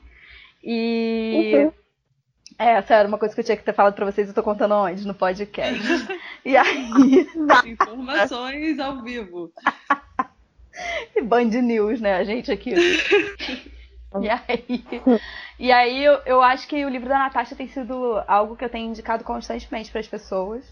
E 0.63 1.53
uhum. 1.55 1.71
É, 2.60 2.72
essa 2.72 2.93
era 2.95 3.07
uma 3.07 3.18
coisa 3.18 3.34
que 3.34 3.39
eu 3.39 3.45
tinha 3.45 3.55
que 3.55 3.64
ter 3.64 3.74
falado 3.74 3.95
pra 3.95 4.05
vocês, 4.05 4.28
eu 4.28 4.34
tô 4.34 4.43
contando 4.43 4.76
onde? 4.76 5.07
No 5.07 5.14
podcast. 5.14 5.82
e 6.43 6.57
aí. 6.57 7.26
Informações 7.66 8.78
ao 8.80 9.01
vivo. 9.01 9.49
e 11.16 11.22
Band 11.22 11.45
News, 11.45 12.01
né? 12.01 12.18
A 12.18 12.24
gente 12.26 12.51
aqui. 12.51 12.74
e 14.20 14.30
aí. 14.30 14.86
E 15.57 15.72
aí 15.72 16.03
eu, 16.03 16.20
eu 16.26 16.41
acho 16.41 16.68
que 16.68 16.84
o 16.84 16.89
livro 16.89 17.07
da 17.07 17.18
Natasha 17.18 17.55
tem 17.55 17.70
sido 17.70 18.22
algo 18.28 18.57
que 18.57 18.66
eu 18.66 18.70
tenho 18.70 18.89
indicado 18.89 19.24
constantemente 19.24 19.89
para 19.89 20.01
as 20.01 20.07
pessoas. 20.07 20.66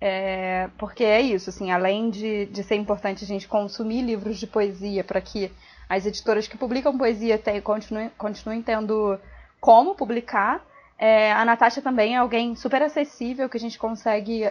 É, 0.00 0.70
porque 0.78 1.04
é 1.04 1.20
isso, 1.20 1.50
assim, 1.50 1.70
além 1.70 2.08
de, 2.08 2.46
de 2.46 2.62
ser 2.62 2.76
importante 2.76 3.24
a 3.24 3.26
gente 3.26 3.46
consumir 3.46 4.00
livros 4.00 4.38
de 4.38 4.46
poesia 4.46 5.04
para 5.04 5.20
que 5.20 5.52
as 5.86 6.06
editoras 6.06 6.48
que 6.48 6.56
publicam 6.56 6.96
poesia 6.96 7.36
tem, 7.36 7.60
continuem, 7.60 8.10
continuem 8.16 8.62
tendo 8.62 9.18
como 9.60 9.94
publicar, 9.94 10.64
é, 11.00 11.32
a 11.32 11.46
Natasha 11.46 11.80
também 11.80 12.14
é 12.14 12.18
alguém 12.18 12.54
super 12.54 12.82
acessível, 12.82 13.48
que 13.48 13.56
a 13.56 13.60
gente 13.60 13.78
consegue 13.78 14.46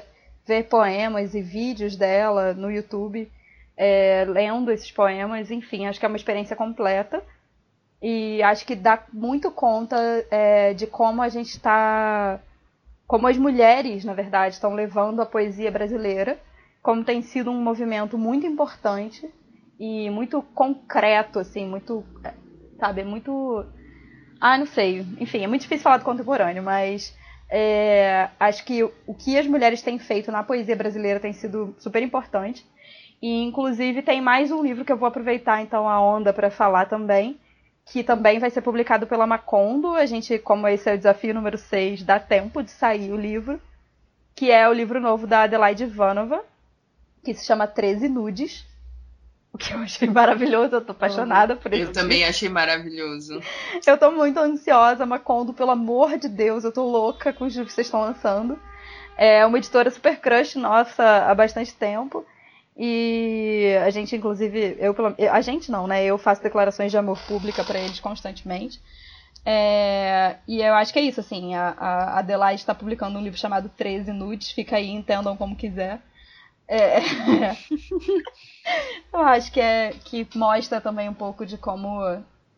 ver 0.48 0.64
poemas 0.64 1.36
e 1.36 1.42
vídeos 1.44 1.96
dela 1.96 2.56
no 2.56 2.72
YouTube, 2.72 3.32
é, 3.78 4.26
lendo 4.28 4.72
esses 4.72 4.92
poemas. 4.92 5.52
Enfim, 5.52 5.86
acho 5.86 6.00
que 6.00 6.06
é 6.08 6.10
uma 6.10 6.18
experiência 6.18 6.56
completa. 6.56 7.24
E 8.02 8.42
acho 8.42 8.66
que 8.66 8.76
dá 8.76 9.04
muito 9.14 9.52
conta 9.52 9.96
é, 10.32 10.74
de 10.74 10.88
como 10.88 11.22
a 11.22 11.30
gente 11.30 11.50
está. 11.50 12.40
Como 13.06 13.28
as 13.28 13.38
mulheres, 13.38 14.04
na 14.04 14.14
verdade, 14.16 14.56
estão 14.56 14.74
levando 14.74 15.22
a 15.22 15.28
poesia 15.28 15.70
brasileira. 15.70 16.40
Como 16.82 17.04
tem 17.04 17.22
sido 17.22 17.52
um 17.52 17.62
movimento 17.62 18.18
muito 18.18 18.48
importante 18.48 19.32
e 19.80 20.10
muito 20.10 20.42
concreto, 20.56 21.38
assim, 21.38 21.68
muito. 21.68 22.04
Sabe, 22.80 23.04
muito 23.04 23.66
ah, 24.40 24.58
não 24.58 24.66
sei. 24.66 25.06
Enfim, 25.20 25.44
é 25.44 25.48
muito 25.48 25.62
difícil 25.62 25.84
falar 25.84 25.98
do 25.98 26.06
contemporâneo, 26.06 26.64
mas 26.64 27.16
é, 27.50 28.30
acho 28.40 28.64
que 28.64 28.84
o 28.84 29.14
que 29.14 29.38
as 29.38 29.48
mulheres 29.48 29.82
têm 29.82 29.98
feito 29.98 30.32
na 30.32 30.44
poesia 30.44 30.76
brasileira 30.76 31.20
tem 31.20 31.34
sido 31.34 31.76
super 31.80 32.02
importante. 32.04 32.66
E, 33.22 33.44
inclusive, 33.44 34.02
tem 34.02 34.22
mais 34.22 34.52
um 34.52 34.64
livro 34.64 34.86
que 34.86 34.92
eu 34.92 34.98
vou 34.98 35.08
aproveitar, 35.08 35.62
então, 35.62 35.90
a 35.90 36.00
onda 36.00 36.32
para 36.32 36.50
falar 36.50 36.86
também, 36.86 37.38
que 37.86 38.04
também 38.04 38.40
vai 38.40 38.50
ser 38.50 38.62
publicado 38.62 39.08
pela 39.08 39.28
Macondo. 39.28 39.94
A 39.96 40.06
gente, 40.06 40.40
como 40.40 40.68
esse 40.68 40.90
é 40.90 40.94
o 40.94 40.98
desafio 40.98 41.34
número 41.34 41.58
6, 41.58 42.04
dá 42.04 42.20
tempo 42.20 42.64
de 42.64 42.72
sair 42.72 43.12
o 43.12 43.18
livro, 43.18 43.60
que 44.34 44.52
é 44.52 44.70
o 44.70 44.74
livro 44.74 45.02
novo 45.02 45.28
da 45.28 45.44
Adelaide 45.44 45.84
Ivanova, 45.84 46.46
que 47.24 47.34
se 47.34 47.46
chama 47.46 47.68
13 47.68 48.08
Nudes. 48.08 48.66
O 49.52 49.58
que 49.58 49.74
eu 49.74 49.80
achei 49.80 50.08
maravilhoso, 50.08 50.76
eu 50.76 50.82
tô 50.82 50.92
apaixonada 50.92 51.56
por 51.56 51.74
isso. 51.74 51.90
Eu 51.90 51.92
também 51.92 52.24
achei 52.24 52.48
maravilhoso. 52.50 53.42
Eu 53.86 53.98
tô 53.98 54.12
muito 54.12 54.38
ansiosa, 54.40 55.06
Macondo, 55.06 55.54
pelo 55.54 55.72
amor 55.72 56.18
de 56.18 56.30
Deus, 56.30 56.64
eu 56.64 56.72
tô 56.72 56.84
louca 56.84 57.34
com 57.34 57.46
os 57.46 57.54
livros 57.54 57.72
que 57.72 57.76
vocês 57.76 57.88
estão 57.88 58.02
lançando. 58.02 58.60
É 59.18 59.46
uma 59.46 59.58
editora 59.58 59.90
super 59.90 60.20
crush 60.20 60.56
nossa 60.56 61.04
há 61.04 61.36
bastante 61.36 61.74
tempo. 61.74 62.26
E 62.78 63.76
a 63.86 63.90
gente, 63.90 64.16
inclusive, 64.16 64.78
eu 64.80 64.96
a 65.30 65.42
gente 65.42 65.70
não, 65.70 65.86
né? 65.86 66.06
Eu 66.06 66.18
faço 66.18 66.42
declarações 66.42 66.92
de 66.92 66.98
amor 66.98 67.20
pública 67.28 67.62
para 67.62 67.78
eles 67.78 68.00
constantemente. 68.00 68.80
É, 69.46 70.38
e 70.48 70.62
eu 70.62 70.74
acho 70.76 70.94
que 70.94 71.00
é 71.00 71.02
isso, 71.02 71.20
assim, 71.20 71.56
a, 71.56 71.70
a 71.78 72.20
Adelaide 72.20 72.62
está 72.62 72.74
publicando 72.74 73.18
um 73.18 73.22
livro 73.22 73.40
chamado 73.40 73.70
13 73.76 74.14
Nudes, 74.14 74.52
fica 74.52 74.78
aí, 74.78 74.90
entendam 74.90 75.36
como 75.36 75.56
quiser. 75.56 76.00
É, 76.72 77.00
eu 79.12 79.20
acho 79.22 79.52
que, 79.52 79.60
é, 79.60 79.92
que 80.06 80.28
mostra 80.36 80.80
também 80.80 81.10
um 81.10 81.14
pouco 81.14 81.44
de 81.44 81.58
como 81.58 82.00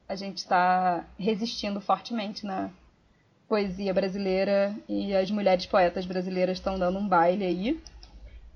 a 0.07 0.16
gente 0.16 0.39
está 0.39 1.05
resistindo 1.18 1.80
fortemente 1.80 2.45
na 2.45 2.70
poesia 3.47 3.93
brasileira 3.93 4.76
e 4.88 5.16
as 5.16 5.32
mulheres 5.32 5.66
poetas 5.66 6.05
brasileiras 6.05 6.57
estão 6.57 6.78
dando 6.78 6.99
um 6.99 7.07
baile 7.07 7.45
aí. 7.45 7.82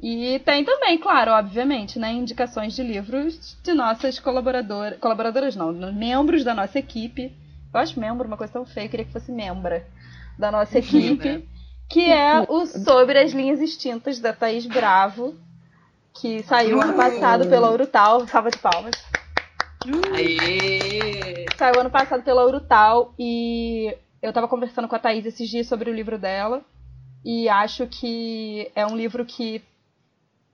E 0.01 0.39
tem 0.39 0.65
também, 0.65 0.97
claro, 0.97 1.31
obviamente, 1.31 1.97
né, 1.97 2.11
indicações 2.11 2.75
de 2.75 2.83
livros 2.83 3.57
de 3.63 3.73
nossas 3.73 4.19
colaboradoras, 4.19 4.99
colaboradoras 4.99 5.55
não, 5.55 5.71
membros 5.93 6.43
da 6.43 6.53
nossa 6.53 6.79
equipe. 6.79 7.33
Eu 7.73 7.79
acho 7.79 7.97
membro 7.97 8.27
uma 8.27 8.35
coisa 8.35 8.51
tão 8.51 8.65
feia, 8.65 8.85
eu 8.85 8.89
queria 8.89 9.05
que 9.05 9.13
fosse 9.13 9.31
membra 9.31 9.87
da 10.37 10.51
nossa 10.51 10.79
equipe, 10.79 11.47
que 11.89 12.11
é 12.11 12.41
o 12.41 12.65
Sobre 12.65 13.19
as 13.19 13.31
Linhas 13.31 13.61
Extintas 13.61 14.19
da 14.19 14.33
Thaís 14.33 14.65
Bravo, 14.65 15.35
que 16.15 16.41
saiu 16.43 16.81
ano 16.81 16.93
passado 16.93 17.47
pela 17.47 17.69
Urutau. 17.71 18.25
Salva 18.27 18.49
de 18.49 18.57
palmas. 18.57 18.95
Aê! 20.15 21.45
Saiu 21.57 21.79
ano 21.79 21.91
passado 21.91 22.23
pela 22.23 22.45
Urutau 22.45 23.13
e 23.19 23.95
eu 24.21 24.33
tava 24.33 24.47
conversando 24.47 24.87
com 24.87 24.95
a 24.95 24.99
Thaís 24.99 25.25
esses 25.25 25.49
dias 25.49 25.67
sobre 25.67 25.89
o 25.89 25.93
livro 25.93 26.17
dela 26.17 26.63
e 27.23 27.47
acho 27.49 27.85
que 27.87 28.71
é 28.75 28.85
um 28.85 28.95
livro 28.95 29.25
que 29.25 29.63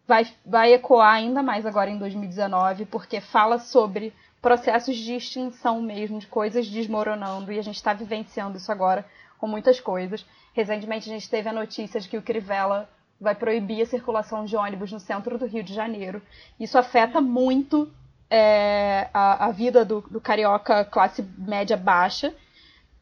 vai, 0.08 0.28
vai 0.46 0.74
ecoar 0.74 1.14
ainda 1.14 1.42
mais 1.42 1.66
agora 1.66 1.90
em 1.90 1.98
2019 1.98 2.86
porque 2.86 3.22
fala 3.22 3.60
sobre 3.60 4.14
processos 4.42 4.98
de 4.98 5.16
extinção 5.16 5.82
mesmo, 5.82 6.20
de 6.20 6.28
coisas 6.28 6.68
desmoronando 6.68 7.52
e 7.52 7.60
a 7.60 7.62
gente 7.62 7.76
está 7.76 7.94
vivenciando 7.94 8.58
isso 8.58 8.72
agora 8.72 9.06
com 9.38 9.48
muitas 9.48 9.80
coisas. 9.80 10.26
Recentemente 10.54 11.10
a 11.10 11.14
gente 11.14 11.30
teve 11.30 11.48
a 11.48 11.54
notícia 11.54 12.00
de 12.00 12.10
que 12.10 12.18
o 12.18 12.22
Crivella 12.22 12.90
vai 13.22 13.36
proibir 13.36 13.84
a 13.84 13.86
circulação 13.86 14.44
de 14.44 14.58
ônibus 14.58 14.92
no 14.92 15.00
centro 15.00 15.38
do 15.38 15.46
Rio 15.46 15.64
de 15.64 15.74
Janeiro. 15.74 16.22
Isso 16.60 16.78
afeta 16.78 17.22
muito 17.22 17.88
é 18.34 19.10
a, 19.14 19.48
a 19.48 19.52
vida 19.52 19.84
do, 19.84 20.00
do, 20.10 20.22
carioca 20.22 20.86
classe 20.86 21.22
média 21.38 21.76
baixa, 21.76 22.34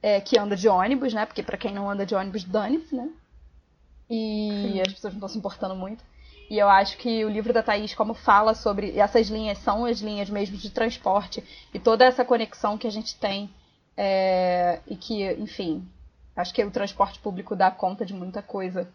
é, 0.02 0.20
que 0.20 0.40
anda 0.40 0.56
de 0.56 0.68
ônibus, 0.68 1.14
né? 1.14 1.26
Porque 1.26 1.44
para 1.44 1.58
quem 1.58 1.72
não 1.72 1.88
anda 1.88 2.04
de 2.04 2.16
ônibus, 2.16 2.44
dane-se, 2.44 2.96
né? 2.96 3.10
E 4.10 4.72
Sim. 4.74 4.82
as 4.82 4.94
pessoas 4.94 5.14
não 5.14 5.20
estão 5.20 5.30
se 5.30 5.38
importando 5.38 5.76
muito. 5.76 6.04
E 6.50 6.58
eu 6.58 6.68
acho 6.68 6.98
que 6.98 7.24
o 7.24 7.30
livro 7.30 7.54
da 7.54 7.62
Thaís, 7.62 7.94
como 7.94 8.16
fala 8.16 8.56
sobre 8.56 8.98
essas 8.98 9.28
linhas, 9.28 9.60
são 9.60 9.86
as 9.86 10.00
linhas 10.00 10.32
mesmo 10.32 10.58
de 10.58 10.72
transporte 10.72 11.44
e 11.72 11.78
toda 11.78 12.06
essa 12.06 12.26
conexão 12.26 12.76
que 12.76 12.88
a 12.88 12.92
gente 12.92 13.16
tem. 13.16 13.52
É, 13.96 14.80
e 14.88 14.96
que, 14.96 15.32
enfim, 15.34 15.88
acho 16.36 16.54
que 16.54 16.64
o 16.64 16.72
transporte 16.72 17.20
público 17.20 17.56
dá 17.56 17.70
conta 17.70 18.04
de 18.04 18.14
muita 18.14 18.42
coisa 18.42 18.90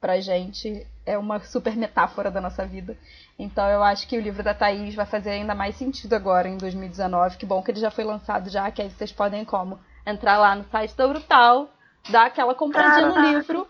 pra 0.00 0.20
gente. 0.20 0.86
É 1.04 1.16
uma 1.16 1.40
super 1.40 1.76
metáfora 1.76 2.30
da 2.30 2.40
nossa 2.40 2.66
vida. 2.66 2.96
Então 3.38 3.68
eu 3.68 3.82
acho 3.82 4.08
que 4.08 4.16
o 4.16 4.20
livro 4.20 4.42
da 4.42 4.54
Thaís 4.54 4.94
vai 4.94 5.06
fazer 5.06 5.30
ainda 5.30 5.54
mais 5.54 5.76
sentido 5.76 6.14
agora, 6.14 6.48
em 6.48 6.56
2019. 6.56 7.36
Que 7.36 7.46
bom 7.46 7.62
que 7.62 7.70
ele 7.70 7.80
já 7.80 7.90
foi 7.90 8.04
lançado 8.04 8.50
já, 8.50 8.70
que 8.70 8.82
aí 8.82 8.90
vocês 8.90 9.12
podem 9.12 9.44
como? 9.44 9.78
Entrar 10.06 10.38
lá 10.38 10.54
no 10.54 10.64
site 10.64 10.96
da 10.96 11.06
Brutal, 11.06 11.68
dar 12.10 12.26
aquela 12.26 12.54
compradinha 12.54 13.08
no 13.08 13.20
livro 13.20 13.68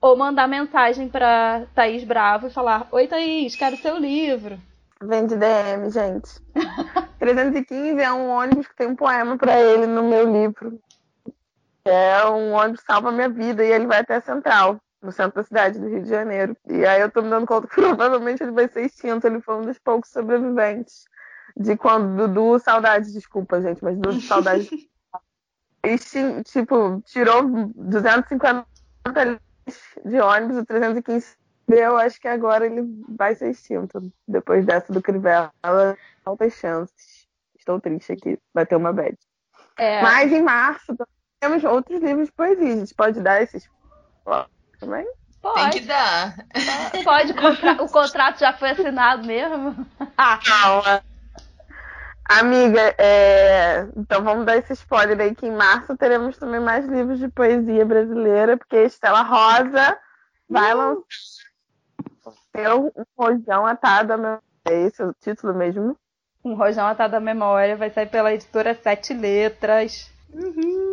ou 0.00 0.16
mandar 0.16 0.46
mensagem 0.46 1.08
pra 1.08 1.64
Thaís 1.74 2.04
Bravo 2.04 2.46
e 2.46 2.50
falar: 2.50 2.88
Oi, 2.92 3.06
Thaís, 3.06 3.56
quero 3.56 3.76
seu 3.76 3.96
livro. 3.98 4.58
Vende 5.02 5.36
DM, 5.36 5.90
gente. 5.90 6.40
315 7.18 8.00
é 8.00 8.12
um 8.12 8.28
ônibus 8.28 8.66
que 8.66 8.76
tem 8.76 8.88
um 8.88 8.96
poema 8.96 9.36
para 9.36 9.60
ele 9.60 9.86
no 9.86 10.02
meu 10.02 10.30
livro. 10.30 10.80
É 11.84 12.24
um 12.26 12.52
ônibus 12.52 12.80
que 12.80 12.86
salva 12.86 13.12
minha 13.12 13.28
vida 13.28 13.64
e 13.64 13.70
ele 13.70 13.86
vai 13.86 14.00
até 14.00 14.16
a 14.16 14.20
Central, 14.20 14.80
no 15.02 15.12
centro 15.12 15.36
da 15.36 15.44
cidade 15.44 15.78
do 15.78 15.88
Rio 15.88 16.02
de 16.02 16.08
Janeiro. 16.08 16.56
E 16.66 16.84
aí 16.84 17.00
eu 17.00 17.10
tô 17.10 17.22
me 17.22 17.30
dando 17.30 17.46
conta 17.46 17.66
que 17.66 17.74
provavelmente 17.80 18.42
ele 18.42 18.52
vai 18.52 18.68
ser 18.68 18.86
extinto. 18.86 19.26
Ele 19.26 19.40
foi 19.40 19.56
um 19.56 19.62
dos 19.62 19.78
poucos 19.78 20.10
sobreviventes 20.10 21.04
de 21.56 21.76
quando 21.76 22.16
Dudu, 22.16 22.58
saudade, 22.58 23.12
desculpa, 23.12 23.60
gente, 23.62 23.82
mas 23.82 23.96
Dudu, 23.96 24.20
saudade. 24.20 24.68
Extin, 25.82 26.42
tipo, 26.42 27.00
tirou 27.06 27.44
250 27.74 28.66
de 30.04 30.20
ônibus, 30.20 30.56
o 30.58 30.66
315 30.66 31.36
eu 31.68 31.96
acho 31.96 32.20
que 32.20 32.28
agora 32.28 32.66
ele 32.66 32.82
vai 33.08 33.34
ser 33.34 33.50
extinto. 33.50 34.12
Depois 34.26 34.64
dessa 34.64 34.92
do 34.92 35.02
Crivella, 35.02 35.52
altas 36.24 36.52
chances. 36.54 37.26
Estou 37.58 37.80
triste 37.80 38.12
aqui, 38.12 38.38
vai 38.54 38.64
ter 38.64 38.76
uma 38.76 38.92
bad. 38.92 39.16
É... 39.76 40.00
Mas 40.00 40.30
em 40.30 40.42
março 40.42 40.96
temos 41.40 41.64
outros 41.64 42.00
livros 42.00 42.28
de 42.28 42.32
poesia. 42.32 42.72
A 42.72 42.76
gente 42.76 42.94
pode 42.94 43.20
dar 43.20 43.42
esses 43.42 43.68
também? 44.78 45.06
Pode. 45.42 45.60
Tem 45.60 45.80
que 45.80 45.86
dar. 45.86 46.34
Pode, 47.04 47.34
contra... 47.34 47.82
o 47.82 47.88
contrato 47.88 48.40
já 48.40 48.52
foi 48.52 48.70
assinado 48.70 49.26
mesmo? 49.26 49.86
É. 50.86 51.02
Amiga, 52.28 52.94
é... 52.98 53.86
então 53.96 54.24
vamos 54.24 54.44
dar 54.44 54.56
esse 54.56 54.72
spoiler 54.72 55.20
aí 55.20 55.34
que 55.34 55.46
em 55.46 55.52
março 55.52 55.96
teremos 55.96 56.36
também 56.36 56.58
mais 56.58 56.84
livros 56.86 57.20
de 57.20 57.28
poesia 57.28 57.84
brasileira, 57.84 58.56
porque 58.56 58.76
Estela 58.76 59.22
Rosa 59.22 59.96
vai 60.50 60.74
uh. 60.74 60.76
lançar 60.76 62.76
um 62.76 62.90
rojão 63.16 63.64
atado 63.64 64.12
à 64.12 64.16
memória. 64.16 64.42
É 64.68 64.82
esse 64.82 65.00
o 65.00 65.14
título 65.20 65.54
mesmo? 65.54 65.96
Um 66.44 66.54
rojão 66.54 66.86
atado 66.86 67.14
à 67.14 67.20
memória 67.20 67.76
vai 67.76 67.90
sair 67.90 68.06
pela 68.06 68.34
editora 68.34 68.74
Sete 68.74 69.14
Letras. 69.14 70.10
Uhum. 70.32 70.85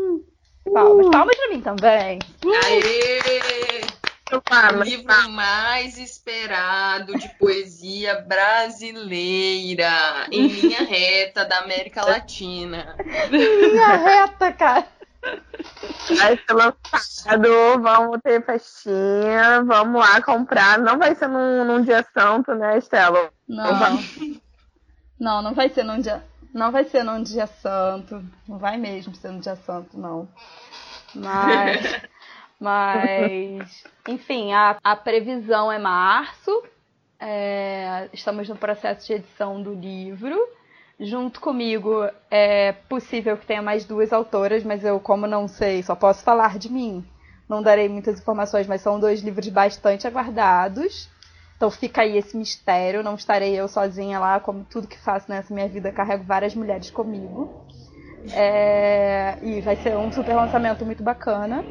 Palmas, 0.74 1.10
palmas 1.10 1.38
pra 1.38 1.50
mim 1.50 1.62
também. 1.62 2.20
Aê! 2.66 3.84
O 4.32 4.84
livro 4.84 5.30
mais 5.30 5.98
esperado 6.00 7.14
de 7.20 7.30
poesia 7.38 8.22
brasileira 8.22 9.92
em 10.32 10.48
linha 10.48 10.82
reta 10.90 11.46
da 11.46 11.60
América 11.60 12.04
Latina. 12.04 12.96
linha 13.30 13.96
reta, 13.98 14.52
cara. 14.52 14.88
Vai 16.18 16.38
ser 16.38 16.54
lançado, 16.54 17.82
vamos 17.82 18.20
ter 18.24 18.44
festinha, 18.44 19.64
vamos 19.64 20.02
lá 20.02 20.22
comprar. 20.22 20.80
Não 20.80 20.98
vai 20.98 21.14
ser 21.16 21.28
num, 21.28 21.64
num 21.64 21.82
dia 21.82 22.06
santo, 22.14 22.56
né, 22.56 22.78
Estela? 22.80 23.30
Não. 23.48 24.00
Não, 25.20 25.42
não 25.42 25.54
vai 25.54 25.70
ser 25.70 25.84
num 25.84 26.02
dia. 26.02 26.24
Não 26.54 26.72
vai 26.72 26.84
ser 26.86 27.04
num 27.04 27.24
dia 27.24 27.48
santo. 27.48 28.24
Não 28.48 28.58
vai 28.58 28.78
mesmo 28.78 29.16
ser 29.16 29.30
num 29.32 29.40
dia 29.40 29.56
santo, 29.56 29.98
não. 29.98 30.28
Mas. 31.16 32.02
mas. 32.60 33.84
Enfim, 34.08 34.54
a, 34.54 34.78
a 34.84 34.96
previsão 34.96 35.72
é 35.72 35.80
março. 35.80 36.64
É, 37.20 38.10
estamos 38.14 38.48
no 38.48 38.56
processo 38.56 39.08
de 39.08 39.14
edição 39.14 39.62
do 39.62 39.74
livro. 39.74 40.38
Junto 41.00 41.42
comigo 41.42 42.08
é 42.30 42.74
possível 42.88 43.36
que 43.36 43.48
tenha 43.48 43.62
mais 43.62 43.84
duas 43.84 44.14
autoras, 44.14 44.64
mas 44.64 44.86
eu, 44.86 45.00
como 45.00 45.26
não 45.26 45.48
sei, 45.48 45.82
só 45.82 45.96
posso 45.96 46.24
falar 46.24 46.60
de 46.60 46.72
mim. 46.72 47.04
Não 47.50 47.64
darei 47.64 47.90
muitas 47.90 48.20
informações, 48.20 48.68
mas 48.68 48.82
são 48.82 49.00
dois 49.00 49.22
livros 49.22 49.48
bastante 49.50 50.06
aguardados. 50.06 51.10
Então 51.64 51.72
fica 51.72 52.02
aí 52.02 52.18
esse 52.18 52.36
mistério. 52.36 53.02
Não 53.02 53.16
estarei 53.16 53.58
eu 53.58 53.70
sozinha 53.70 54.20
lá, 54.20 54.38
como 54.38 54.66
tudo 54.66 54.86
que 54.86 55.00
faço 55.00 55.32
nessa 55.32 55.54
minha 55.54 55.70
vida, 55.70 55.94
carrego 55.94 56.26
várias 56.26 56.54
mulheres 56.54 56.92
comigo. 56.92 57.66
É... 58.34 59.38
E 59.42 59.62
vai 59.62 59.78
ser 59.78 59.96
um 59.96 60.12
super 60.12 60.36
lançamento 60.36 60.86
muito 60.86 61.02
bacana. 61.02 61.64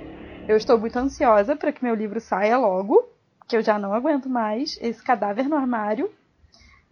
Eu 0.49 0.57
estou 0.57 0.78
muito 0.78 0.99
ansiosa 0.99 1.55
para 1.57 1.70
que 1.72 1.84
meu 1.84 1.95
livro 1.95 2.22
saia 2.22 2.57
logo, 2.57 3.07
que 3.47 3.55
eu 3.55 3.61
já 3.61 3.78
não 3.78 3.93
aguento 3.93 4.30
mais 4.30 4.78
esse 4.80 5.03
cadáver 5.03 5.47
no 5.47 5.57
armário. 5.57 6.11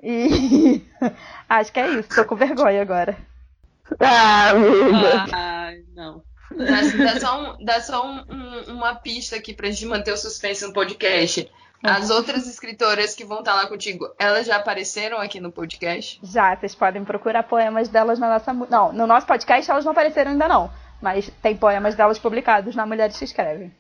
E 0.02 0.82
acho 1.48 1.72
que 1.72 1.80
é 1.80 1.88
isso, 2.00 2.08
tô 2.14 2.26
com 2.26 2.36
vergonha 2.36 2.82
agora. 2.82 3.16
Ah, 3.98 4.50
amiga. 4.50 5.24
Ah, 5.32 5.72
não. 5.94 6.22
Dá, 6.54 7.12
dá 7.12 7.18
só, 7.18 7.40
um, 7.40 7.64
dá 7.64 7.80
só 7.80 8.06
um, 8.06 8.24
um, 8.28 8.74
uma 8.74 8.94
pista 8.94 9.36
aqui 9.36 9.54
pra 9.54 9.70
gente 9.70 9.86
manter 9.86 10.12
o 10.12 10.18
suspense 10.18 10.66
no 10.66 10.74
podcast. 10.74 11.50
As 11.82 12.10
outras 12.10 12.46
escritoras 12.46 13.14
que 13.14 13.24
vão 13.24 13.38
estar 13.38 13.54
lá 13.54 13.66
contigo, 13.66 14.06
elas 14.18 14.46
já 14.46 14.56
apareceram 14.56 15.18
aqui 15.18 15.40
no 15.40 15.50
podcast? 15.50 16.20
Já, 16.22 16.54
vocês 16.54 16.74
podem 16.74 17.04
procurar 17.04 17.42
poemas 17.42 17.88
delas 17.88 18.18
na 18.18 18.28
nossa. 18.28 18.52
Não, 18.52 18.92
no 18.92 19.06
nosso 19.06 19.26
podcast 19.26 19.70
elas 19.70 19.84
não 19.84 19.92
apareceram 19.92 20.32
ainda 20.32 20.46
não. 20.46 20.70
Mas 21.00 21.30
tem 21.42 21.56
poemas 21.56 21.94
delas 21.94 22.18
publicados 22.18 22.74
na 22.74 22.84
Mulheres 22.84 23.18
que 23.18 23.24
Escrevem. 23.24 23.72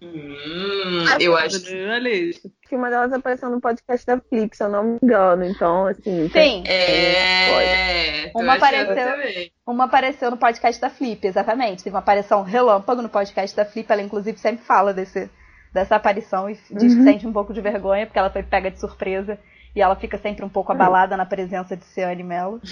Hum, 0.00 1.04
eu 1.18 1.36
acho 1.36 1.60
que 1.62 2.76
uma 2.76 2.90
delas 2.90 3.12
apareceu 3.12 3.48
no 3.48 3.60
podcast 3.60 4.06
da 4.06 4.20
Flix, 4.20 4.58
se 4.58 4.64
eu 4.64 4.68
não 4.68 4.84
me 4.84 4.98
engano. 5.02 5.44
Então, 5.44 5.86
assim. 5.86 6.28
Sim. 6.28 6.62
É. 6.66 8.30
Uma 8.34 8.54
apareceu, 8.54 9.50
uma 9.66 9.84
apareceu 9.84 10.30
no 10.30 10.36
podcast 10.36 10.80
da 10.80 10.90
Flip, 10.90 11.26
exatamente. 11.26 11.82
Teve 11.82 11.94
uma 11.94 12.00
aparição 12.00 12.42
relâmpago 12.42 13.00
no 13.00 13.08
podcast 13.08 13.56
da 13.56 13.64
Flip. 13.64 13.90
Ela, 13.90 14.02
inclusive, 14.02 14.38
sempre 14.38 14.64
fala 14.64 14.92
desse, 14.92 15.30
dessa 15.74 15.96
aparição 15.96 16.48
e 16.48 16.54
diz 16.54 16.70
uhum. 16.70 16.78
que 16.78 17.02
sente 17.02 17.26
um 17.26 17.32
pouco 17.32 17.52
de 17.52 17.60
vergonha, 17.60 18.06
porque 18.06 18.18
ela 18.18 18.30
foi 18.30 18.44
pega 18.44 18.70
de 18.70 18.78
surpresa. 18.78 19.38
E 19.74 19.82
ela 19.82 19.96
fica 19.96 20.16
sempre 20.16 20.44
um 20.44 20.48
pouco 20.48 20.70
abalada 20.70 21.16
na 21.16 21.26
presença 21.26 21.76
de 21.76 21.84
Ciane 21.86 22.22
Mello. 22.22 22.60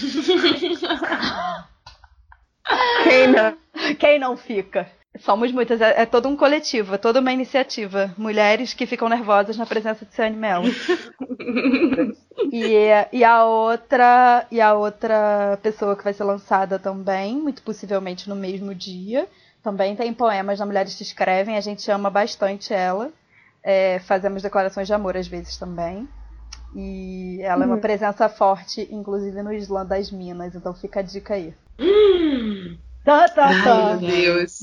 Quem 3.03 3.27
não? 3.27 3.57
Quem 3.99 4.17
não 4.17 4.37
fica? 4.37 4.89
Somos 5.19 5.51
muitas, 5.51 5.79
é, 5.81 6.01
é, 6.01 6.05
todo 6.05 6.27
um 6.27 6.35
coletivo, 6.35 6.95
é 6.95 6.97
toda 6.97 7.19
uma 7.19 7.33
iniciativa. 7.33 8.13
Mulheres 8.17 8.73
que 8.73 8.87
ficam 8.87 9.09
nervosas 9.09 9.57
na 9.57 9.65
presença 9.65 10.05
de 10.05 10.15
Ciane 10.15 10.37
Mello. 10.37 10.63
e, 12.51 12.87
e, 13.11 13.23
a 13.23 13.43
outra, 13.43 14.47
e 14.49 14.61
a 14.61 14.73
outra 14.73 15.59
pessoa 15.61 15.97
que 15.97 16.05
vai 16.05 16.13
ser 16.13 16.23
lançada 16.23 16.79
também, 16.79 17.35
muito 17.35 17.61
possivelmente 17.63 18.29
no 18.29 18.35
mesmo 18.35 18.73
dia, 18.73 19.27
também 19.63 19.95
tem 19.95 20.13
poemas 20.13 20.59
na 20.59 20.65
Mulheres 20.65 20.93
que 20.93 21.03
Escrevem, 21.03 21.57
a 21.57 21.61
gente 21.61 21.89
ama 21.89 22.09
bastante 22.09 22.73
ela. 22.73 23.11
É, 23.63 23.99
fazemos 23.99 24.43
declarações 24.43 24.87
de 24.87 24.93
amor 24.93 25.15
às 25.15 25.27
vezes 25.27 25.57
também. 25.57 26.07
E 26.75 27.39
ela 27.41 27.57
uhum. 27.57 27.63
é 27.63 27.65
uma 27.67 27.75
uhum. 27.75 27.81
presença 27.81 28.27
forte, 28.27 28.87
inclusive 28.91 29.41
no 29.41 29.53
Islã 29.53 29.85
das 29.85 30.11
Minas, 30.11 30.53
então 30.53 30.73
fica 30.73 30.99
a 30.99 31.03
dica 31.03 31.35
aí. 31.35 31.53
Hum. 31.79 32.77
Tá, 33.05 33.27
tá, 33.27 33.49
tá. 33.63 33.91
Ai, 33.91 33.97
meu 33.97 34.09
Deus. 34.09 34.59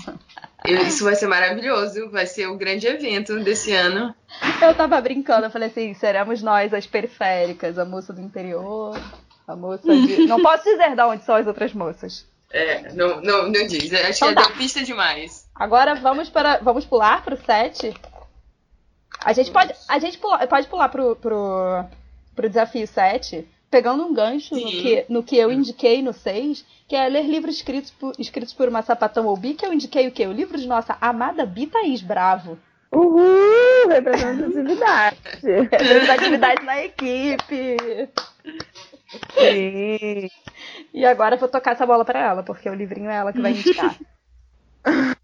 Isso 0.66 1.04
vai 1.04 1.14
ser 1.14 1.26
maravilhoso. 1.26 2.10
Vai 2.10 2.26
ser 2.26 2.46
o 2.46 2.56
grande 2.56 2.86
evento 2.86 3.38
desse 3.40 3.72
ano. 3.72 4.14
Eu 4.62 4.74
tava 4.74 5.00
brincando, 5.00 5.46
eu 5.46 5.50
falei 5.50 5.68
assim: 5.68 5.92
seremos 5.94 6.42
nós 6.42 6.72
as 6.72 6.86
periféricas, 6.86 7.78
a 7.78 7.84
moça 7.84 8.14
do 8.14 8.20
interior, 8.20 8.98
a 9.46 9.54
moça 9.54 9.94
de. 9.94 10.24
Não 10.26 10.40
posso 10.40 10.64
dizer 10.64 10.96
de 10.96 11.02
onde 11.02 11.22
são 11.22 11.34
as 11.34 11.46
outras 11.46 11.74
moças. 11.74 12.26
É, 12.52 12.92
não, 12.92 13.20
não, 13.20 13.42
não 13.44 13.66
diz. 13.66 13.92
Acho 13.92 14.24
então, 14.24 14.28
que 14.28 14.34
tá. 14.34 14.42
deu 14.42 14.56
pista 14.56 14.82
demais. 14.82 15.48
Agora 15.54 15.94
vamos 15.94 16.28
para. 16.28 16.58
Vamos 16.58 16.84
pular 16.84 17.22
pro 17.22 17.36
7. 17.36 17.94
A 19.20 19.32
gente 19.32 19.50
pode. 19.50 19.74
A 19.88 19.98
gente 19.98 20.18
pula, 20.18 20.46
pode 20.46 20.66
pular 20.66 20.88
pro, 20.88 21.14
pro, 21.16 21.84
pro 22.34 22.48
desafio 22.48 22.86
7 22.86 23.46
pegando 23.70 24.04
um 24.04 24.12
gancho 24.12 24.54
no 24.56 24.66
que, 24.66 25.04
no 25.08 25.22
que 25.22 25.36
eu 25.36 25.52
indiquei 25.52 26.02
no 26.02 26.12
6, 26.12 26.64
que 26.88 26.96
é 26.96 27.08
ler 27.08 27.24
livros 27.24 27.54
escritos 27.54 27.92
por, 27.92 28.12
escritos 28.18 28.52
por 28.52 28.68
uma 28.68 28.82
sapatão 28.82 29.26
ou 29.26 29.36
bi, 29.36 29.54
que 29.54 29.64
eu 29.64 29.72
indiquei 29.72 30.08
o 30.08 30.12
quê? 30.12 30.26
O 30.26 30.32
livro 30.32 30.58
de 30.58 30.66
nossa 30.66 30.98
amada 31.00 31.46
Bi 31.46 31.66
Thaís 31.66 32.02
Bravo. 32.02 32.58
Uhul! 32.92 33.88
Representatividade. 33.88 35.16
Representatividade 35.70 36.64
na 36.64 36.82
equipe. 36.82 37.76
Sim. 39.38 40.28
E 40.92 41.06
agora 41.06 41.36
eu 41.36 41.38
vou 41.38 41.48
tocar 41.48 41.72
essa 41.72 41.86
bola 41.86 42.04
para 42.04 42.18
ela, 42.18 42.42
porque 42.42 42.68
o 42.68 42.74
livrinho 42.74 43.10
é 43.10 43.16
ela 43.16 43.32
que 43.32 43.40
vai 43.40 43.52
indicar. 43.52 43.96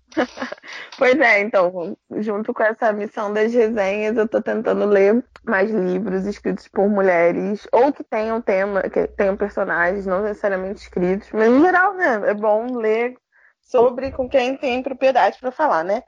pois 0.98 1.18
é, 1.18 1.40
então, 1.40 1.96
junto 2.18 2.54
com 2.54 2.62
essa 2.62 2.92
missão 2.92 3.32
das 3.32 3.52
resenhas, 3.52 4.16
eu 4.16 4.24
estou 4.24 4.40
tentando 4.40 4.84
ler 4.84 5.24
mais 5.44 5.70
livros 5.70 6.24
escritos 6.24 6.68
por 6.68 6.88
mulheres, 6.88 7.66
ou 7.72 7.92
que 7.92 8.04
tenham 8.04 8.40
tema, 8.40 8.82
que 8.82 9.06
tenham 9.08 9.36
personagens, 9.36 10.06
não 10.06 10.22
necessariamente 10.22 10.82
escritos, 10.82 11.30
mas 11.32 11.48
em 11.48 11.60
geral, 11.60 11.94
né? 11.94 12.30
É 12.30 12.34
bom 12.34 12.76
ler 12.76 13.16
sobre 13.60 14.12
com 14.12 14.28
quem 14.28 14.56
tem 14.56 14.82
propriedade 14.82 15.38
para 15.40 15.50
falar, 15.50 15.84
né? 15.84 16.02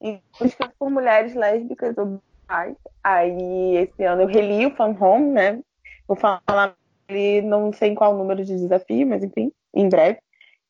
E 0.00 0.20
escrito 0.40 0.74
por 0.78 0.90
mulheres 0.90 1.34
lésbicas 1.34 1.96
ou. 1.96 2.20
Aí 3.02 3.76
esse 3.76 4.04
ano 4.04 4.22
eu 4.22 4.26
reli 4.26 4.66
o 4.66 4.76
Fan 4.76 4.94
Home, 5.00 5.30
né? 5.30 5.60
Vou 6.06 6.16
falar 6.16 6.76
ele, 7.12 7.46
não 7.46 7.72
sei 7.72 7.90
em 7.90 7.94
qual 7.94 8.16
número 8.16 8.44
de 8.44 8.56
desafio, 8.56 9.06
mas 9.06 9.22
enfim, 9.22 9.52
em 9.74 9.88
breve. 9.88 10.18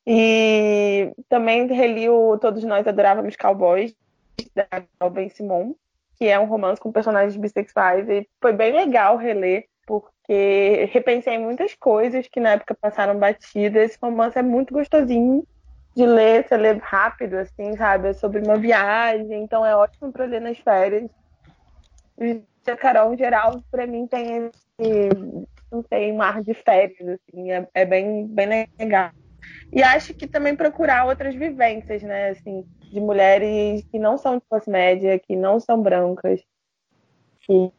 E 0.05 1.11
também 1.29 1.65
reli 1.67 2.09
o 2.09 2.37
Todos 2.37 2.63
Nós 2.63 2.85
Adorávamos 2.85 3.35
Cowboys, 3.35 3.95
da 4.53 5.09
Ben 5.09 5.29
Simon, 5.29 5.73
que 6.17 6.27
é 6.27 6.39
um 6.39 6.45
romance 6.45 6.81
com 6.81 6.91
personagens 6.91 7.35
bissexuais. 7.35 8.07
E 8.09 8.27
foi 8.41 8.51
bem 8.53 8.73
legal 8.73 9.17
reler, 9.17 9.65
porque 9.85 10.89
repensei 10.91 11.37
muitas 11.37 11.73
coisas 11.73 12.27
que 12.27 12.39
na 12.39 12.51
época 12.51 12.75
passaram 12.79 13.17
batidas. 13.17 13.91
Esse 13.91 13.97
romance 14.01 14.37
é 14.37 14.43
muito 14.43 14.73
gostosinho 14.73 15.45
de 15.95 16.05
ler, 16.05 16.45
você 16.47 16.57
lê 16.57 16.73
rápido, 16.73 17.35
assim, 17.35 17.75
sabe? 17.77 18.09
É 18.09 18.13
sobre 18.13 18.39
uma 18.39 18.57
viagem, 18.57 19.43
então 19.43 19.65
é 19.65 19.75
ótimo 19.75 20.11
para 20.11 20.25
ler 20.25 20.41
nas 20.41 20.57
férias. 20.57 21.09
E 22.19 22.41
a 22.67 22.75
Carol, 22.75 23.13
em 23.13 23.17
geral, 23.17 23.61
para 23.69 23.85
mim 23.85 24.07
tem 24.07 24.49
esse, 24.79 25.09
não 25.73 25.83
sei, 25.83 26.11
um 26.11 26.21
ar 26.21 26.41
de 26.41 26.53
férias, 26.53 26.99
assim, 27.01 27.51
é, 27.51 27.67
é 27.73 27.85
bem, 27.85 28.27
bem 28.27 28.67
legal. 28.79 29.11
E 29.71 29.81
acho 29.81 30.13
que 30.13 30.27
também 30.27 30.55
procurar 30.55 31.05
outras 31.05 31.33
vivências, 31.33 32.03
né? 32.03 32.29
Assim, 32.29 32.63
de 32.91 32.99
mulheres 32.99 33.83
que 33.91 33.97
não 33.97 34.17
são 34.17 34.37
de 34.37 34.43
classe 34.47 34.69
média, 34.69 35.17
que 35.17 35.35
não 35.35 35.59
são 35.59 35.81
brancas, 35.81 36.41
que 37.41 37.71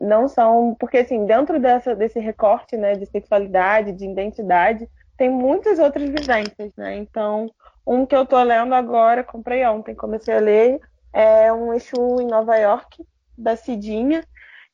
não 0.00 0.28
são. 0.28 0.76
Porque, 0.78 0.98
assim, 0.98 1.26
dentro 1.26 1.58
dessa, 1.58 1.94
desse 1.96 2.20
recorte 2.20 2.76
né, 2.76 2.94
de 2.94 3.06
sexualidade, 3.06 3.92
de 3.92 4.06
identidade, 4.06 4.88
tem 5.16 5.28
muitas 5.28 5.78
outras 5.78 6.08
vivências, 6.08 6.72
né? 6.76 6.96
Então, 6.96 7.50
um 7.84 8.06
que 8.06 8.14
eu 8.14 8.24
tô 8.24 8.40
lendo 8.42 8.74
agora, 8.74 9.24
comprei 9.24 9.66
ontem, 9.66 9.94
comecei 9.94 10.34
a 10.34 10.40
ler, 10.40 10.80
é 11.12 11.52
um 11.52 11.74
Exu 11.74 12.20
em 12.20 12.26
Nova 12.26 12.56
York, 12.56 13.04
da 13.36 13.56
Cidinha, 13.56 14.22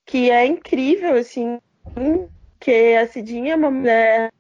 que 0.04 0.30
é 0.30 0.44
incrível, 0.44 1.16
assim, 1.16 1.58
que 2.62 2.96
a 2.96 3.08
Cidinha 3.08 3.54
é 3.54 3.56
uma 3.56 3.70
mulher 3.70 4.32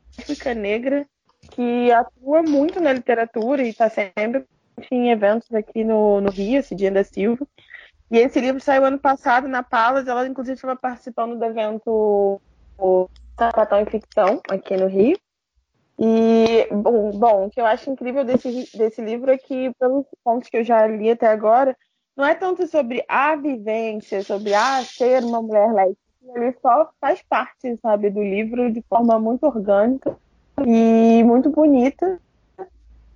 negra 0.56 1.04
que 1.50 1.90
atua 1.90 2.42
muito 2.42 2.80
na 2.80 2.92
literatura 2.92 3.62
e 3.62 3.70
está 3.70 3.90
sempre 3.90 4.46
em 4.90 5.10
eventos 5.10 5.52
aqui 5.52 5.82
no, 5.82 6.20
no 6.20 6.30
Rio, 6.30 6.62
Cidinha 6.62 6.92
da 6.92 7.02
Silva. 7.02 7.46
E 8.10 8.18
esse 8.18 8.40
livro 8.40 8.60
saiu 8.60 8.84
ano 8.84 8.98
passado 8.98 9.48
na 9.48 9.62
Palas, 9.62 10.06
ela 10.06 10.26
inclusive 10.26 10.54
estava 10.54 10.76
participando 10.76 11.36
do 11.36 11.44
evento 11.44 12.40
Sapatão 13.36 13.80
em 13.80 13.86
Ficção, 13.86 14.40
aqui 14.48 14.76
no 14.76 14.86
Rio. 14.86 15.18
E, 15.98 16.68
bom, 16.70 17.10
bom, 17.10 17.46
o 17.46 17.50
que 17.50 17.60
eu 17.60 17.66
acho 17.66 17.90
incrível 17.90 18.24
desse, 18.24 18.70
desse 18.76 19.02
livro 19.02 19.30
é 19.30 19.38
que, 19.38 19.72
pelos 19.78 20.06
pontos 20.22 20.48
que 20.48 20.58
eu 20.58 20.64
já 20.64 20.86
li 20.86 21.10
até 21.10 21.26
agora, 21.26 21.76
não 22.16 22.24
é 22.24 22.34
tanto 22.34 22.66
sobre 22.66 23.04
a 23.08 23.34
vivência, 23.34 24.22
sobre 24.22 24.54
ah, 24.54 24.82
ser 24.84 25.24
uma 25.24 25.42
mulher 25.42 25.72
lésbica. 25.72 26.01
Ele 26.34 26.52
só 26.60 26.90
faz 27.00 27.22
parte, 27.22 27.76
sabe, 27.82 28.10
do 28.10 28.22
livro 28.22 28.72
de 28.72 28.82
forma 28.82 29.18
muito 29.18 29.44
orgânica 29.44 30.16
e 30.64 31.22
muito 31.24 31.50
bonita. 31.50 32.20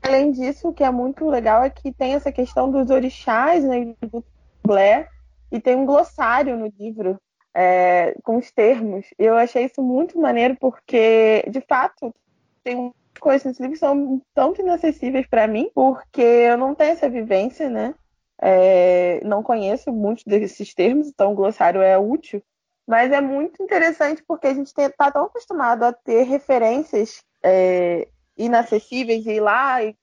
Além 0.02 0.30
disso, 0.32 0.68
o 0.68 0.72
que 0.72 0.84
é 0.84 0.90
muito 0.90 1.28
legal 1.28 1.62
é 1.62 1.70
que 1.70 1.92
tem 1.92 2.14
essa 2.14 2.30
questão 2.30 2.70
dos 2.70 2.90
orixás, 2.90 3.64
né, 3.64 3.94
do 4.00 4.24
Blair, 4.64 5.08
e 5.50 5.60
tem 5.60 5.76
um 5.76 5.86
glossário 5.86 6.56
no 6.56 6.72
livro 6.78 7.18
é, 7.54 8.14
com 8.22 8.36
os 8.36 8.50
termos. 8.50 9.06
Eu 9.18 9.36
achei 9.36 9.64
isso 9.64 9.82
muito 9.82 10.20
maneiro 10.20 10.56
porque, 10.60 11.44
de 11.50 11.60
fato, 11.60 12.14
tem 12.62 12.92
coisas 13.18 13.46
nesse 13.46 13.62
livro 13.62 13.74
que 13.74 13.80
são 13.80 14.20
tão 14.34 14.54
inacessíveis 14.58 15.26
para 15.26 15.46
mim, 15.46 15.70
porque 15.74 16.20
eu 16.20 16.58
não 16.58 16.74
tenho 16.74 16.92
essa 16.92 17.08
vivência, 17.08 17.68
né? 17.68 17.94
É, 18.40 19.20
não 19.24 19.42
conheço 19.42 19.90
muitos 19.90 20.24
desses 20.24 20.74
termos, 20.74 21.08
então 21.08 21.32
o 21.32 21.34
glossário 21.34 21.80
é 21.80 21.96
útil, 21.96 22.42
mas 22.86 23.10
é 23.12 23.20
muito 23.20 23.62
interessante 23.62 24.22
porque 24.26 24.46
a 24.46 24.54
gente 24.54 24.68
está 24.68 25.10
tão 25.10 25.24
acostumado 25.24 25.82
a 25.84 25.92
ter 25.92 26.22
referências 26.22 27.22
é, 27.42 28.08
inacessíveis 28.36 29.26
e 29.26 29.32
ir 29.32 29.40
lá 29.40 29.82
e, 29.82 29.96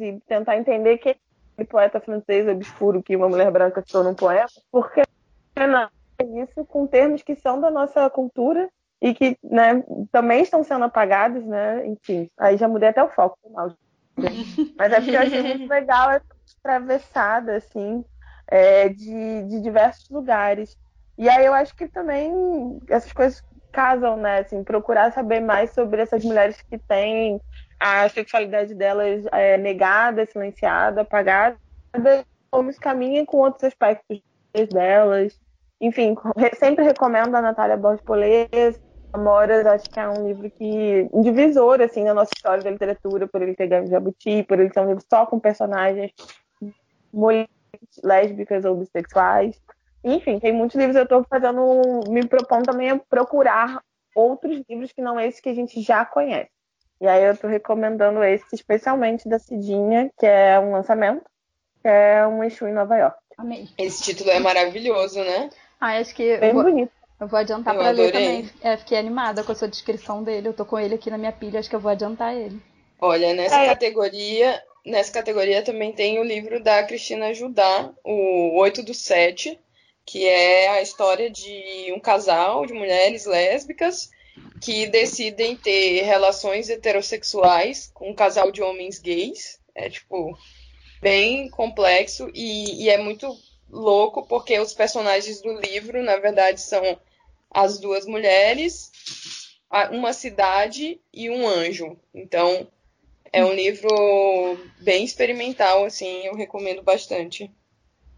e 0.00 0.20
tentar 0.26 0.56
entender 0.56 0.98
que 0.98 1.16
é 1.58 1.64
poeta 1.64 2.00
francês 2.00 2.48
obscuro 2.48 3.02
que 3.02 3.16
uma 3.16 3.28
mulher 3.28 3.50
branca 3.50 3.82
se 3.82 3.92
torna 3.92 4.10
um 4.10 4.14
poeta, 4.14 4.60
porque 4.70 5.02
não 5.56 5.82
é 6.18 6.42
isso 6.42 6.64
com 6.64 6.86
termos 6.86 7.22
que 7.22 7.34
são 7.36 7.60
da 7.60 7.70
nossa 7.70 8.08
cultura 8.10 8.68
e 9.00 9.14
que 9.14 9.36
né, 9.42 9.84
também 10.10 10.42
estão 10.42 10.62
sendo 10.62 10.84
apagados, 10.84 11.44
né? 11.44 11.86
Enfim, 11.86 12.30
aí 12.38 12.56
já 12.56 12.68
mudei 12.68 12.88
até 12.88 13.02
o 13.02 13.08
foco. 13.08 13.36
Mas 14.76 14.92
é 14.92 15.00
porque 15.00 15.16
eu 15.16 15.20
achei 15.20 15.42
muito 15.42 15.66
legal 15.68 16.10
essa 16.10 16.26
atravessada, 16.60 17.56
assim, 17.56 18.04
é, 18.46 18.88
de, 18.88 19.42
de 19.48 19.60
diversos 19.60 20.08
lugares. 20.08 20.76
E 21.18 21.28
aí 21.28 21.44
eu 21.44 21.54
acho 21.54 21.74
que 21.74 21.88
também 21.88 22.78
essas 22.88 23.12
coisas 23.12 23.42
casam, 23.70 24.16
né? 24.16 24.40
Assim, 24.40 24.62
procurar 24.62 25.12
saber 25.12 25.40
mais 25.40 25.70
sobre 25.72 26.02
essas 26.02 26.24
mulheres 26.24 26.60
que 26.62 26.78
têm 26.78 27.40
a 27.80 28.08
sexualidade 28.08 28.74
delas 28.74 29.24
é, 29.32 29.56
negada, 29.56 30.26
silenciada, 30.26 31.00
apagada, 31.00 31.56
como 32.50 32.72
caminham 32.78 33.24
com 33.24 33.38
outros 33.38 33.64
aspectos 33.64 34.20
delas. 34.72 35.38
Enfim, 35.80 36.14
sempre 36.54 36.84
recomendo 36.84 37.34
a 37.34 37.42
Natália 37.42 37.76
Borges 37.76 38.04
Polez, 38.04 38.80
Amoras, 39.12 39.66
acho 39.66 39.90
que 39.90 40.00
é 40.00 40.08
um 40.08 40.26
livro 40.26 40.50
que 40.50 41.08
divisor 41.22 41.82
assim 41.82 42.04
na 42.04 42.14
nossa 42.14 42.30
história 42.34 42.62
da 42.62 42.70
literatura, 42.70 43.26
por 43.26 43.42
ele 43.42 43.54
ter 43.54 43.66
ganho 43.66 43.86
jabuti, 43.86 44.42
por 44.44 44.58
ele 44.58 44.72
ser 44.72 44.80
um 44.80 44.88
livro 44.88 45.04
só 45.08 45.26
com 45.26 45.38
personagens 45.38 46.12
mulheres 47.12 47.48
lésbicas 48.02 48.64
ou 48.64 48.76
bissexuais. 48.76 49.60
Enfim, 50.04 50.38
tem 50.38 50.52
muitos 50.52 50.76
livros 50.76 50.96
eu 50.96 51.04
estou 51.04 51.24
fazendo, 51.24 52.00
me 52.08 52.26
propondo 52.26 52.66
também 52.66 52.90
a 52.90 52.98
procurar 52.98 53.82
outros 54.14 54.62
livros 54.68 54.92
que 54.92 55.00
não 55.00 55.18
esses 55.18 55.40
que 55.40 55.48
a 55.48 55.54
gente 55.54 55.80
já 55.80 56.04
conhece. 56.04 56.50
E 57.00 57.06
aí 57.06 57.24
eu 57.24 57.32
estou 57.32 57.50
recomendando 57.50 58.22
esse, 58.22 58.44
especialmente 58.52 59.28
da 59.28 59.38
Cidinha, 59.38 60.10
que 60.18 60.26
é 60.26 60.58
um 60.58 60.72
lançamento, 60.72 61.24
que 61.80 61.88
é 61.88 62.26
um 62.26 62.44
Exu 62.44 62.66
em 62.66 62.72
Nova 62.72 62.96
York. 62.96 63.16
Amém. 63.36 63.68
Esse 63.76 64.02
título 64.02 64.30
é 64.30 64.38
maravilhoso, 64.38 65.18
né? 65.18 65.50
Ah, 65.80 65.98
acho 65.98 66.14
que. 66.14 66.36
Bem 66.36 66.52
vou, 66.52 66.62
bonito. 66.62 66.92
Eu 67.18 67.26
vou 67.26 67.38
adiantar 67.38 67.74
para 67.74 67.90
ler 67.90 68.12
também. 68.12 68.50
É, 68.60 68.76
fiquei 68.76 68.98
animada 68.98 69.42
com 69.42 69.50
a 69.50 69.54
sua 69.54 69.68
descrição 69.68 70.22
dele. 70.22 70.48
Eu 70.48 70.52
tô 70.52 70.64
com 70.64 70.78
ele 70.78 70.94
aqui 70.94 71.10
na 71.10 71.18
minha 71.18 71.32
pilha, 71.32 71.58
acho 71.58 71.68
que 71.68 71.74
eu 71.74 71.80
vou 71.80 71.90
adiantar 71.90 72.34
ele. 72.34 72.60
Olha, 73.00 73.34
nessa 73.34 73.58
é. 73.58 73.66
categoria, 73.66 74.62
nessa 74.86 75.12
categoria 75.12 75.62
também 75.62 75.92
tem 75.92 76.20
o 76.20 76.24
livro 76.24 76.62
da 76.62 76.84
Cristina 76.84 77.34
Judá, 77.34 77.90
o 78.04 78.60
8 78.60 78.84
do 78.84 78.94
7, 78.94 79.58
que 80.04 80.26
é 80.26 80.68
a 80.68 80.82
história 80.82 81.30
de 81.30 81.92
um 81.94 82.00
casal 82.00 82.66
de 82.66 82.72
mulheres 82.72 83.24
lésbicas 83.26 84.10
que 84.60 84.86
decidem 84.86 85.56
ter 85.56 86.02
relações 86.02 86.70
heterossexuais 86.70 87.90
com 87.92 88.10
um 88.10 88.14
casal 88.14 88.50
de 88.50 88.62
homens 88.62 88.98
gays. 88.98 89.60
É, 89.74 89.88
tipo, 89.88 90.36
bem 91.00 91.48
complexo 91.48 92.30
e, 92.34 92.84
e 92.84 92.88
é 92.90 92.98
muito 92.98 93.34
louco 93.70 94.26
porque 94.26 94.58
os 94.58 94.74
personagens 94.74 95.40
do 95.40 95.52
livro, 95.58 96.02
na 96.02 96.16
verdade, 96.16 96.60
são 96.60 96.98
as 97.50 97.78
duas 97.78 98.06
mulheres, 98.06 98.90
uma 99.90 100.12
cidade 100.12 101.00
e 101.12 101.30
um 101.30 101.48
anjo. 101.48 101.98
Então, 102.14 102.68
é 103.32 103.44
um 103.44 103.52
livro 103.52 103.88
bem 104.80 105.04
experimental, 105.04 105.84
assim, 105.84 106.26
eu 106.26 106.34
recomendo 106.34 106.82
bastante. 106.82 107.50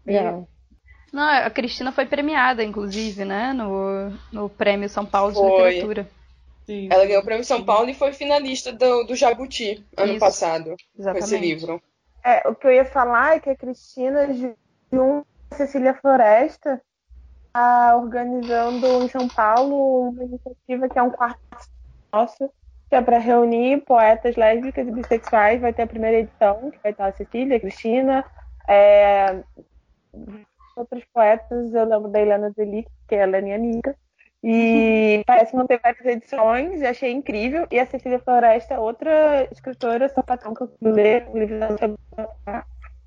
Legal. 0.05 0.47
Não, 1.15 1.23
a 1.23 1.49
Cristina 1.49 1.93
foi 1.93 2.05
premiada, 2.05 2.61
inclusive, 2.61 3.23
né? 3.23 3.53
No, 3.53 4.11
no 4.33 4.49
Prêmio 4.49 4.89
São 4.89 5.05
Paulo 5.05 5.31
de 5.31 5.37
foi. 5.37 5.69
Literatura. 5.69 6.09
Sim. 6.65 6.89
Ela 6.91 7.05
ganhou 7.05 7.21
o 7.21 7.25
Prêmio 7.25 7.45
São 7.45 7.63
Paulo 7.63 7.89
e 7.89 7.93
foi 7.93 8.11
finalista 8.11 8.73
do, 8.73 9.05
do 9.05 9.15
Jabuti 9.15 9.81
ano 9.95 10.11
Isso. 10.11 10.19
passado 10.19 10.75
Exatamente. 10.99 11.29
com 11.29 11.35
esse 11.35 11.37
livro. 11.37 11.81
É, 12.21 12.45
o 12.49 12.53
que 12.53 12.67
eu 12.67 12.71
ia 12.73 12.83
falar 12.83 13.37
é 13.37 13.39
que 13.39 13.49
a 13.49 13.55
Cristina 13.55 14.27
junto 14.33 15.25
a 15.51 15.55
Cecília 15.55 15.93
Floresta 15.93 16.81
está 17.47 17.95
organizando 17.95 18.85
em 19.01 19.07
São 19.07 19.29
Paulo 19.29 20.09
uma 20.09 20.21
iniciativa 20.21 20.89
que 20.89 20.99
é 20.99 21.01
um 21.01 21.11
quarto 21.11 21.39
nosso, 22.11 22.49
que 22.89 22.95
é 22.95 23.01
para 23.01 23.19
reunir 23.19 23.85
poetas 23.85 24.35
lésbicas 24.35 24.85
e 24.85 24.91
bissexuais. 24.91 25.61
Vai 25.61 25.71
ter 25.71 25.83
a 25.83 25.87
primeira 25.87 26.17
edição, 26.17 26.71
que 26.71 26.79
vai 26.83 26.91
estar 26.91 27.07
a 27.07 27.13
Cecília, 27.13 27.55
a 27.55 27.59
Cristina, 27.61 28.25
é, 28.67 29.43
outros 30.75 31.03
poetas, 31.13 31.73
eu 31.73 31.85
lembro 31.85 32.09
da 32.09 32.21
Helena 32.21 32.51
Zelic, 32.51 32.89
que 33.07 33.15
ela 33.15 33.37
é 33.37 33.41
minha 33.41 33.55
amiga, 33.55 33.95
E 34.43 35.23
parece 35.25 35.51
que 35.51 35.57
vão 35.57 35.65
ter 35.65 35.79
várias 35.81 36.05
edições, 36.05 36.79
e 36.79 36.85
achei 36.85 37.11
incrível. 37.11 37.67
E 37.71 37.79
a 37.79 37.85
Cecília 37.87 38.19
Floresta, 38.19 38.79
outra 38.79 39.47
escritora 39.51 40.07
sapatão 40.09 40.53
que 40.53 40.61
eu 40.61 40.69
ler, 40.81 41.27
o 41.29 41.37
livro 41.37 41.59
dela 41.59 41.75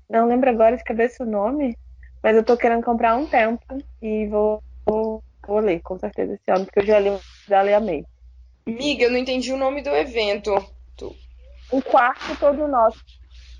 não 0.09 0.27
lembro 0.27 0.49
agora 0.49 0.75
de 0.75 0.83
cabeça 0.83 1.23
o 1.23 1.27
nome, 1.27 1.77
mas 2.21 2.35
eu 2.35 2.43
tô 2.43 2.57
querendo 2.57 2.83
comprar 2.83 3.11
há 3.11 3.15
um 3.15 3.27
tempo 3.27 3.63
e 4.01 4.27
vou, 4.27 4.61
vou, 4.85 5.23
vou 5.47 5.59
ler, 5.59 5.79
com 5.81 5.97
certeza, 5.97 6.33
esse 6.33 6.51
ano, 6.51 6.65
porque 6.65 6.79
eu 6.79 6.85
já 6.85 6.99
li, 6.99 7.17
já 7.47 7.63
li 7.63 7.73
amei. 7.73 8.03
Miga, 8.65 9.05
eu 9.05 9.11
não 9.11 9.17
entendi 9.17 9.53
o 9.53 9.57
nome 9.57 9.81
do 9.81 9.91
evento. 9.91 10.53
Um 11.71 11.81
quarto 11.81 12.37
todo 12.39 12.67
nosso. 12.67 12.99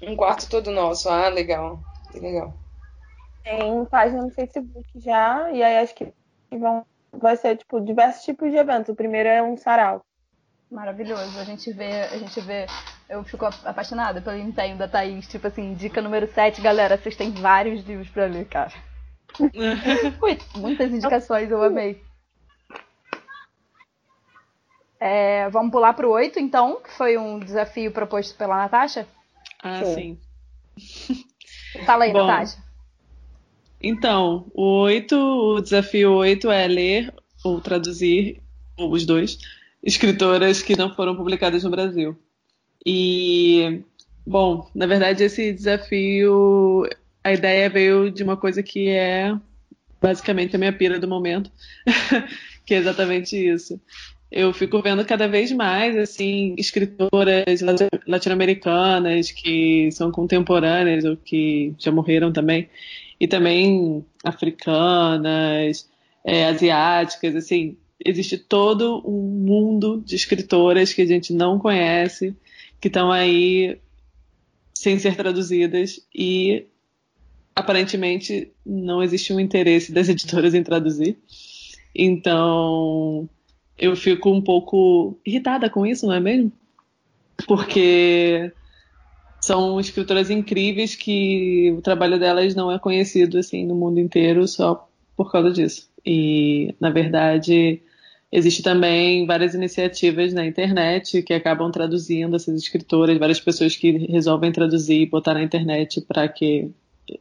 Um 0.02 0.16
quarto 0.16 0.50
todo 0.50 0.72
nosso, 0.72 1.08
ah, 1.10 1.30
legal. 1.30 1.80
Legal. 2.14 2.54
Tem 3.44 3.86
página 3.86 4.22
no 4.22 4.32
Facebook 4.32 4.86
já, 4.96 5.52
e 5.52 5.64
aí 5.64 5.78
acho 5.78 5.96
que 5.96 6.14
vão, 6.52 6.86
vai 7.12 7.36
ser 7.38 7.58
tipo 7.58 7.80
diversos 7.80 8.24
tipos 8.24 8.52
de 8.52 8.58
eventos. 8.58 8.90
O 8.90 8.96
primeiro 8.96 9.30
é 9.30 9.42
um 9.42 9.58
sarau. 9.58 10.04
Maravilhoso. 10.72 11.40
A 11.40 11.44
gente 11.44 11.72
vê, 11.74 12.04
a 12.04 12.18
gente 12.18 12.40
vê. 12.42 12.68
Eu 13.10 13.24
fico 13.24 13.46
apaixonada 13.46 14.22
pelo 14.22 14.38
empenho 14.38 14.78
da 14.78 14.88
Thaís. 14.88 15.28
Tipo 15.28 15.48
assim, 15.48 15.74
dica 15.74 16.02
número 16.02 16.28
7, 16.28 16.62
galera, 16.62 16.96
vocês 16.96 17.16
têm 17.16 17.32
vários 17.32 17.84
livros 17.84 18.10
pra 18.10 18.26
ler, 18.26 18.46
cara. 18.48 18.72
Muitas 20.56 20.92
indicações, 20.92 21.50
eu 21.50 21.64
amei. 21.64 22.04
É, 25.00 25.50
vamos 25.50 25.72
pular 25.72 25.94
pro 25.94 26.12
8, 26.12 26.40
então, 26.40 26.82
que 26.82 26.92
foi 26.92 27.18
um 27.18 27.40
desafio 27.40 27.92
proposto 27.92 28.38
pela 28.38 28.58
Natasha? 28.58 29.08
Ah, 29.64 29.84
sim. 29.84 30.20
sim. 30.78 31.26
Fala 31.86 32.04
aí, 32.04 32.12
Bom, 32.12 32.28
Natasha. 32.28 32.69
Então, 33.82 34.52
o 34.54 34.82
8, 34.82 35.16
o 35.16 35.62
desafio 35.62 36.14
8 36.14 36.52
é 36.52 36.68
ler 36.68 37.14
ou 37.44 37.62
traduzir, 37.62 38.42
ou 38.78 38.92
os 38.92 39.06
dois, 39.06 39.38
escritoras 39.82 40.62
que 40.62 40.78
não 40.78 40.94
foram 40.94 41.16
publicadas 41.16 41.64
no 41.64 41.70
Brasil. 41.70 42.18
E, 42.86 43.82
bom, 44.26 44.70
na 44.76 44.86
verdade, 44.86 45.24
esse 45.24 45.54
desafio, 45.54 46.88
a 47.24 47.34
ideia 47.34 47.70
veio 47.70 48.12
de 48.12 48.24
uma 48.24 48.36
coisa 48.36 48.62
que 48.62 48.90
é 48.90 49.34
basicamente 50.02 50.56
a 50.56 50.60
minha 50.60 50.74
pira 50.74 51.00
do 51.00 51.08
momento, 51.08 51.52
que 52.66 52.74
é 52.74 52.78
exatamente 52.78 53.36
isso. 53.36 53.80
Eu 54.32 54.54
fico 54.54 54.82
vendo 54.82 55.04
cada 55.06 55.28
vez 55.28 55.52
mais, 55.52 55.98
assim, 55.98 56.54
escritoras 56.58 57.62
latino-americanas 58.08 59.32
que 59.32 59.90
são 59.92 60.12
contemporâneas 60.12 61.04
ou 61.04 61.18
que 61.18 61.74
já 61.80 61.92
morreram 61.92 62.32
também, 62.32 62.70
e 63.20 63.28
também 63.28 64.06
africanas, 64.24 65.90
é, 66.24 66.46
asiáticas, 66.46 67.36
assim, 67.36 67.78
existe 68.04 68.38
todo 68.38 69.02
um 69.06 69.46
mundo 69.46 70.02
de 70.06 70.16
escritoras 70.16 70.94
que 70.94 71.02
a 71.02 71.06
gente 71.06 71.34
não 71.34 71.60
conhece, 71.60 72.36
que 72.80 72.88
estão 72.88 73.12
aí 73.12 73.78
sem 74.74 74.98
ser 74.98 75.16
traduzidas 75.16 76.00
e 76.16 76.66
aparentemente 77.54 78.52
não 78.66 79.04
existe 79.04 79.34
um 79.34 79.40
interesse 79.40 79.92
das 79.92 80.08
editoras 80.08 80.54
em 80.54 80.64
traduzir. 80.64 81.18
Então, 81.94 83.28
eu 83.78 83.96
fico 83.96 84.32
um 84.32 84.42
pouco 84.42 85.20
irritada 85.26 85.70
com 85.70 85.86
isso, 85.86 86.06
não 86.08 86.14
é 86.14 86.20
mesmo? 86.20 86.52
Porque 87.46 88.52
são 89.50 89.80
escritoras 89.80 90.30
incríveis 90.30 90.96
que 90.96 91.74
o 91.78 91.82
trabalho 91.82 92.20
delas 92.20 92.54
não 92.54 92.72
é 92.72 92.78
conhecido 92.78 93.40
assim 93.40 93.66
no 93.66 93.74
mundo 93.74 94.00
inteiro 94.00 94.48
só 94.48 94.88
por 95.18 95.32
causa 95.32 95.52
disso. 95.52 95.90
E, 96.06 96.76
na 96.80 96.92
verdade, 96.92 97.82
Existe 98.32 98.62
também 98.62 99.26
várias 99.26 99.56
iniciativas 99.56 100.34
na 100.34 100.46
internet 100.46 101.24
que 101.24 101.34
acabam 101.34 101.72
traduzindo 101.72 102.36
essas 102.36 102.62
escritoras, 102.62 103.18
várias 103.18 103.40
pessoas 103.40 103.76
que 103.76 103.92
resolvem 104.06 104.52
traduzir 104.52 105.02
e 105.02 105.06
botar 105.08 105.34
na 105.34 105.42
internet 105.42 106.00
para 106.02 106.28
que 106.28 106.70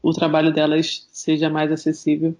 o 0.02 0.12
trabalho 0.12 0.52
delas 0.52 1.08
seja 1.10 1.48
mais 1.48 1.72
acessível. 1.72 2.36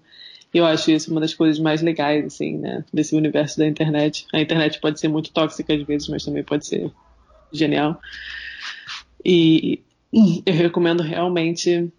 Eu 0.53 0.67
acho 0.67 0.91
isso 0.91 1.09
uma 1.09 1.19
das 1.19 1.33
coisas 1.33 1.59
mais 1.59 1.81
legais, 1.81 2.25
assim, 2.27 2.59
né, 2.59 2.85
desse 2.93 3.15
universo 3.15 3.57
da 3.57 3.67
internet. 3.67 4.27
A 4.31 4.39
internet 4.39 4.79
pode 4.79 4.99
ser 4.99 5.07
muito 5.07 5.31
tóxica 5.31 5.73
às 5.73 5.81
vezes, 5.81 6.07
mas 6.07 6.23
também 6.23 6.43
pode 6.43 6.67
ser 6.67 6.91
genial. 7.51 7.99
E 9.23 9.83
eu 10.45 10.53
recomendo 10.53 11.03
realmente, 11.03 11.91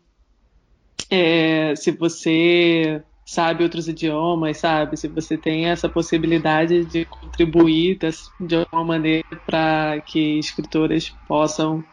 é, 1.11 1.75
se 1.77 1.91
você 1.93 3.03
sabe 3.25 3.63
outros 3.63 3.87
idiomas, 3.87 4.59
sabe? 4.59 4.97
Se 4.97 5.07
você 5.07 5.39
tem 5.39 5.67
essa 5.67 5.89
possibilidade 5.89 6.85
de 6.85 7.05
contribuir 7.05 7.99
de 8.41 8.57
alguma 8.57 8.85
maneira 8.85 9.25
para 9.47 10.01
que 10.01 10.39
escritoras 10.39 11.15
possam, 11.29 11.85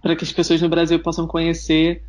para 0.00 0.16
que 0.16 0.24
as 0.24 0.32
pessoas 0.32 0.62
no 0.62 0.68
Brasil 0.68 0.98
possam 1.00 1.26
conhecer 1.26 2.02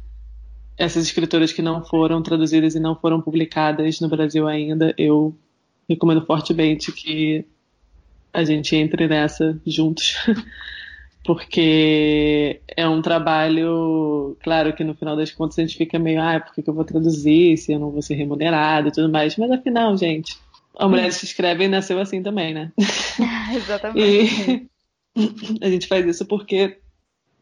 essas 0.77 1.05
escritoras 1.05 1.51
que 1.51 1.61
não 1.61 1.83
foram 1.83 2.21
traduzidas 2.21 2.75
e 2.75 2.79
não 2.79 2.95
foram 2.95 3.21
publicadas 3.21 3.99
no 3.99 4.07
Brasil 4.07 4.47
ainda, 4.47 4.93
eu 4.97 5.35
recomendo 5.87 6.25
fortemente 6.25 6.91
que 6.91 7.45
a 8.33 8.43
gente 8.43 8.75
entre 8.75 9.07
nessa 9.07 9.59
juntos. 9.65 10.15
porque 11.25 12.61
é 12.77 12.87
um 12.87 13.01
trabalho, 13.01 14.37
claro 14.43 14.73
que 14.75 14.83
no 14.83 14.93
final 14.93 15.15
das 15.15 15.31
contas 15.31 15.57
a 15.57 15.63
gente 15.63 15.75
fica 15.75 15.97
meio, 15.97 16.21
ah, 16.21 16.39
por 16.39 16.53
que 16.53 16.69
eu 16.69 16.73
vou 16.73 16.85
traduzir 16.85 17.57
se 17.57 17.73
eu 17.73 17.79
não 17.79 17.89
vou 17.89 18.01
ser 18.03 18.13
remunerado 18.13 18.89
e 18.89 18.91
tudo 18.91 19.11
mais, 19.11 19.35
mas 19.35 19.49
afinal, 19.49 19.97
gente, 19.97 20.37
a 20.77 20.87
mulher 20.87 21.09
que 21.09 21.25
escreve 21.25 21.67
nasceu 21.67 21.99
assim 21.99 22.21
também, 22.21 22.53
né? 22.53 22.71
Exatamente. 23.55 24.69
E 25.15 25.59
a 25.65 25.69
gente 25.69 25.87
faz 25.87 26.05
isso 26.05 26.25
porque 26.27 26.77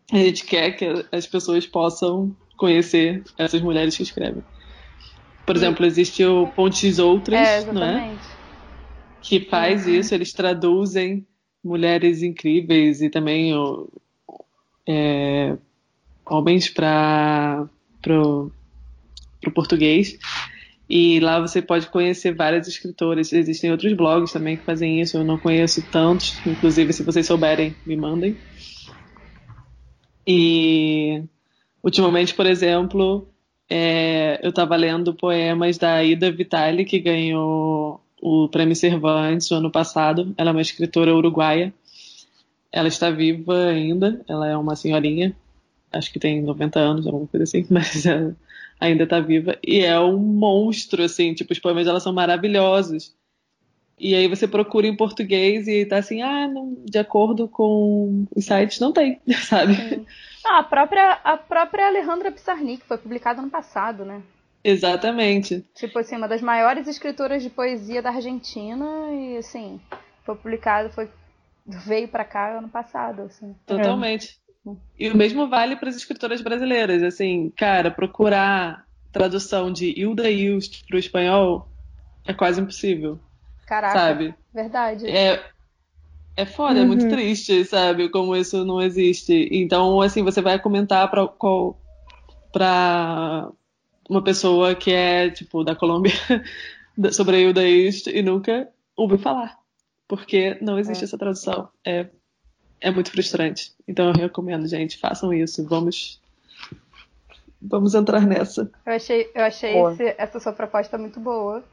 a 0.09 0.17
gente 0.17 0.45
quer 0.45 0.71
que 0.71 1.05
as 1.11 1.27
pessoas 1.27 1.67
possam 1.67 2.33
conhecer 2.55 3.21
essas 3.37 3.61
mulheres 3.61 3.97
que 3.97 4.03
escrevem. 4.03 4.43
Por 5.45 5.57
exemplo, 5.57 5.85
existe 5.85 6.23
o 6.23 6.47
Pontes 6.47 6.99
Outras, 6.99 7.65
é, 7.67 7.73
não 7.73 7.83
é? 7.83 8.15
Que 9.21 9.41
faz 9.41 9.85
uhum. 9.85 9.93
isso, 9.95 10.15
eles 10.15 10.31
traduzem 10.31 11.27
mulheres 11.63 12.21
incríveis 12.21 13.01
e 13.01 13.09
também 13.09 13.53
é, 14.87 15.57
homens 16.25 16.69
para 16.69 17.69
o 18.05 18.51
português. 19.53 20.19
E 20.89 21.19
lá 21.21 21.39
você 21.39 21.61
pode 21.61 21.87
conhecer 21.87 22.35
várias 22.35 22.67
escritoras. 22.67 23.31
Existem 23.31 23.71
outros 23.71 23.93
blogs 23.93 24.31
também 24.31 24.57
que 24.57 24.63
fazem 24.63 25.01
isso. 25.01 25.17
Eu 25.17 25.23
não 25.23 25.37
conheço 25.37 25.81
tantos. 25.89 26.39
Inclusive, 26.45 26.91
se 26.91 27.03
vocês 27.03 27.25
souberem, 27.25 27.75
me 27.85 27.95
mandem. 27.95 28.35
E 30.27 31.23
ultimamente, 31.81 32.33
por 32.33 32.45
exemplo, 32.45 33.27
é, 33.69 34.39
eu 34.43 34.49
estava 34.49 34.75
lendo 34.75 35.13
poemas 35.13 35.77
da 35.77 36.03
Ida 36.03 36.31
Vitali, 36.31 36.85
que 36.85 36.99
ganhou 36.99 38.02
o 38.25 38.47
Prêmio 38.47 38.73
Cervantes 38.73 39.49
no 39.49 39.57
ano 39.57 39.69
passado. 39.69 40.33
Ela 40.37 40.51
é 40.51 40.53
uma 40.53 40.61
escritora 40.61 41.13
uruguaia. 41.13 41.73
Ela 42.71 42.87
está 42.87 43.11
viva 43.11 43.65
ainda, 43.67 44.23
ela 44.27 44.47
é 44.47 44.55
uma 44.55 44.75
senhorinha, 44.75 45.35
acho 45.91 46.11
que 46.11 46.17
tem 46.17 46.41
90 46.41 46.79
anos, 46.79 47.05
alguma 47.05 47.27
coisa 47.27 47.43
assim, 47.43 47.67
mas 47.69 48.05
ela 48.05 48.35
ainda 48.79 49.03
está 49.03 49.19
viva. 49.19 49.57
E 49.61 49.81
é 49.81 49.99
um 49.99 50.17
monstro, 50.17 51.03
assim, 51.03 51.33
tipo, 51.33 51.51
os 51.51 51.59
poemas 51.59 51.85
dela 51.85 51.99
são 51.99 52.13
maravilhosos. 52.13 53.13
E 53.99 54.15
aí 54.15 54.27
você 54.27 54.47
procura 54.47 54.87
em 54.87 54.95
português 54.95 55.67
e 55.67 55.85
tá 55.85 55.97
assim, 55.97 56.21
ah, 56.21 56.47
não, 56.47 56.77
de 56.83 56.97
acordo 56.97 57.47
com 57.47 58.25
os 58.33 58.45
sites, 58.45 58.79
não 58.79 58.91
tem, 58.93 59.19
sabe? 59.43 60.07
Ah, 60.45 60.59
a 60.59 60.63
própria, 60.63 61.11
a 61.23 61.37
própria 61.37 61.87
Alejandra 61.87 62.31
Pissarnik 62.31 62.83
foi 62.85 62.97
publicada 62.97 63.41
no 63.41 63.49
passado, 63.49 64.05
né? 64.05 64.21
Exatamente. 64.63 65.65
Tipo 65.75 65.99
assim, 65.99 66.15
uma 66.15 66.27
das 66.27 66.41
maiores 66.41 66.87
escritoras 66.87 67.43
de 67.43 67.49
poesia 67.49 68.01
da 68.01 68.09
Argentina 68.09 68.85
e 69.11 69.37
assim, 69.37 69.81
foi 70.23 70.35
publicado, 70.35 70.89
foi 70.91 71.09
veio 71.65 72.07
para 72.07 72.23
cá 72.23 72.57
ano 72.57 72.69
passado, 72.69 73.23
assim. 73.23 73.55
Totalmente. 73.65 74.39
É. 74.65 74.71
E 74.97 75.09
o 75.09 75.17
mesmo 75.17 75.49
vale 75.49 75.75
para 75.75 75.89
as 75.89 75.95
escritoras 75.95 76.41
brasileiras, 76.41 77.03
assim, 77.03 77.51
cara, 77.55 77.91
procurar 77.91 78.85
tradução 79.11 79.71
de 79.71 79.93
Hilda 79.99 80.29
Hilst 80.29 80.85
para 80.87 80.95
o 80.95 80.99
espanhol 80.99 81.67
é 82.25 82.33
quase 82.33 82.61
impossível. 82.61 83.19
Caraca. 83.65 83.97
Sabe? 83.97 84.33
Verdade. 84.53 85.07
É, 85.07 85.43
é 86.35 86.45
foda, 86.45 86.75
uhum. 86.75 86.83
é 86.83 86.85
muito 86.85 87.03
uhum. 87.05 87.11
triste, 87.11 87.65
sabe? 87.65 88.09
Como 88.09 88.35
isso 88.35 88.63
não 88.65 88.81
existe. 88.81 89.49
Então, 89.51 90.01
assim, 90.01 90.23
você 90.23 90.41
vai 90.41 90.59
comentar 90.59 91.09
para 91.09 91.27
para 92.51 93.49
uma 94.09 94.23
pessoa 94.23 94.75
que 94.75 94.91
é, 94.91 95.29
tipo, 95.29 95.63
da 95.63 95.75
Colômbia 95.75 96.13
sobre 97.11 97.37
a 97.37 97.39
Hilda 97.39 97.67
East 97.67 98.07
e 98.07 98.21
nunca 98.21 98.69
ouviu 98.95 99.17
falar. 99.17 99.57
Porque 100.07 100.57
não 100.61 100.77
existe 100.77 101.03
é. 101.03 101.05
essa 101.05 101.17
tradução. 101.17 101.69
É, 101.85 102.07
é 102.81 102.91
muito 102.91 103.11
frustrante. 103.11 103.73
Então 103.87 104.07
eu 104.07 104.13
recomendo, 104.13 104.67
gente, 104.67 104.97
façam 104.97 105.33
isso. 105.33 105.65
Vamos. 105.67 106.21
Vamos 107.61 107.95
entrar 107.95 108.21
nessa. 108.27 108.69
Eu 108.85 108.93
achei, 108.93 109.31
eu 109.33 109.43
achei 109.43 109.81
esse, 109.81 110.15
essa 110.17 110.39
sua 110.39 110.51
proposta 110.51 110.97
muito 110.97 111.19
boa. 111.19 111.63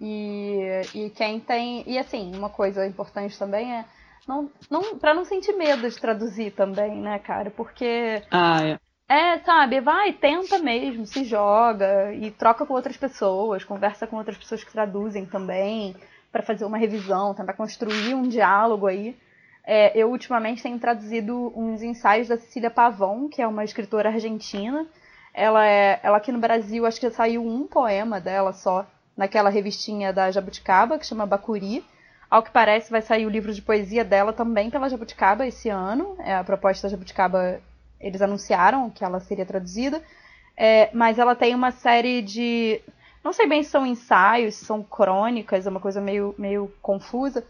E, 0.00 0.60
e 0.94 1.10
quem 1.10 1.40
tem. 1.40 1.82
E 1.86 1.98
assim, 1.98 2.36
uma 2.36 2.50
coisa 2.50 2.86
importante 2.86 3.38
também 3.38 3.72
é. 3.74 3.84
Não, 4.28 4.50
não, 4.70 4.98
pra 4.98 5.14
não 5.14 5.24
sentir 5.24 5.54
medo 5.54 5.88
de 5.88 5.98
traduzir 5.98 6.52
também, 6.52 6.94
né, 6.96 7.18
cara? 7.18 7.50
Porque. 7.50 8.22
Ah, 8.30 8.62
é. 8.62 8.78
É, 9.08 9.38
sabe, 9.38 9.80
vai, 9.80 10.12
tenta 10.12 10.58
mesmo, 10.58 11.06
se 11.06 11.24
joga 11.24 12.12
e 12.12 12.30
troca 12.30 12.66
com 12.66 12.74
outras 12.74 12.96
pessoas, 12.96 13.64
conversa 13.64 14.06
com 14.06 14.16
outras 14.16 14.36
pessoas 14.36 14.62
que 14.62 14.70
traduzem 14.70 15.24
também, 15.24 15.96
para 16.30 16.42
fazer 16.42 16.66
uma 16.66 16.76
revisão, 16.76 17.34
tentar 17.34 17.54
construir 17.54 18.14
um 18.14 18.28
diálogo 18.28 18.86
aí. 18.86 19.16
É, 19.64 19.96
eu 19.98 20.10
ultimamente 20.10 20.62
tenho 20.62 20.78
traduzido 20.78 21.52
uns 21.56 21.82
ensaios 21.82 22.28
da 22.28 22.36
Cecília 22.36 22.70
Pavon, 22.70 23.28
que 23.28 23.40
é 23.40 23.46
uma 23.46 23.64
escritora 23.64 24.10
argentina. 24.10 24.86
Ela 25.32 25.66
é, 25.66 26.00
ela 26.02 26.18
aqui 26.18 26.32
no 26.32 26.38
Brasil, 26.38 26.84
acho 26.84 27.00
que 27.00 27.10
saiu 27.10 27.46
um 27.46 27.66
poema 27.66 28.20
dela 28.20 28.52
só 28.52 28.86
naquela 29.16 29.50
revistinha 29.50 30.12
da 30.12 30.30
Jabuticaba, 30.30 30.98
que 30.98 31.06
chama 31.06 31.26
Bacuri. 31.26 31.84
Ao 32.30 32.42
que 32.42 32.50
parece, 32.50 32.90
vai 32.90 33.00
sair 33.00 33.24
o 33.24 33.30
livro 33.30 33.54
de 33.54 33.62
poesia 33.62 34.04
dela 34.04 34.32
também 34.32 34.70
pela 34.70 34.88
Jabuticaba 34.88 35.46
esse 35.46 35.68
ano. 35.70 36.16
É, 36.20 36.34
a 36.34 36.44
proposta 36.44 36.86
da 36.86 36.92
Jabuticaba 36.92 37.60
eles 38.00 38.22
anunciaram 38.22 38.90
que 38.90 39.04
ela 39.04 39.20
seria 39.20 39.46
traduzida, 39.46 40.02
é, 40.56 40.90
mas 40.92 41.18
ela 41.18 41.34
tem 41.34 41.54
uma 41.54 41.70
série 41.70 42.22
de. 42.22 42.80
Não 43.22 43.32
sei 43.32 43.48
bem 43.48 43.62
se 43.62 43.70
são 43.70 43.86
ensaios, 43.86 44.54
se 44.54 44.64
são 44.64 44.82
crônicas, 44.82 45.66
é 45.66 45.70
uma 45.70 45.80
coisa 45.80 46.00
meio, 46.00 46.34
meio 46.38 46.72
confusa, 46.80 47.44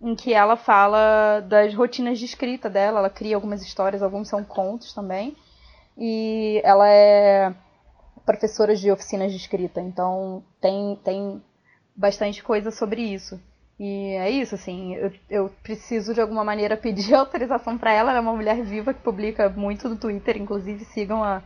em 0.00 0.14
que 0.14 0.34
ela 0.34 0.56
fala 0.56 1.40
das 1.40 1.74
rotinas 1.74 2.18
de 2.18 2.24
escrita 2.24 2.68
dela, 2.68 2.98
ela 2.98 3.10
cria 3.10 3.36
algumas 3.36 3.62
histórias, 3.62 4.02
alguns 4.02 4.28
são 4.28 4.44
contos 4.44 4.92
também, 4.92 5.36
e 5.96 6.60
ela 6.64 6.88
é 6.88 7.54
professora 8.24 8.74
de 8.74 8.90
oficinas 8.90 9.30
de 9.30 9.38
escrita, 9.38 9.80
então 9.80 10.42
tem, 10.60 10.98
tem 11.04 11.42
bastante 11.94 12.42
coisa 12.42 12.70
sobre 12.70 13.00
isso. 13.02 13.40
E 13.78 14.14
é 14.14 14.30
isso, 14.30 14.54
assim, 14.54 14.94
eu, 14.94 15.12
eu 15.28 15.48
preciso 15.62 16.14
de 16.14 16.20
alguma 16.20 16.42
maneira 16.42 16.76
pedir 16.78 17.14
autorização 17.14 17.76
para 17.76 17.92
ela. 17.92 18.10
Ela 18.10 18.18
é 18.18 18.22
uma 18.22 18.34
mulher 18.34 18.62
viva 18.62 18.94
que 18.94 19.02
publica 19.02 19.48
muito 19.50 19.88
no 19.88 19.96
Twitter, 19.96 20.36
inclusive 20.36 20.84
sigam 20.86 21.22
a 21.22 21.42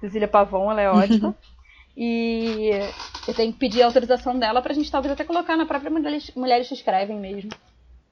Cecília 0.00 0.28
Pavon, 0.28 0.70
ela 0.70 0.80
é 0.80 0.90
ótima. 0.90 1.34
e 1.96 2.70
eu 3.26 3.34
tenho 3.34 3.52
que 3.52 3.58
pedir 3.58 3.82
autorização 3.82 4.38
dela 4.38 4.62
pra 4.62 4.74
gente 4.74 4.90
talvez 4.90 5.12
até 5.12 5.24
colocar 5.24 5.56
na 5.56 5.66
própria 5.66 5.90
Mulheres, 5.90 6.30
mulheres 6.34 6.68
que 6.68 6.74
Escrevem 6.74 7.18
mesmo. 7.18 7.50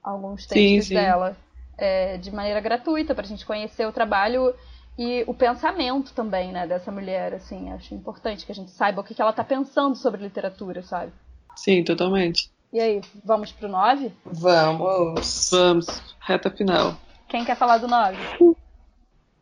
Alguns 0.02 0.46
textos 0.46 0.70
sim, 0.70 0.80
sim. 0.80 0.94
dela. 0.94 1.36
É, 1.76 2.16
de 2.16 2.30
maneira 2.32 2.60
gratuita, 2.60 3.14
pra 3.14 3.24
gente 3.24 3.46
conhecer 3.46 3.86
o 3.86 3.92
trabalho 3.92 4.52
e 4.98 5.22
o 5.28 5.34
pensamento 5.34 6.12
também, 6.12 6.50
né, 6.50 6.66
dessa 6.66 6.90
mulher, 6.90 7.34
assim. 7.34 7.70
Acho 7.70 7.94
importante 7.94 8.44
que 8.44 8.50
a 8.50 8.54
gente 8.54 8.70
saiba 8.72 9.00
o 9.00 9.04
que, 9.04 9.14
que 9.14 9.22
ela 9.22 9.32
tá 9.32 9.44
pensando 9.44 9.94
sobre 9.94 10.22
literatura, 10.22 10.82
sabe? 10.82 11.12
Sim, 11.54 11.84
totalmente. 11.84 12.50
E 12.70 12.80
aí, 12.80 13.00
vamos 13.24 13.50
pro 13.50 13.66
9? 13.66 14.12
Vamos. 14.26 15.50
Vamos. 15.50 15.86
Reta 16.20 16.50
final. 16.50 16.94
Quem 17.26 17.44
quer 17.44 17.56
falar 17.56 17.78
do 17.78 17.88
9? 17.88 18.16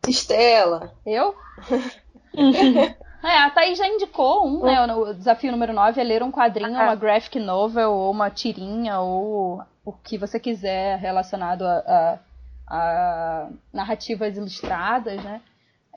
Estela. 0.07 0.93
Eu? 1.05 1.35
é, 3.23 3.37
a 3.39 3.49
Thaís 3.49 3.77
já 3.77 3.85
indicou 3.85 4.47
um, 4.47 4.63
né? 4.63 4.93
O 4.93 5.13
desafio 5.13 5.51
número 5.51 5.73
9 5.73 5.99
é 5.99 6.03
ler 6.05 6.23
um 6.23 6.31
quadrinho, 6.31 6.71
uma 6.71 6.95
graphic 6.95 7.37
novel, 7.37 7.91
ou 7.91 8.11
uma 8.11 8.29
tirinha, 8.29 8.99
ou 8.99 9.61
o 9.83 9.91
que 9.91 10.17
você 10.17 10.39
quiser 10.39 10.97
relacionado 10.97 11.63
a, 11.63 11.83
a, 11.85 12.19
a 12.67 13.49
narrativas 13.73 14.37
ilustradas, 14.37 15.21
né? 15.21 15.41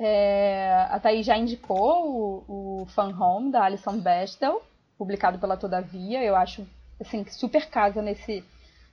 É, 0.00 0.88
a 0.90 0.98
Thaís 0.98 1.26
já 1.26 1.36
indicou 1.36 2.44
o, 2.48 2.82
o 2.82 2.86
Fan 2.86 3.14
Home, 3.16 3.52
da 3.52 3.62
Alison 3.62 3.98
Bestel, 4.00 4.62
publicado 4.98 5.38
pela 5.38 5.56
Todavia. 5.56 6.24
Eu 6.24 6.34
acho 6.34 6.66
assim, 7.00 7.24
super 7.26 7.66
casa 7.66 8.02
nesse 8.02 8.44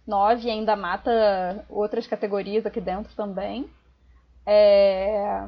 9 0.07 0.47
e 0.47 0.51
ainda 0.51 0.75
mata 0.75 1.65
outras 1.69 2.07
categorias 2.07 2.65
aqui 2.65 2.79
dentro 2.79 3.13
também. 3.15 3.69
É... 4.45 5.45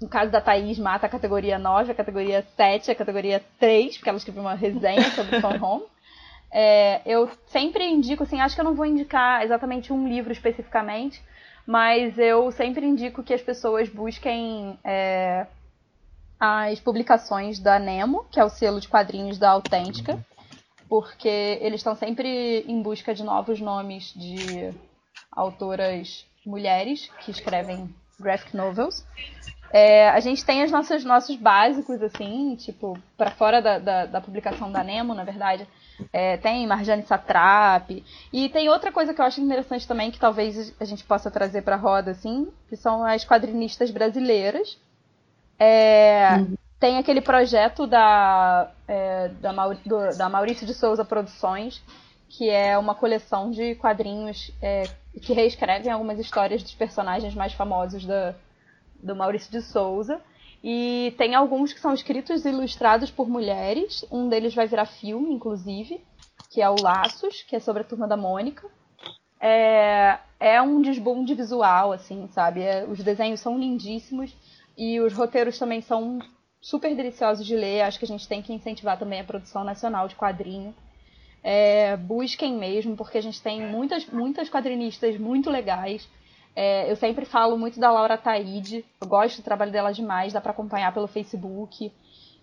No 0.00 0.08
caso 0.08 0.30
da 0.30 0.40
Thaís, 0.40 0.78
mata 0.78 1.06
a 1.06 1.08
categoria 1.08 1.58
9, 1.58 1.92
a 1.92 1.94
categoria 1.94 2.44
7, 2.56 2.90
a 2.90 2.94
categoria 2.94 3.42
3, 3.58 3.96
porque 3.96 4.08
ela 4.08 4.18
escreveu 4.18 4.42
uma 4.42 4.54
resenha 4.54 5.10
sobre 5.12 5.40
Phone 5.40 5.58
Home. 5.58 5.84
É, 6.52 7.00
eu 7.06 7.30
sempre 7.46 7.84
indico, 7.84 8.22
assim, 8.22 8.40
acho 8.40 8.54
que 8.54 8.60
eu 8.60 8.64
não 8.64 8.74
vou 8.74 8.86
indicar 8.86 9.42
exatamente 9.42 9.92
um 9.92 10.06
livro 10.06 10.32
especificamente, 10.32 11.22
mas 11.66 12.18
eu 12.18 12.50
sempre 12.52 12.86
indico 12.86 13.22
que 13.22 13.32
as 13.32 13.40
pessoas 13.40 13.88
busquem 13.88 14.78
é, 14.84 15.46
as 16.38 16.78
publicações 16.80 17.58
da 17.58 17.78
Nemo, 17.78 18.24
que 18.30 18.38
é 18.38 18.44
o 18.44 18.50
selo 18.50 18.80
de 18.80 18.88
quadrinhos 18.88 19.38
da 19.38 19.50
Autêntica 19.50 20.24
porque 20.94 21.58
eles 21.60 21.80
estão 21.80 21.96
sempre 21.96 22.64
em 22.68 22.80
busca 22.80 23.12
de 23.12 23.24
novos 23.24 23.60
nomes 23.60 24.14
de 24.14 24.72
autoras 25.32 26.24
mulheres 26.46 27.10
que 27.18 27.32
escrevem 27.32 27.92
graphic 28.20 28.56
novels. 28.56 29.04
É, 29.72 30.08
a 30.10 30.20
gente 30.20 30.44
tem 30.44 30.62
os 30.62 30.70
nossos, 30.70 31.04
nossos 31.04 31.34
básicos, 31.34 32.00
assim, 32.00 32.54
tipo, 32.54 32.96
para 33.16 33.32
fora 33.32 33.60
da, 33.60 33.80
da, 33.80 34.06
da, 34.06 34.20
publicação 34.20 34.70
da 34.70 34.84
Nemo, 34.84 35.14
na 35.14 35.24
verdade. 35.24 35.66
É, 36.12 36.36
tem 36.36 36.64
Marjane 36.64 37.02
Satrap. 37.02 37.90
E 38.32 38.48
tem 38.50 38.68
outra 38.68 38.92
coisa 38.92 39.12
que 39.12 39.20
eu 39.20 39.24
acho 39.24 39.40
interessante 39.40 39.88
também, 39.88 40.12
que 40.12 40.20
talvez 40.20 40.72
a 40.80 40.84
gente 40.84 41.02
possa 41.02 41.28
trazer 41.28 41.62
para 41.62 41.74
roda, 41.74 42.12
assim, 42.12 42.52
que 42.68 42.76
são 42.76 43.04
as 43.04 43.24
quadrinistas 43.24 43.90
brasileiras. 43.90 44.78
É, 45.58 46.36
uhum. 46.38 46.54
Tem 46.78 46.98
aquele 46.98 47.20
projeto 47.20 47.86
da, 47.86 48.70
é, 48.86 49.28
da, 49.40 49.52
Maur 49.52 49.76
do, 49.86 50.16
da 50.16 50.28
Maurício 50.28 50.66
de 50.66 50.74
Souza 50.74 51.04
Produções, 51.04 51.82
que 52.28 52.50
é 52.50 52.76
uma 52.76 52.94
coleção 52.94 53.50
de 53.50 53.74
quadrinhos 53.76 54.50
é, 54.60 54.84
que 55.22 55.32
reescrevem 55.32 55.92
algumas 55.92 56.18
histórias 56.18 56.62
dos 56.62 56.74
personagens 56.74 57.34
mais 57.34 57.52
famosos 57.52 58.04
da, 58.04 58.34
do 59.02 59.14
Maurício 59.14 59.50
de 59.50 59.62
Souza. 59.62 60.20
E 60.62 61.14
tem 61.18 61.34
alguns 61.34 61.72
que 61.72 61.80
são 61.80 61.92
escritos 61.92 62.44
e 62.44 62.48
ilustrados 62.48 63.10
por 63.10 63.28
mulheres. 63.28 64.04
Um 64.10 64.28
deles 64.28 64.54
vai 64.54 64.66
virar 64.66 64.86
filme, 64.86 65.32
inclusive, 65.32 66.02
que 66.50 66.62
é 66.62 66.68
o 66.68 66.76
Laços, 66.80 67.42
que 67.42 67.54
é 67.54 67.60
sobre 67.60 67.82
a 67.82 67.84
turma 67.84 68.08
da 68.08 68.16
Mônica. 68.16 68.66
É, 69.38 70.18
é 70.40 70.62
um 70.62 70.80
desbunde 70.80 71.34
visual, 71.34 71.92
assim, 71.92 72.28
sabe? 72.28 72.62
É, 72.62 72.84
os 72.84 72.98
desenhos 72.98 73.40
são 73.40 73.58
lindíssimos 73.58 74.34
e 74.76 74.98
os 75.00 75.12
roteiros 75.12 75.58
também 75.58 75.82
são 75.82 76.18
super 76.64 76.96
deliciosos 76.96 77.46
de 77.46 77.54
ler. 77.54 77.82
Acho 77.82 77.98
que 77.98 78.06
a 78.06 78.08
gente 78.08 78.26
tem 78.26 78.40
que 78.40 78.52
incentivar 78.52 78.98
também 78.98 79.20
a 79.20 79.24
produção 79.24 79.62
nacional 79.62 80.08
de 80.08 80.16
quadrinho. 80.16 80.74
É, 81.42 81.94
busquem 81.98 82.54
mesmo, 82.54 82.96
porque 82.96 83.18
a 83.18 83.22
gente 83.22 83.42
tem 83.42 83.60
muitas, 83.60 84.06
muitas 84.06 84.48
quadrinistas 84.48 85.18
muito 85.18 85.50
legais. 85.50 86.08
É, 86.56 86.90
eu 86.90 86.96
sempre 86.96 87.26
falo 87.26 87.58
muito 87.58 87.78
da 87.78 87.90
Laura 87.90 88.16
Taide, 88.16 88.82
eu 88.98 89.06
gosto 89.06 89.42
do 89.42 89.44
trabalho 89.44 89.70
dela 89.70 89.92
demais, 89.92 90.32
dá 90.32 90.40
para 90.40 90.52
acompanhar 90.52 90.94
pelo 90.94 91.06
Facebook. 91.06 91.92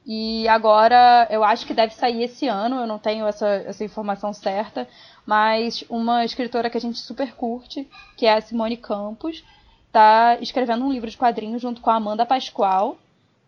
E 0.05 0.47
agora 0.47 1.27
eu 1.31 1.43
acho 1.43 1.65
que 1.65 1.73
deve 1.73 1.95
sair 1.95 2.23
esse 2.23 2.47
ano, 2.47 2.75
eu 2.75 2.87
não 2.87 2.99
tenho 2.99 3.25
essa, 3.25 3.47
essa 3.47 3.83
informação 3.83 4.33
certa, 4.33 4.87
mas 5.25 5.83
uma 5.89 6.23
escritora 6.23 6.69
que 6.69 6.77
a 6.77 6.81
gente 6.81 6.99
super 6.99 7.33
curte, 7.33 7.89
que 8.15 8.27
é 8.27 8.33
a 8.33 8.41
Simone 8.41 8.77
Campos, 8.77 9.43
está 9.87 10.37
escrevendo 10.39 10.85
um 10.85 10.91
livro 10.91 11.09
de 11.09 11.17
quadrinhos 11.17 11.61
junto 11.61 11.81
com 11.81 11.89
a 11.89 11.95
Amanda 11.95 12.25
Pascoal. 12.25 12.97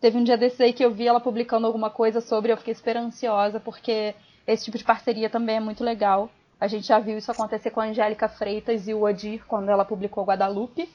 Teve 0.04 0.18
um 0.18 0.22
dia 0.22 0.36
desse 0.36 0.62
aí 0.62 0.74
que 0.74 0.84
eu 0.84 0.90
vi 0.90 1.08
ela 1.08 1.18
publicando 1.18 1.66
alguma 1.66 1.88
coisa 1.88 2.20
sobre, 2.20 2.52
eu 2.52 2.58
fiquei 2.58 2.74
super 2.74 2.94
ansiosa, 2.94 3.58
porque 3.58 4.14
esse 4.46 4.66
tipo 4.66 4.76
de 4.76 4.84
parceria 4.84 5.30
também 5.30 5.56
é 5.56 5.60
muito 5.60 5.82
legal. 5.82 6.28
A 6.60 6.68
gente 6.68 6.86
já 6.86 6.98
viu 6.98 7.16
isso 7.16 7.32
acontecer 7.32 7.70
com 7.70 7.80
a 7.80 7.86
Angélica 7.86 8.28
Freitas 8.28 8.86
e 8.86 8.92
o 8.92 9.02
Odir 9.02 9.42
quando 9.46 9.70
ela 9.70 9.82
publicou 9.82 10.26
Guadalupe. 10.26 10.90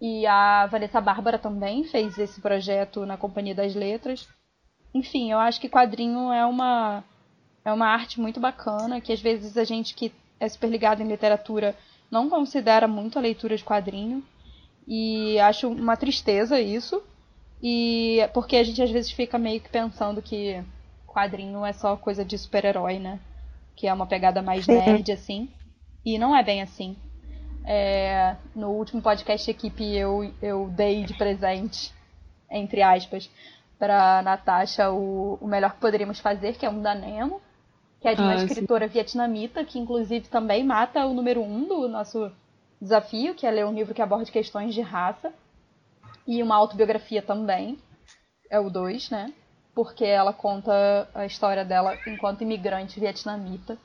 E 0.00 0.26
a 0.26 0.66
Vanessa 0.66 1.00
Bárbara 1.00 1.38
também 1.38 1.84
fez 1.84 2.18
esse 2.18 2.40
projeto 2.40 3.06
na 3.06 3.16
Companhia 3.16 3.54
das 3.54 3.76
Letras. 3.76 4.28
Enfim, 4.92 5.30
eu 5.30 5.38
acho 5.38 5.60
que 5.60 5.68
quadrinho 5.68 6.32
é 6.32 6.44
uma, 6.44 7.04
é 7.64 7.72
uma 7.72 7.86
arte 7.86 8.20
muito 8.20 8.40
bacana, 8.40 9.00
que 9.00 9.12
às 9.12 9.20
vezes 9.20 9.56
a 9.56 9.62
gente 9.62 9.94
que 9.94 10.12
é 10.40 10.48
super 10.48 10.68
ligado 10.68 11.00
em 11.00 11.06
literatura 11.06 11.76
não 12.10 12.28
considera 12.28 12.88
muito 12.88 13.20
a 13.20 13.22
leitura 13.22 13.56
de 13.56 13.62
quadrinho. 13.62 14.20
E 14.84 15.38
acho 15.38 15.68
uma 15.68 15.96
tristeza 15.96 16.58
isso, 16.58 17.00
e 17.62 18.28
porque 18.34 18.56
a 18.56 18.62
gente 18.62 18.82
às 18.82 18.90
vezes 18.90 19.10
fica 19.10 19.38
meio 19.38 19.60
que 19.60 19.68
pensando 19.68 20.20
que 20.20 20.62
quadrinho 21.06 21.64
é 21.64 21.72
só 21.72 21.96
coisa 21.96 22.24
de 22.24 22.36
super-herói, 22.36 22.98
né? 22.98 23.18
Que 23.74 23.86
é 23.86 23.92
uma 23.92 24.06
pegada 24.06 24.42
mais 24.42 24.66
nerd, 24.66 25.10
assim. 25.10 25.48
E 26.04 26.18
não 26.18 26.36
é 26.36 26.42
bem 26.42 26.60
assim. 26.60 26.96
É, 27.64 28.36
no 28.54 28.70
último 28.70 29.02
podcast 29.02 29.50
equipe 29.50 29.82
eu, 29.96 30.32
eu 30.40 30.68
dei 30.68 31.04
de 31.04 31.14
presente, 31.14 31.92
entre 32.50 32.82
aspas, 32.82 33.28
para 33.78 34.22
Natasha 34.22 34.90
o, 34.92 35.38
o 35.40 35.46
melhor 35.48 35.72
que 35.72 35.80
poderíamos 35.80 36.20
fazer, 36.20 36.56
que 36.56 36.64
é 36.64 36.70
um 36.70 36.80
da 36.80 36.94
Nemo, 36.94 37.40
que 38.00 38.06
é 38.06 38.14
de 38.14 38.20
uma 38.20 38.32
ah, 38.32 38.44
escritora 38.44 38.86
sim. 38.86 38.92
vietnamita, 38.92 39.64
que 39.64 39.78
inclusive 39.78 40.28
também 40.28 40.62
mata 40.62 41.04
o 41.06 41.14
número 41.14 41.42
um 41.42 41.66
do 41.66 41.88
nosso 41.88 42.30
desafio, 42.80 43.34
que 43.34 43.46
é 43.46 43.50
ler 43.50 43.66
um 43.66 43.72
livro 43.72 43.94
que 43.94 44.02
aborda 44.02 44.30
questões 44.30 44.74
de 44.74 44.82
raça 44.82 45.32
e 46.26 46.42
uma 46.42 46.56
autobiografia 46.56 47.22
também. 47.22 47.78
É 48.50 48.60
o 48.60 48.70
2, 48.70 49.10
né? 49.10 49.32
porque 49.76 50.06
ela 50.06 50.32
conta 50.32 51.06
a 51.14 51.26
história 51.26 51.62
dela 51.62 51.98
enquanto 52.06 52.40
imigrante 52.40 52.98
vietnamita. 52.98 53.76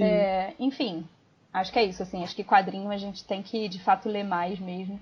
É, 0.00 0.54
enfim, 0.58 1.06
acho 1.52 1.70
que 1.70 1.78
é 1.78 1.84
isso, 1.84 2.02
assim, 2.02 2.24
acho 2.24 2.34
que 2.34 2.42
quadrinho 2.42 2.90
a 2.90 2.96
gente 2.96 3.22
tem 3.22 3.42
que 3.42 3.68
de 3.68 3.78
fato 3.78 4.08
ler 4.08 4.24
mais 4.24 4.58
mesmo. 4.58 4.98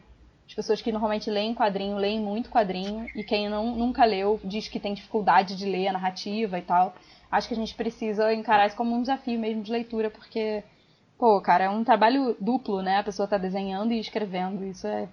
As 0.48 0.52
pessoas 0.52 0.82
que 0.82 0.90
normalmente 0.90 1.30
leem 1.30 1.54
quadrinho, 1.54 1.96
leem 1.96 2.18
muito 2.18 2.50
quadrinho, 2.50 3.06
e 3.14 3.22
quem 3.22 3.48
não, 3.48 3.76
nunca 3.76 4.04
leu 4.04 4.40
diz 4.42 4.66
que 4.66 4.80
tem 4.80 4.94
dificuldade 4.94 5.54
de 5.54 5.64
ler 5.64 5.86
a 5.86 5.92
narrativa 5.92 6.58
e 6.58 6.62
tal. 6.62 6.92
Acho 7.30 7.46
que 7.46 7.54
a 7.54 7.56
gente 7.56 7.76
precisa 7.76 8.34
encarar 8.34 8.66
isso 8.66 8.74
como 8.74 8.96
um 8.96 9.02
desafio 9.02 9.38
mesmo 9.38 9.62
de 9.62 9.70
leitura, 9.70 10.10
porque, 10.10 10.64
pô, 11.16 11.40
cara, 11.40 11.66
é 11.66 11.70
um 11.70 11.84
trabalho 11.84 12.36
duplo, 12.40 12.82
né? 12.82 12.98
A 12.98 13.04
pessoa 13.04 13.28
tá 13.28 13.38
desenhando 13.38 13.92
e 13.92 14.00
escrevendo, 14.00 14.64
isso 14.64 14.88
é 14.88 15.08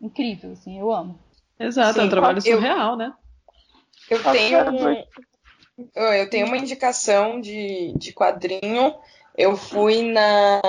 incrível, 0.00 0.52
assim, 0.52 0.78
eu 0.78 0.92
amo. 0.92 1.18
Exato, 1.58 1.94
Sim, 1.94 2.00
é 2.00 2.04
um 2.04 2.08
trabalho 2.08 2.40
surreal, 2.40 2.96
né? 2.96 3.12
Eu 4.08 4.22
tenho, 4.22 4.58
eu 5.94 6.30
tenho 6.30 6.46
uma 6.46 6.56
indicação 6.56 7.40
de, 7.40 7.92
de 7.96 8.12
quadrinho. 8.12 8.94
Eu 9.36 9.56
fui 9.56 10.02
na. 10.02 10.60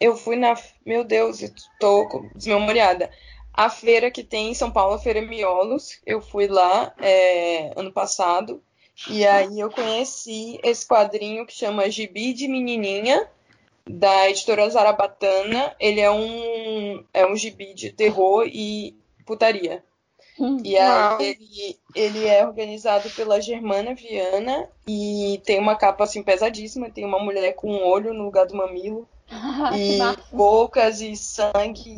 Eu 0.00 0.16
fui 0.16 0.36
na. 0.36 0.54
Meu 0.84 1.04
Deus, 1.04 1.40
estou 1.42 2.28
desmemoriada. 2.34 3.10
A 3.52 3.68
feira 3.68 4.10
que 4.10 4.24
tem 4.24 4.50
em 4.50 4.54
São 4.54 4.70
Paulo, 4.70 4.94
a 4.94 4.98
Feira 4.98 5.20
Miolos. 5.20 6.00
Eu 6.04 6.20
fui 6.20 6.48
lá 6.48 6.92
é, 6.98 7.72
ano 7.76 7.92
passado. 7.92 8.62
E 9.08 9.26
aí 9.26 9.58
eu 9.58 9.70
conheci 9.70 10.58
esse 10.62 10.86
quadrinho 10.86 11.46
que 11.46 11.52
chama 11.52 11.90
Gibi 11.90 12.32
de 12.32 12.46
Menininha, 12.46 13.28
da 13.86 14.28
editora 14.28 14.68
Zarabatana. 14.68 15.74
Ele 15.78 16.00
é 16.00 16.10
um, 16.10 17.04
é 17.12 17.26
um 17.26 17.36
gibi 17.36 17.74
de 17.74 17.90
terror 17.90 18.46
e 18.46 18.96
putaria. 19.26 19.82
Hum, 20.38 20.58
e 20.64 20.76
aí 20.78 21.24
ele, 21.24 21.78
ele 21.94 22.26
é 22.26 22.46
organizado 22.46 23.10
pela 23.10 23.40
Germana 23.40 23.94
Viana 23.94 24.68
e 24.88 25.40
tem 25.44 25.58
uma 25.58 25.76
capa 25.76 26.04
assim 26.04 26.22
pesadíssima, 26.22 26.90
tem 26.90 27.04
uma 27.04 27.18
mulher 27.18 27.52
com 27.52 27.70
um 27.70 27.86
olho 27.86 28.14
no 28.14 28.24
lugar 28.24 28.46
do 28.46 28.56
mamilo. 28.56 29.06
e 29.74 29.98
bocas 30.34 31.00
e 31.00 31.16
sangue 31.16 31.94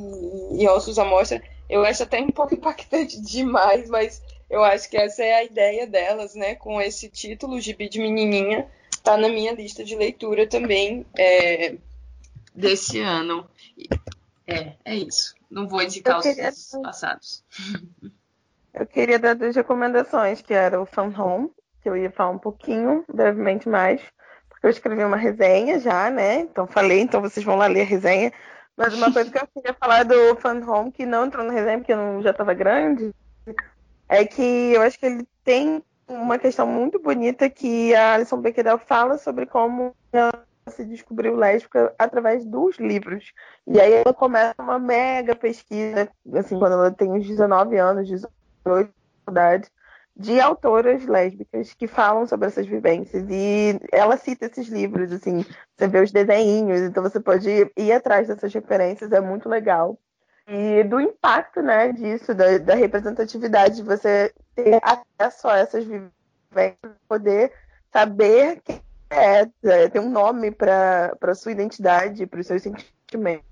e 0.52 0.68
ossos 0.68 0.98
à 0.98 1.04
mostra. 1.04 1.42
Eu 1.68 1.84
acho 1.84 2.02
até 2.02 2.20
um 2.20 2.30
pouco 2.30 2.54
impactante 2.54 3.20
demais, 3.20 3.88
mas 3.88 4.22
eu 4.50 4.62
acho 4.62 4.88
que 4.88 4.96
essa 4.96 5.24
é 5.24 5.34
a 5.34 5.44
ideia 5.44 5.86
delas, 5.86 6.34
né? 6.34 6.54
Com 6.54 6.80
esse 6.80 7.08
título, 7.08 7.60
Gibi 7.60 7.88
de 7.88 7.98
Menininha, 7.98 8.68
tá 9.02 9.16
na 9.16 9.28
minha 9.28 9.52
lista 9.52 9.84
de 9.84 9.96
leitura 9.96 10.46
também 10.46 11.06
é, 11.16 11.76
desse 12.54 13.00
ano. 13.00 13.48
É, 14.46 14.72
é 14.84 14.96
isso. 14.96 15.34
Não 15.50 15.68
vou 15.68 15.82
indicar 15.82 16.20
queria... 16.20 16.50
os 16.50 16.70
passados. 16.82 17.44
Eu 18.74 18.86
queria 18.86 19.20
dar 19.20 19.34
duas 19.34 19.54
recomendações, 19.54 20.42
que 20.42 20.52
era 20.52 20.82
o 20.82 20.84
Fan 20.84 21.14
Home, 21.16 21.48
que 21.80 21.88
eu 21.88 21.96
ia 21.96 22.10
falar 22.10 22.30
um 22.30 22.38
pouquinho, 22.40 23.04
brevemente 23.06 23.68
mais, 23.68 24.00
porque 24.48 24.66
eu 24.66 24.70
escrevi 24.70 25.04
uma 25.04 25.16
resenha 25.16 25.78
já, 25.78 26.10
né? 26.10 26.40
Então 26.40 26.66
falei, 26.66 26.98
então 26.98 27.20
vocês 27.20 27.46
vão 27.46 27.54
lá 27.54 27.68
ler 27.68 27.82
a 27.82 27.84
resenha. 27.84 28.32
Mas 28.76 28.92
uma 28.94 29.12
coisa 29.12 29.30
que 29.30 29.38
eu 29.38 29.46
queria 29.46 29.74
falar 29.74 30.02
do 30.02 30.34
Fan 30.40 30.58
Home, 30.66 30.90
que 30.90 31.06
não 31.06 31.26
entrou 31.26 31.44
na 31.44 31.52
resenha 31.52 31.78
porque 31.78 31.92
eu 31.92 32.20
já 32.20 32.30
estava 32.30 32.52
grande, 32.52 33.14
é 34.08 34.24
que 34.24 34.42
eu 34.42 34.82
acho 34.82 34.98
que 34.98 35.06
ele 35.06 35.28
tem 35.44 35.80
uma 36.08 36.38
questão 36.38 36.66
muito 36.66 36.98
bonita 36.98 37.48
que 37.48 37.94
a 37.94 38.14
Alison 38.14 38.40
Becquerel 38.40 38.78
fala 38.78 39.18
sobre 39.18 39.46
como 39.46 39.94
ela 40.12 40.32
se 40.68 40.84
descobriu 40.84 41.36
lésbica 41.36 41.94
através 41.98 42.44
dos 42.44 42.78
livros. 42.78 43.32
E 43.66 43.80
aí 43.80 43.92
ela 43.92 44.14
começa 44.14 44.54
uma 44.58 44.78
mega 44.78 45.34
pesquisa, 45.34 46.08
assim, 46.34 46.58
quando 46.58 46.72
ela 46.72 46.90
tem 46.90 47.10
uns 47.10 47.26
19 47.26 47.76
anos, 47.76 48.08
18 48.08 48.90
idade, 49.28 49.70
de 50.16 50.40
autoras 50.40 51.04
lésbicas 51.06 51.74
que 51.74 51.86
falam 51.86 52.26
sobre 52.26 52.46
essas 52.46 52.66
vivências. 52.66 53.24
E 53.28 53.78
ela 53.92 54.16
cita 54.16 54.46
esses 54.46 54.68
livros, 54.68 55.12
assim, 55.12 55.44
você 55.76 55.88
vê 55.88 56.00
os 56.00 56.12
desenhinhos, 56.12 56.80
então 56.80 57.02
você 57.02 57.20
pode 57.20 57.48
ir 57.76 57.92
atrás 57.92 58.28
dessas 58.28 58.52
referências, 58.52 59.12
é 59.12 59.20
muito 59.20 59.48
legal 59.48 59.98
e 60.46 60.84
do 60.84 61.00
impacto 61.00 61.62
né, 61.62 61.92
disso, 61.92 62.34
da, 62.34 62.58
da 62.58 62.74
representatividade, 62.74 63.76
de 63.76 63.82
você 63.82 64.32
ter 64.54 64.78
acesso 64.82 65.48
a 65.48 65.58
essas 65.58 65.84
vivências, 65.84 66.92
poder 67.08 67.52
saber 67.90 68.60
quem 68.62 68.80
é, 69.10 69.48
é 69.64 69.88
ter 69.88 70.00
um 70.00 70.10
nome 70.10 70.50
para 70.50 71.16
a 71.20 71.34
sua 71.34 71.52
identidade, 71.52 72.26
para 72.26 72.40
os 72.40 72.46
seus 72.46 72.62
sentimentos, 72.62 73.44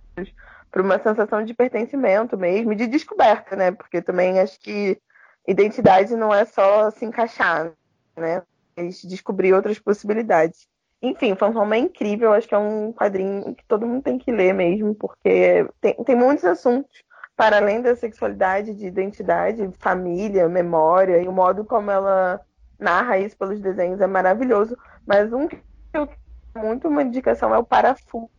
para 0.70 0.82
uma 0.82 0.98
sensação 0.98 1.44
de 1.44 1.54
pertencimento 1.54 2.36
mesmo, 2.36 2.74
de 2.74 2.86
descoberta, 2.86 3.56
né? 3.56 3.70
Porque 3.70 4.02
também 4.02 4.40
acho 4.40 4.58
que 4.60 5.00
identidade 5.46 6.14
não 6.16 6.34
é 6.34 6.44
só 6.44 6.90
se 6.90 7.04
encaixar, 7.04 7.72
né? 8.16 8.42
É 8.76 8.82
descobrir 8.84 9.52
outras 9.52 9.78
possibilidades. 9.78 10.66
Enfim, 11.02 11.34
Fantasma 11.34 11.74
é 11.74 11.80
incrível, 11.80 12.32
acho 12.32 12.46
que 12.46 12.54
é 12.54 12.58
um 12.58 12.92
quadrinho 12.92 13.54
que 13.56 13.64
todo 13.66 13.86
mundo 13.86 14.04
tem 14.04 14.18
que 14.18 14.30
ler 14.30 14.54
mesmo, 14.54 14.94
porque 14.94 15.66
tem, 15.80 15.94
tem 15.94 16.14
muitos 16.14 16.44
assuntos 16.44 17.02
para 17.36 17.56
além 17.56 17.82
da 17.82 17.96
sexualidade, 17.96 18.74
de 18.74 18.86
identidade, 18.86 19.68
família, 19.78 20.48
memória, 20.48 21.20
e 21.20 21.26
o 21.26 21.32
modo 21.32 21.64
como 21.64 21.90
ela 21.90 22.40
narra 22.78 23.18
isso 23.18 23.36
pelos 23.36 23.60
desenhos 23.60 24.00
é 24.00 24.06
maravilhoso. 24.06 24.78
Mas 25.04 25.32
um 25.32 25.48
que 25.48 25.58
eu 25.92 26.08
muito 26.56 26.88
uma 26.88 27.02
indicação 27.02 27.54
é 27.54 27.58
o 27.58 27.64
Parafuso, 27.64 28.30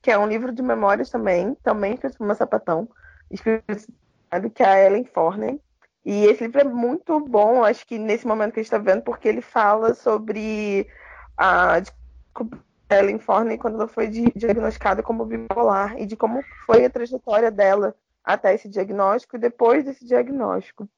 que 0.00 0.10
é 0.10 0.18
um 0.18 0.26
livro 0.26 0.52
de 0.52 0.62
memórias 0.62 1.10
também, 1.10 1.54
também 1.62 1.94
escrito 1.94 2.18
por 2.18 2.24
uma 2.24 2.34
sapatão, 2.34 2.88
escrito 3.30 3.64
que 4.54 4.62
é 4.62 4.66
a 4.66 4.86
Ellen 4.86 5.04
Forney. 5.04 5.60
E 6.04 6.24
esse 6.24 6.44
livro 6.44 6.60
é 6.60 6.64
muito 6.64 7.20
bom, 7.20 7.62
acho 7.62 7.86
que 7.86 7.98
nesse 7.98 8.26
momento 8.26 8.54
que 8.54 8.60
a 8.60 8.62
gente 8.62 8.72
está 8.72 8.78
vendo, 8.78 9.02
porque 9.02 9.28
ele 9.28 9.42
fala 9.42 9.92
sobre 9.94 10.88
a 11.36 11.80
Ellen 12.90 13.18
Forney 13.18 13.58
quando 13.58 13.74
ela 13.74 13.88
foi 13.88 14.08
diagnosticada 14.08 15.02
como 15.02 15.24
bipolar 15.24 15.98
e 15.98 16.06
de 16.06 16.16
como 16.16 16.42
foi 16.64 16.84
a 16.84 16.90
trajetória 16.90 17.50
dela 17.50 17.94
até 18.24 18.54
esse 18.54 18.68
diagnóstico 18.68 19.36
e 19.36 19.40
depois 19.40 19.84
desse 19.84 20.06
diagnóstico. 20.06 20.88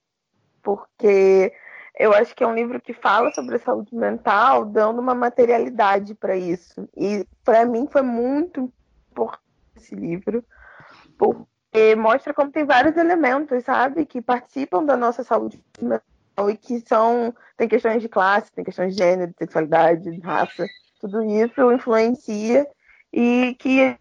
Porque 0.62 1.52
eu 1.98 2.12
acho 2.12 2.34
que 2.34 2.44
é 2.44 2.46
um 2.46 2.54
livro 2.54 2.80
que 2.80 2.92
fala 2.92 3.32
sobre 3.32 3.56
a 3.56 3.58
saúde 3.58 3.94
mental, 3.94 4.64
dando 4.64 5.00
uma 5.00 5.14
materialidade 5.14 6.14
para 6.14 6.36
isso. 6.36 6.88
E 6.96 7.26
para 7.44 7.64
mim 7.66 7.88
foi 7.90 8.02
muito 8.02 8.72
importante 9.10 9.42
esse 9.76 9.94
livro, 9.94 10.44
porque 11.18 11.94
mostra 11.96 12.34
como 12.34 12.52
tem 12.52 12.64
vários 12.64 12.96
elementos, 12.96 13.64
sabe, 13.64 14.04
que 14.06 14.20
participam 14.20 14.84
da 14.84 14.96
nossa 14.96 15.24
saúde 15.24 15.62
mental 15.80 16.50
e 16.50 16.56
que 16.56 16.80
são 16.86 17.34
tem 17.56 17.68
questões 17.68 18.02
de 18.02 18.08
classe, 18.08 18.52
tem 18.52 18.64
questões 18.64 18.94
de 18.94 19.02
gênero, 19.02 19.30
de 19.32 19.38
sexualidade, 19.38 20.10
de 20.10 20.20
raça 20.20 20.66
tudo 21.00 21.22
isso 21.22 21.72
influencia 21.72 22.66
e 23.12 23.56
que 23.58 23.96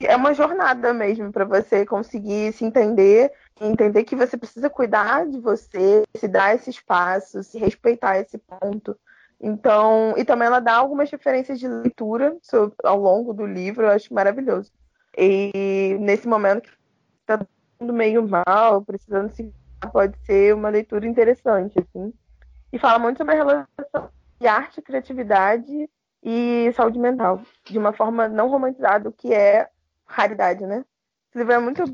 é 0.00 0.16
uma 0.16 0.32
jornada 0.32 0.94
mesmo 0.94 1.32
para 1.32 1.44
você 1.44 1.84
conseguir 1.84 2.52
se 2.52 2.64
entender, 2.64 3.32
entender 3.60 4.04
que 4.04 4.14
você 4.14 4.36
precisa 4.36 4.70
cuidar 4.70 5.26
de 5.26 5.38
você, 5.38 6.04
se 6.16 6.28
dar 6.28 6.54
esse 6.54 6.70
espaço, 6.70 7.42
se 7.42 7.58
respeitar 7.58 8.18
esse 8.18 8.38
ponto. 8.38 8.96
Então, 9.40 10.14
e 10.16 10.24
também 10.24 10.46
ela 10.46 10.60
dá 10.60 10.76
algumas 10.76 11.10
referências 11.10 11.58
de 11.58 11.68
leitura 11.68 12.36
sobre, 12.40 12.74
ao 12.84 12.98
longo 12.98 13.34
do 13.34 13.44
livro, 13.44 13.84
eu 13.84 13.90
acho 13.90 14.14
maravilhoso. 14.14 14.72
E 15.16 15.96
nesse 16.00 16.26
momento 16.26 16.70
que 16.70 16.76
está 17.20 17.46
tudo 17.78 17.92
meio 17.92 18.26
mal, 18.26 18.82
precisando 18.82 19.30
se 19.32 19.52
pode 19.92 20.16
ser 20.24 20.54
uma 20.54 20.68
leitura 20.68 21.06
interessante, 21.06 21.78
assim. 21.78 22.12
E 22.72 22.78
fala 22.78 22.98
muito 22.98 23.18
sobre 23.18 23.34
a 23.34 23.36
relação 23.36 24.10
de 24.40 24.46
arte 24.46 24.80
e 24.80 24.82
criatividade 24.82 25.88
e 26.28 26.72
saúde 26.72 26.98
mental, 26.98 27.40
de 27.64 27.78
uma 27.78 27.92
forma 27.92 28.26
não 28.26 28.48
romantizada, 28.48 29.08
o 29.08 29.12
que 29.12 29.32
é 29.32 29.68
raridade, 30.04 30.66
né? 30.66 30.84
Esse 31.28 31.38
livro 31.38 31.52
é 31.52 31.58
muito 31.60 31.84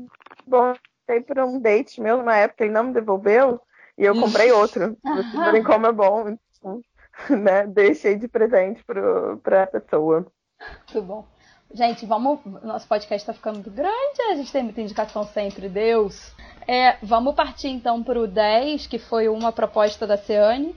bom. 0.47 0.73
Sei 1.05 1.21
por 1.21 1.37
um 1.37 1.59
date 1.59 2.01
meu, 2.01 2.23
na 2.23 2.37
época 2.37 2.63
ele 2.63 2.73
não 2.73 2.85
me 2.85 2.93
devolveu, 2.93 3.61
e 3.95 4.03
eu 4.03 4.19
comprei 4.19 4.51
outro. 4.51 4.97
Vocês 5.05 5.31
verem 5.33 5.63
como 5.63 5.85
é 5.85 5.91
bom. 5.91 6.29
Então, 6.29 6.81
né? 7.29 7.67
Deixei 7.67 8.15
de 8.15 8.27
presente 8.27 8.83
para 8.83 9.63
a 9.63 9.67
pessoa. 9.67 10.25
Muito 10.59 11.01
bom. 11.03 11.27
Gente, 11.71 12.03
vamos. 12.07 12.39
Nosso 12.63 12.87
podcast 12.87 13.21
está 13.21 13.33
ficando 13.33 13.55
muito 13.55 13.69
grande, 13.69 14.21
a 14.31 14.35
gente 14.35 14.51
tem 14.51 14.63
muita 14.63 14.81
indicação 14.81 15.23
sempre, 15.25 15.69
Deus. 15.69 16.33
É, 16.67 16.97
vamos 17.03 17.35
partir 17.35 17.67
então 17.67 18.01
para 18.01 18.19
o 18.19 18.25
10, 18.25 18.87
que 18.87 18.97
foi 18.97 19.29
uma 19.29 19.51
proposta 19.51 20.07
da 20.07 20.17
Ceane. 20.17 20.75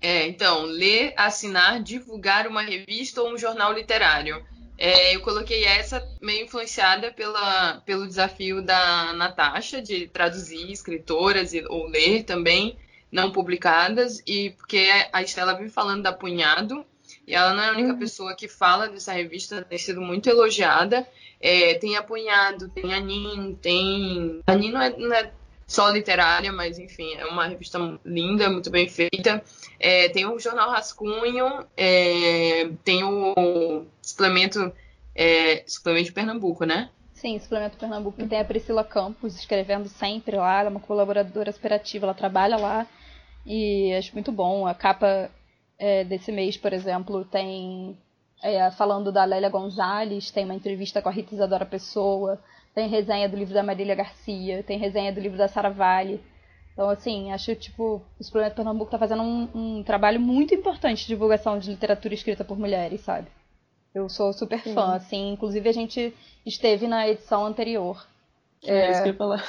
É, 0.00 0.26
então, 0.26 0.62
ler, 0.64 1.12
assinar, 1.16 1.82
divulgar 1.82 2.46
uma 2.46 2.62
revista 2.62 3.22
ou 3.22 3.32
um 3.32 3.38
jornal 3.38 3.72
literário. 3.72 4.44
É, 4.76 5.16
eu 5.16 5.20
coloquei 5.20 5.64
essa 5.64 6.06
meio 6.22 6.44
influenciada 6.44 7.12
pela, 7.12 7.82
pelo 7.84 8.06
desafio 8.06 8.62
da 8.62 9.12
Natasha 9.12 9.82
de 9.82 10.06
traduzir 10.06 10.70
escritoras 10.70 11.52
e, 11.52 11.64
ou 11.68 11.88
ler 11.88 12.22
também 12.22 12.78
não 13.10 13.32
publicadas, 13.32 14.22
e 14.26 14.50
porque 14.50 14.86
a 15.12 15.22
Estela 15.22 15.54
vem 15.54 15.68
falando 15.68 16.02
da 16.02 16.12
Punhado, 16.12 16.84
e 17.26 17.34
ela 17.34 17.52
não 17.54 17.62
é 17.62 17.68
a 17.68 17.72
única 17.72 17.92
uhum. 17.92 17.98
pessoa 17.98 18.36
que 18.36 18.46
fala 18.46 18.88
dessa 18.88 19.12
revista, 19.12 19.62
tem 19.62 19.78
sido 19.78 20.00
muito 20.00 20.28
elogiada. 20.28 21.06
É, 21.40 21.74
tem 21.74 21.96
a 21.96 22.02
Punhado, 22.02 22.68
tem 22.68 22.92
a 22.92 23.00
Nin, 23.00 23.54
tem. 23.60 24.40
A 24.46 24.54
Nin 24.54 24.72
não 24.72 24.82
é, 24.82 24.96
não 24.96 25.14
é 25.14 25.30
só 25.68 25.90
literária, 25.90 26.50
mas 26.50 26.78
enfim, 26.78 27.14
é 27.14 27.26
uma 27.26 27.46
revista 27.46 27.78
linda, 28.02 28.48
muito 28.48 28.70
bem 28.70 28.88
feita. 28.88 29.44
É, 29.78 30.08
tem 30.08 30.24
o 30.26 30.38
Jornal 30.38 30.70
Rascunho, 30.70 31.66
é, 31.76 32.70
tem 32.82 33.04
o 33.04 33.84
suplemento, 34.00 34.72
é, 35.14 35.62
suplemento 35.66 36.06
de 36.06 36.12
Pernambuco, 36.12 36.64
né? 36.64 36.88
Sim, 37.12 37.38
suplemento 37.38 37.76
Pernambuco, 37.76 38.26
tem 38.26 38.40
a 38.40 38.44
Priscila 38.44 38.82
Campos 38.82 39.36
escrevendo 39.36 39.88
sempre 39.88 40.36
lá, 40.36 40.60
ela 40.60 40.68
é 40.68 40.70
uma 40.70 40.80
colaboradora 40.80 41.52
superativa, 41.52 42.06
ela 42.06 42.14
trabalha 42.14 42.56
lá 42.56 42.86
e 43.44 43.92
acho 43.92 44.14
muito 44.14 44.32
bom. 44.32 44.66
A 44.66 44.74
capa 44.74 45.30
é, 45.78 46.02
desse 46.02 46.32
mês, 46.32 46.56
por 46.56 46.72
exemplo, 46.72 47.26
tem 47.26 47.98
é, 48.42 48.70
falando 48.70 49.12
da 49.12 49.26
Lélia 49.26 49.50
Gonzalez, 49.50 50.30
tem 50.30 50.46
uma 50.46 50.54
entrevista 50.54 51.02
com 51.02 51.10
a 51.10 51.12
Rita 51.12 51.34
Isadora 51.34 51.66
Pessoa, 51.66 52.40
tem 52.78 52.86
resenha 52.86 53.28
do 53.28 53.36
livro 53.36 53.52
da 53.52 53.64
Marília 53.64 53.96
Garcia, 53.96 54.62
tem 54.62 54.78
resenha 54.78 55.12
do 55.12 55.18
livro 55.18 55.36
da 55.36 55.48
Sara 55.48 55.68
Vale. 55.68 56.22
Então, 56.72 56.88
assim, 56.88 57.32
acho 57.32 57.52
tipo, 57.56 58.00
o 58.20 58.22
Suplemento 58.22 58.54
Pernambuco 58.54 58.88
tá 58.88 58.96
fazendo 58.96 59.24
um, 59.24 59.48
um, 59.52 59.82
trabalho 59.82 60.20
muito 60.20 60.54
importante 60.54 61.00
de 61.00 61.08
divulgação 61.08 61.58
de 61.58 61.72
literatura 61.72 62.14
escrita 62.14 62.44
por 62.44 62.56
mulheres, 62.56 63.00
sabe? 63.00 63.26
Eu 63.92 64.08
sou 64.08 64.32
super 64.32 64.60
Sim. 64.60 64.74
fã, 64.74 64.94
assim, 64.94 65.32
inclusive 65.32 65.68
a 65.68 65.72
gente 65.72 66.14
esteve 66.46 66.86
na 66.86 67.08
edição 67.08 67.44
anterior. 67.44 68.06
É, 68.62 68.72
é 68.72 68.90
isso 68.92 69.02
que 69.02 69.08
eu 69.08 69.12
ia 69.12 69.18
falar. 69.18 69.44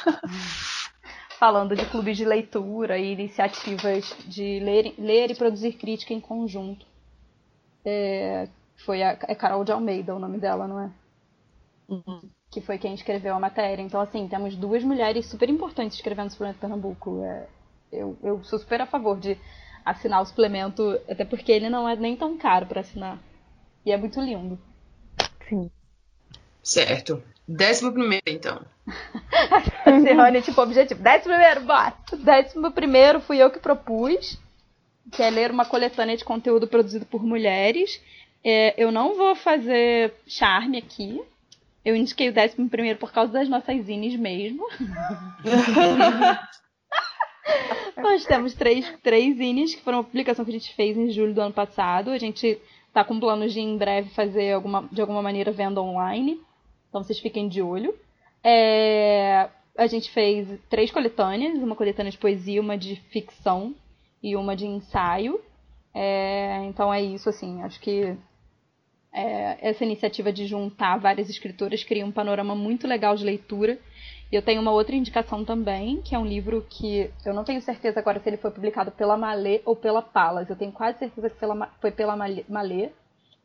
falando 1.38 1.76
de 1.76 1.86
clubes 1.86 2.18
de 2.18 2.26
leitura 2.26 2.98
e 2.98 3.14
iniciativas 3.14 4.12
de 4.26 4.60
ler, 4.60 4.96
ler 4.98 5.30
e 5.30 5.36
produzir 5.36 5.74
crítica 5.74 6.16
em 6.16 6.20
conjunto. 6.20 6.84
É, 7.86 8.48
foi 8.84 9.04
a 9.04 9.16
é 9.28 9.36
Carol 9.36 9.64
de 9.64 9.72
Almeida 9.72 10.16
o 10.16 10.20
nome 10.20 10.40
dela, 10.40 10.68
não 10.68 10.80
é? 10.80 10.92
Uhum 11.88 12.39
que 12.52 12.62
foi 12.62 12.78
quem 12.78 12.94
escreveu 12.94 13.36
a 13.36 13.40
matéria. 13.40 13.82
Então, 13.82 14.02
assim, 14.02 14.28
temos 14.28 14.56
duas 14.56 14.84
mulheres 14.84 15.26
super 15.28 15.50
importantes 15.50 15.98
escrevendo 15.98 16.28
o 16.28 16.32
suplemento 16.32 16.60
Pernambuco. 16.60 17.24
É, 17.24 17.48
eu, 17.92 18.18
eu 18.24 18.44
sou 18.44 18.60
super 18.60 18.82
a 18.82 18.86
favor 18.86 19.20
de 19.20 19.38
assinar 19.86 20.22
o 20.22 20.26
suplemento, 20.26 21.00
até 21.10 21.24
porque 21.26 21.52
ele 21.52 21.70
não 21.70 21.88
é 21.88 21.96
nem 21.96 22.16
tão 22.16 22.38
caro 22.38 22.66
para 22.66 22.82
assinar. 22.82 23.20
E 23.86 23.92
é 23.92 23.98
muito 23.98 24.20
lindo. 24.20 24.60
Sim. 25.48 25.70
Certo. 26.62 27.24
Décimo 27.48 27.92
primeiro, 27.92 28.24
então. 28.28 28.62
Serrone, 30.04 30.42
tipo, 30.42 30.62
objetivo. 30.62 31.02
Décimo 31.02 31.34
primeiro, 31.34 31.62
bora! 31.62 31.94
Décimo 32.24 32.72
primeiro 32.72 33.20
fui 33.22 33.38
eu 33.38 33.50
que 33.50 33.60
propus, 33.60 34.40
que 35.12 35.24
é 35.24 35.30
ler 35.30 35.50
uma 35.50 35.66
coletânea 35.66 36.16
de 36.16 36.24
conteúdo 36.24 36.68
produzido 36.68 37.06
por 37.06 37.24
mulheres. 37.24 38.00
É, 38.44 38.76
eu 38.78 38.92
não 38.92 39.16
vou 39.16 39.36
fazer 39.36 40.14
charme 40.28 40.78
aqui, 40.78 41.20
eu 41.90 41.96
indiquei 41.96 42.30
o 42.30 42.34
décimo 42.34 42.70
primeiro 42.70 43.00
por 43.00 43.12
causa 43.12 43.34
das 43.34 43.50
nossas 43.50 43.84
zines 43.86 44.16
mesmo. 44.16 44.64
Nós 47.98 48.24
temos 48.26 48.54
três, 48.54 48.88
três 49.02 49.38
zines 49.38 49.74
que 49.74 49.82
foram 49.82 49.98
uma 49.98 50.04
publicação 50.04 50.46
que 50.46 50.52
a 50.52 50.54
gente 50.54 50.74
fez 50.76 50.96
em 50.96 51.10
julho 51.10 51.34
do 51.34 51.42
ano 51.42 51.54
passado. 51.54 52.12
A 52.12 52.18
gente 52.18 52.62
tá 52.94 53.04
com 53.04 53.20
planos 53.20 53.52
de 53.54 53.60
em 53.60 53.76
breve 53.78 54.10
fazer 54.12 54.54
alguma, 54.54 54.88
de 54.92 55.02
alguma 55.02 55.22
maneira 55.22 55.52
venda 55.52 55.82
online. 55.82 56.40
Então 56.88 57.04
vocês 57.04 57.20
fiquem 57.20 57.48
de 57.48 57.62
olho. 57.62 57.94
É, 58.44 59.50
a 59.76 59.88
gente 59.88 60.12
fez 60.12 60.48
três 60.70 60.92
coletâneas, 60.92 61.58
uma 61.58 61.76
coletânea 61.76 62.12
de 62.12 62.18
poesia, 62.18 62.62
uma 62.62 62.78
de 62.78 62.96
ficção 63.10 63.74
e 64.22 64.36
uma 64.36 64.56
de 64.56 64.68
ensaio. 64.68 65.42
É, 65.94 66.62
então 66.66 66.94
é 66.94 67.02
isso, 67.02 67.28
assim, 67.30 67.64
acho 67.64 67.80
que 67.80 68.16
é, 69.12 69.58
essa 69.70 69.84
iniciativa 69.84 70.32
de 70.32 70.46
juntar 70.46 70.98
várias 70.98 71.30
escritoras 71.30 71.84
cria 71.84 72.06
um 72.06 72.12
panorama 72.12 72.56
muito 72.56 72.88
legal 72.88 73.16
de 73.16 73.26
leitura. 73.26 73.80
E 74.32 74.36
eu 74.36 74.42
tenho 74.44 74.62
uma 74.62 74.72
outra 74.72 74.96
indicação 74.96 75.44
também, 75.44 76.02
que 76.04 76.14
é 76.14 76.20
um 76.20 76.26
livro 76.26 76.66
que 76.70 77.10
eu 77.26 77.34
não 77.34 77.44
tenho 77.44 77.62
certeza 77.62 78.00
agora 78.00 78.20
se 78.20 78.30
ele 78.30 78.38
foi 78.38 78.52
publicado 78.52 78.92
pela 78.92 79.18
Malê 79.18 79.62
ou 79.66 79.76
pela 79.76 80.04
Palas. 80.04 80.50
Eu 80.50 80.56
tenho 80.56 80.72
quase 80.72 81.00
certeza 81.00 81.30
que 81.30 81.38
foi 81.82 81.92
pela 81.92 82.16
Malê. 82.16 82.92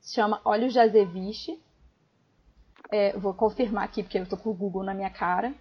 Se 0.00 0.14
chama 0.14 0.40
Olhos 0.44 0.74
de 0.74 0.78
Azeviche. 0.78 1.58
É, 2.90 3.16
vou 3.16 3.32
confirmar 3.32 3.84
aqui, 3.84 4.02
porque 4.02 4.18
eu 4.18 4.26
tô 4.26 4.36
com 4.36 4.50
o 4.50 4.54
Google 4.54 4.82
na 4.82 4.92
minha 4.92 5.08
cara. 5.08 5.54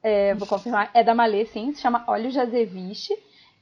É, 0.00 0.34
vou 0.34 0.46
confirmar. 0.46 0.88
É 0.94 1.02
da 1.02 1.16
Malê, 1.16 1.46
sim. 1.46 1.72
Se 1.72 1.82
chama 1.82 2.04
Olhos 2.06 2.32
de 2.32 2.38
Azeviche. 2.38 3.12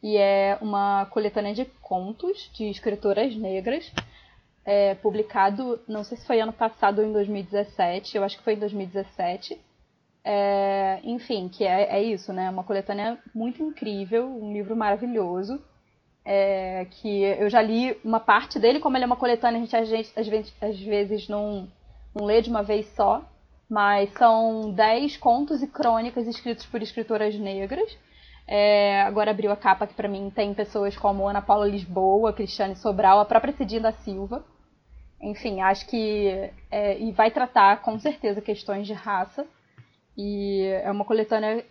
E 0.02 0.18
é 0.18 0.58
uma 0.60 1.06
coletânea 1.06 1.54
de 1.54 1.64
contos 1.80 2.50
de 2.52 2.64
escritoras 2.64 3.34
negras 3.34 3.90
é, 4.64 4.94
publicado, 4.94 5.80
não 5.88 6.04
sei 6.04 6.16
se 6.16 6.26
foi 6.26 6.40
ano 6.40 6.52
passado 6.52 7.00
ou 7.00 7.06
em 7.06 7.12
2017, 7.12 8.16
eu 8.16 8.24
acho 8.24 8.38
que 8.38 8.44
foi 8.44 8.54
em 8.54 8.58
2017. 8.58 9.60
É, 10.24 11.00
enfim, 11.02 11.48
que 11.48 11.64
é, 11.64 11.96
é 11.96 12.02
isso, 12.02 12.32
né? 12.32 12.48
Uma 12.48 12.62
coletânea 12.62 13.18
muito 13.34 13.62
incrível, 13.62 14.26
um 14.26 14.52
livro 14.52 14.76
maravilhoso. 14.76 15.60
É, 16.24 16.86
que 16.88 17.22
eu 17.22 17.50
já 17.50 17.60
li 17.60 17.98
uma 18.04 18.20
parte 18.20 18.60
dele, 18.60 18.78
como 18.78 18.96
ele 18.96 19.02
é 19.02 19.06
uma 19.06 19.16
coletânea, 19.16 19.58
a 19.58 19.64
gente, 19.64 19.76
a 19.76 19.84
gente 19.84 20.12
às, 20.16 20.28
vezes, 20.28 20.54
às 20.62 20.80
vezes 20.80 21.28
não, 21.28 21.68
não 22.14 22.24
lê 22.24 22.40
de 22.40 22.48
uma 22.48 22.62
vez 22.62 22.86
só, 22.94 23.24
mas 23.68 24.12
são 24.12 24.70
dez 24.70 25.16
contos 25.16 25.62
e 25.62 25.66
crônicas 25.66 26.28
escritos 26.28 26.64
por 26.66 26.80
escritoras 26.80 27.34
negras. 27.34 27.98
É, 28.46 29.02
agora 29.02 29.30
abriu 29.30 29.50
a 29.50 29.56
capa 29.56 29.86
que 29.86 29.94
para 29.94 30.08
mim 30.08 30.30
tem 30.30 30.54
pessoas 30.54 30.96
como 30.96 31.26
Ana 31.26 31.42
Paula 31.42 31.66
Lisboa, 31.66 32.32
Cristiane 32.32 32.76
Sobral, 32.76 33.18
a 33.18 33.24
própria 33.24 33.52
Cidinha 33.54 33.80
da 33.80 33.92
Silva. 33.92 34.44
Enfim, 35.22 35.60
acho 35.60 35.86
que. 35.86 36.50
É, 36.70 36.98
e 36.98 37.12
vai 37.12 37.30
tratar 37.30 37.80
com 37.82 37.98
certeza 37.98 38.40
questões 38.40 38.86
de 38.86 38.92
raça. 38.92 39.46
E 40.16 40.64
é 40.82 40.90
uma 40.90 41.04
coletânea 41.04 41.64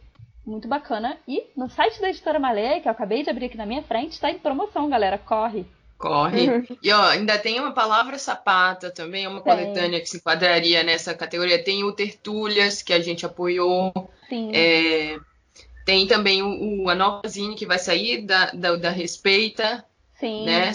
muito 0.45 0.67
bacana. 0.67 1.17
E 1.27 1.43
no 1.55 1.69
site 1.69 1.99
da 1.99 2.09
editora 2.09 2.39
Malé, 2.39 2.79
que 2.79 2.87
eu 2.87 2.91
acabei 2.91 3.23
de 3.23 3.29
abrir 3.29 3.47
aqui 3.47 3.57
na 3.57 3.65
minha 3.65 3.83
frente, 3.83 4.13
está 4.13 4.31
em 4.31 4.39
promoção, 4.39 4.89
galera. 4.89 5.17
Corre! 5.17 5.65
Corre. 5.97 6.65
E 6.81 6.91
ó, 6.91 7.09
ainda 7.09 7.37
tem 7.37 7.59
uma 7.59 7.73
palavra 7.73 8.17
sapata 8.17 8.89
também, 8.89 9.25
é 9.25 9.29
uma 9.29 9.41
tem. 9.41 9.53
coletânea 9.53 9.99
que 9.99 10.07
se 10.07 10.17
enquadraria 10.17 10.81
nessa 10.81 11.13
categoria. 11.13 11.63
Tem 11.63 11.83
o 11.83 11.91
Tertulhas, 11.91 12.81
que 12.81 12.91
a 12.91 12.99
gente 12.99 13.23
apoiou. 13.23 13.93
Sim. 14.27 14.51
É, 14.51 15.19
tem 15.85 16.07
também 16.07 16.41
o, 16.41 16.85
o, 16.85 16.89
a 16.89 16.95
nova 16.95 17.27
Zine 17.27 17.55
que 17.55 17.67
vai 17.67 17.77
sair 17.77 18.25
da, 18.25 18.47
da, 18.51 18.75
da 18.77 18.89
Respeita. 18.89 19.85
Sim. 20.15 20.45
Né? 20.45 20.71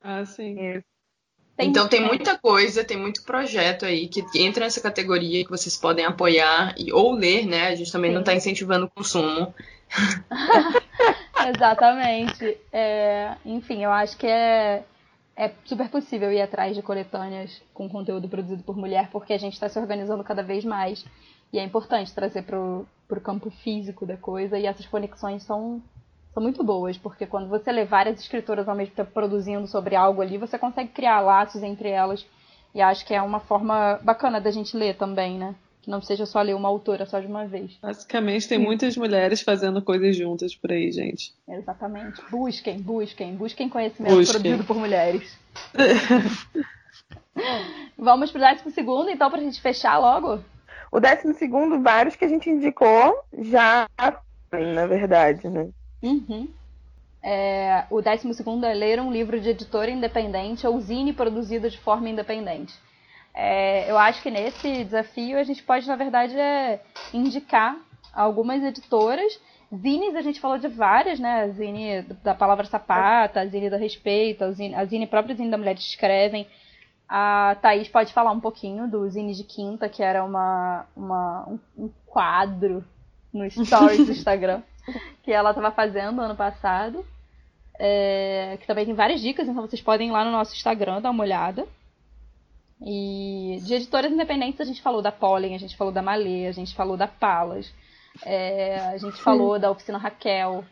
Ah, 0.00 0.24
sim. 0.24 0.80
Tem 1.58 1.70
então 1.70 1.88
tem 1.88 2.00
muita 2.00 2.38
coisa, 2.38 2.84
tem 2.84 2.96
muito 2.96 3.24
projeto 3.24 3.84
aí 3.84 4.06
que 4.06 4.24
entra 4.36 4.64
nessa 4.64 4.80
categoria 4.80 5.44
que 5.44 5.50
vocês 5.50 5.76
podem 5.76 6.04
apoiar 6.04 6.72
e, 6.78 6.92
ou 6.92 7.12
ler, 7.12 7.46
né? 7.46 7.66
A 7.66 7.74
gente 7.74 7.90
também 7.90 8.10
Sim. 8.10 8.14
não 8.14 8.20
está 8.20 8.32
incentivando 8.32 8.86
o 8.86 8.88
consumo. 8.88 9.52
Exatamente. 11.52 12.56
É, 12.72 13.34
enfim, 13.44 13.82
eu 13.82 13.90
acho 13.90 14.16
que 14.16 14.28
é, 14.28 14.84
é 15.36 15.50
super 15.64 15.88
possível 15.88 16.32
ir 16.32 16.40
atrás 16.40 16.76
de 16.76 16.82
coletâneas 16.82 17.60
com 17.74 17.88
conteúdo 17.88 18.28
produzido 18.28 18.62
por 18.62 18.76
mulher, 18.76 19.08
porque 19.10 19.32
a 19.32 19.38
gente 19.38 19.54
está 19.54 19.68
se 19.68 19.80
organizando 19.80 20.22
cada 20.22 20.44
vez 20.44 20.64
mais. 20.64 21.04
E 21.52 21.58
é 21.58 21.64
importante 21.64 22.14
trazer 22.14 22.42
para 22.42 22.56
o 22.56 23.20
campo 23.20 23.50
físico 23.50 24.06
da 24.06 24.16
coisa, 24.16 24.56
e 24.56 24.64
essas 24.64 24.86
conexões 24.86 25.42
são 25.42 25.82
são 26.38 26.42
muito 26.42 26.62
boas, 26.62 26.96
porque 26.96 27.26
quando 27.26 27.48
você 27.48 27.72
lê 27.72 27.84
várias 27.84 28.20
escritoras 28.20 28.68
ao 28.68 28.76
mesmo 28.76 28.94
tempo 28.94 29.10
produzindo 29.10 29.66
sobre 29.66 29.96
algo 29.96 30.22
ali, 30.22 30.38
você 30.38 30.56
consegue 30.56 30.90
criar 30.90 31.20
laços 31.20 31.64
entre 31.64 31.88
elas. 31.88 32.24
E 32.72 32.80
acho 32.80 33.04
que 33.04 33.12
é 33.12 33.20
uma 33.20 33.40
forma 33.40 33.98
bacana 34.04 34.40
da 34.40 34.52
gente 34.52 34.76
ler 34.76 34.96
também, 34.96 35.36
né? 35.36 35.56
Que 35.82 35.90
não 35.90 36.00
seja 36.00 36.24
só 36.26 36.40
ler 36.40 36.54
uma 36.54 36.68
autora 36.68 37.06
só 37.06 37.18
de 37.18 37.26
uma 37.26 37.44
vez. 37.44 37.76
Basicamente, 37.82 38.46
tem 38.46 38.58
muitas 38.58 38.96
mulheres 38.96 39.42
fazendo 39.42 39.82
coisas 39.82 40.16
juntas 40.16 40.54
por 40.54 40.70
aí, 40.70 40.92
gente. 40.92 41.34
Exatamente. 41.48 42.22
Busquem, 42.30 42.80
busquem, 42.80 43.34
busquem 43.34 43.68
conhecimento 43.68 44.14
busquem. 44.14 44.40
produzido 44.40 44.64
por 44.64 44.76
mulheres. 44.76 45.36
Vamos 47.98 48.30
pro 48.30 48.40
décimo 48.40 48.70
segundo, 48.70 49.10
então, 49.10 49.28
pra 49.28 49.40
gente 49.40 49.60
fechar 49.60 49.98
logo? 49.98 50.40
O 50.92 51.00
décimo 51.00 51.34
segundo, 51.34 51.82
vários 51.82 52.14
que 52.14 52.24
a 52.24 52.28
gente 52.28 52.48
indicou 52.48 53.24
já 53.32 53.88
na 54.52 54.86
verdade, 54.86 55.48
né? 55.48 55.68
Uhum. 56.02 56.48
É, 57.22 57.84
o 57.90 58.00
12 58.00 58.28
é 58.66 58.74
ler 58.74 59.00
um 59.00 59.12
livro 59.12 59.40
de 59.40 59.50
editora 59.50 59.90
independente 59.90 60.66
ou 60.66 60.80
zine 60.80 61.12
produzido 61.12 61.68
de 61.68 61.78
forma 61.78 62.08
independente. 62.08 62.74
É, 63.34 63.90
eu 63.90 63.98
acho 63.98 64.22
que 64.22 64.30
nesse 64.30 64.84
desafio 64.84 65.38
a 65.38 65.44
gente 65.44 65.62
pode, 65.62 65.86
na 65.86 65.96
verdade, 65.96 66.38
é, 66.38 66.80
indicar 67.12 67.76
algumas 68.12 68.62
editoras. 68.62 69.38
Zines, 69.74 70.14
a 70.14 70.22
gente 70.22 70.40
falou 70.40 70.58
de 70.58 70.66
várias, 70.66 71.20
né? 71.20 71.42
A 71.42 71.48
Zine 71.48 72.02
da 72.24 72.34
Palavra 72.34 72.64
Sapata, 72.64 73.40
a 73.40 73.46
Zine 73.46 73.68
da 73.68 73.76
Respeito, 73.76 74.42
a 74.44 74.50
Zine, 74.50 74.74
a 74.74 74.84
Zine 74.84 75.06
própria 75.06 75.36
Zine 75.36 75.50
da 75.50 75.58
Mulheres 75.58 75.84
Escrevem. 75.84 76.46
A 77.08 77.56
Thaís 77.60 77.88
pode 77.88 78.12
falar 78.12 78.32
um 78.32 78.40
pouquinho 78.40 78.88
do 78.88 79.08
Zine 79.08 79.34
de 79.34 79.44
Quinta, 79.44 79.88
que 79.88 80.02
era 80.02 80.24
uma, 80.24 80.86
uma 80.96 81.48
um, 81.48 81.58
um 81.84 81.90
quadro 82.06 82.84
no 83.32 83.48
Stories 83.50 84.06
do 84.06 84.12
Instagram. 84.12 84.62
que 85.22 85.32
ela 85.32 85.50
estava 85.50 85.70
fazendo 85.70 86.20
ano 86.20 86.36
passado. 86.36 87.04
É, 87.80 88.58
que 88.60 88.66
também 88.66 88.84
tem 88.84 88.94
várias 88.94 89.20
dicas, 89.20 89.46
então 89.46 89.66
vocês 89.66 89.80
podem 89.80 90.08
ir 90.08 90.12
lá 90.12 90.24
no 90.24 90.32
nosso 90.32 90.52
Instagram 90.54 91.00
dar 91.00 91.10
uma 91.10 91.22
olhada. 91.22 91.66
E 92.80 93.60
de 93.62 93.74
editoras 93.74 94.12
independentes 94.12 94.60
a 94.60 94.64
gente 94.64 94.82
falou 94.82 95.02
da 95.02 95.12
Pollen, 95.12 95.54
a 95.54 95.58
gente 95.58 95.76
falou 95.76 95.92
da 95.92 96.02
Malê, 96.02 96.46
a 96.46 96.52
gente 96.52 96.74
falou 96.74 96.96
da 96.96 97.08
Palas, 97.08 97.72
É, 98.24 98.80
a 98.88 98.98
gente 98.98 99.20
falou 99.20 99.58
da 99.58 99.70
oficina 99.70 99.98
Raquel. 99.98 100.64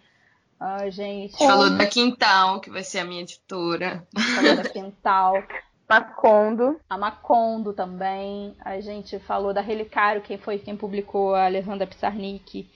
A 0.59 0.89
gente. 0.89 1.35
A 1.35 1.39
gente 1.39 1.47
falou 1.47 1.71
da 1.77 1.87
Quintal, 1.87 2.61
que 2.61 2.71
vai 2.71 2.83
ser 2.83 3.01
a 3.01 3.05
minha 3.05 3.23
editora. 3.23 4.07
Falou 4.35 4.57
da 4.57 4.69
Quintal. 4.69 5.43
Macondo. 5.89 6.81
A 6.89 6.99
Macondo 6.99 7.73
também. 7.73 8.57
A 8.61 8.81
gente 8.81 9.19
falou 9.21 9.53
da 9.53 9.61
Relicário, 9.61 10.23
quem 10.23 10.39
foi 10.39 10.59
quem 10.59 10.77
publicou 10.77 11.35
a 11.35 11.45
Alejandra 11.45 11.87
Pissarnik. 11.87 12.69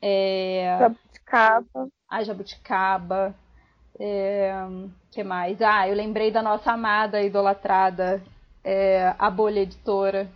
É... 0.00 0.76
Jabuticaba. 0.78 1.88
A 2.08 2.22
Jabuticaba. 2.22 3.34
É... 3.98 4.52
que 5.10 5.24
mais? 5.24 5.60
Ah, 5.62 5.88
eu 5.88 5.94
lembrei 5.94 6.30
da 6.30 6.42
nossa 6.42 6.72
amada, 6.72 7.22
idolatrada, 7.22 8.22
é... 8.62 9.14
a 9.18 9.30
Bolha 9.30 9.60
Editora, 9.60 10.30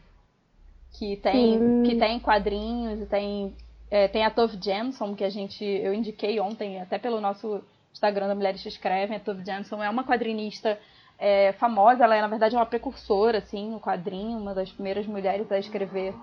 que 0.93 1.17
tem, 1.17 1.83
que 1.85 1.97
tem 1.97 2.19
quadrinhos, 2.19 3.09
tem, 3.09 3.55
é, 3.91 4.09
tem 4.09 4.25
a 4.25 4.31
Tove 4.31 4.59
Jameson, 4.61 5.15
que 5.15 5.25
a 5.25 5.31
gente, 5.31 5.65
eu 5.65 5.95
indiquei 5.95 6.41
ontem, 6.41 6.81
até 6.81 6.99
pelo 6.99 7.21
nosso 7.21 7.63
Instagram 7.93 8.29
da 8.29 8.35
Mulheres 8.35 8.63
que 8.63 8.69
Escrevem, 8.69 9.17
a 9.17 9.21
Tove 9.21 9.45
Jameson 9.45 9.83
é 9.83 9.89
uma 9.89 10.05
quadrinista 10.05 10.79
é, 11.19 11.53
famosa, 11.53 12.05
ela 12.05 12.17
é 12.17 12.21
na 12.21 12.29
verdade 12.29 12.57
uma 12.57 12.67
precursora, 12.67 13.39
assim, 13.39 13.71
no 13.71 13.81
quadrinho, 13.81 14.39
uma 14.39 14.55
das 14.55 14.71
primeiras 14.73 15.07
mulheres 15.07 15.51
a 15.53 15.59
escrever, 15.59 16.15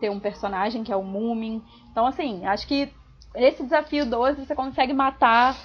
ter 0.00 0.10
um 0.10 0.20
personagem 0.20 0.84
que 0.84 0.92
é 0.92 0.96
o 0.96 1.02
Moomin. 1.02 1.62
Então, 1.90 2.06
assim, 2.06 2.44
acho 2.46 2.66
que 2.66 2.92
esse 3.34 3.62
desafio 3.62 4.06
12 4.06 4.46
você 4.46 4.54
consegue 4.54 4.92
matar 4.92 5.56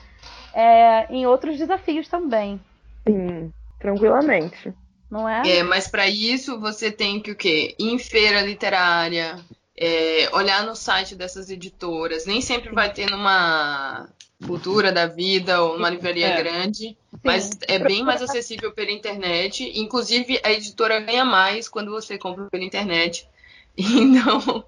é, 0.54 1.14
em 1.14 1.26
outros 1.26 1.58
desafios 1.58 2.08
também. 2.08 2.60
Sim, 3.08 3.52
tranquilamente. 3.80 4.74
Não 5.10 5.30
é? 5.30 5.58
É, 5.58 5.64
mas 5.64 5.88
para 5.88 6.08
isso 6.08 6.60
você 6.60 6.92
tem 6.92 7.20
que 7.20 7.32
o 7.32 7.36
quê? 7.36 7.76
Ir 7.80 7.90
em 7.90 8.00
feira 8.00 8.42
literária, 8.42 9.40
é, 9.78 10.30
olhar 10.34 10.66
no 10.66 10.76
site 10.76 11.16
dessas 11.16 11.50
editoras. 11.50 12.26
Nem 12.26 12.42
sempre 12.42 12.72
vai 12.72 12.92
ter 12.92 13.10
numa 13.10 14.10
cultura 14.46 14.92
da 14.92 15.06
vida 15.06 15.62
ou 15.62 15.76
numa 15.76 15.90
livraria 15.90 16.28
é. 16.28 16.38
grande, 16.42 16.98
mas 17.24 17.52
é 17.68 17.80
bem 17.80 18.04
mais 18.04 18.22
acessível 18.22 18.72
pela 18.74 18.92
internet. 18.92 19.72
Inclusive, 19.76 20.40
a 20.44 20.52
editora 20.52 21.00
ganha 21.00 21.26
mais 21.26 21.70
quando 21.70 21.92
você 21.92 22.18
compra 22.18 22.46
pela 22.50 22.64
internet. 22.64 23.28
Então, 23.78 24.64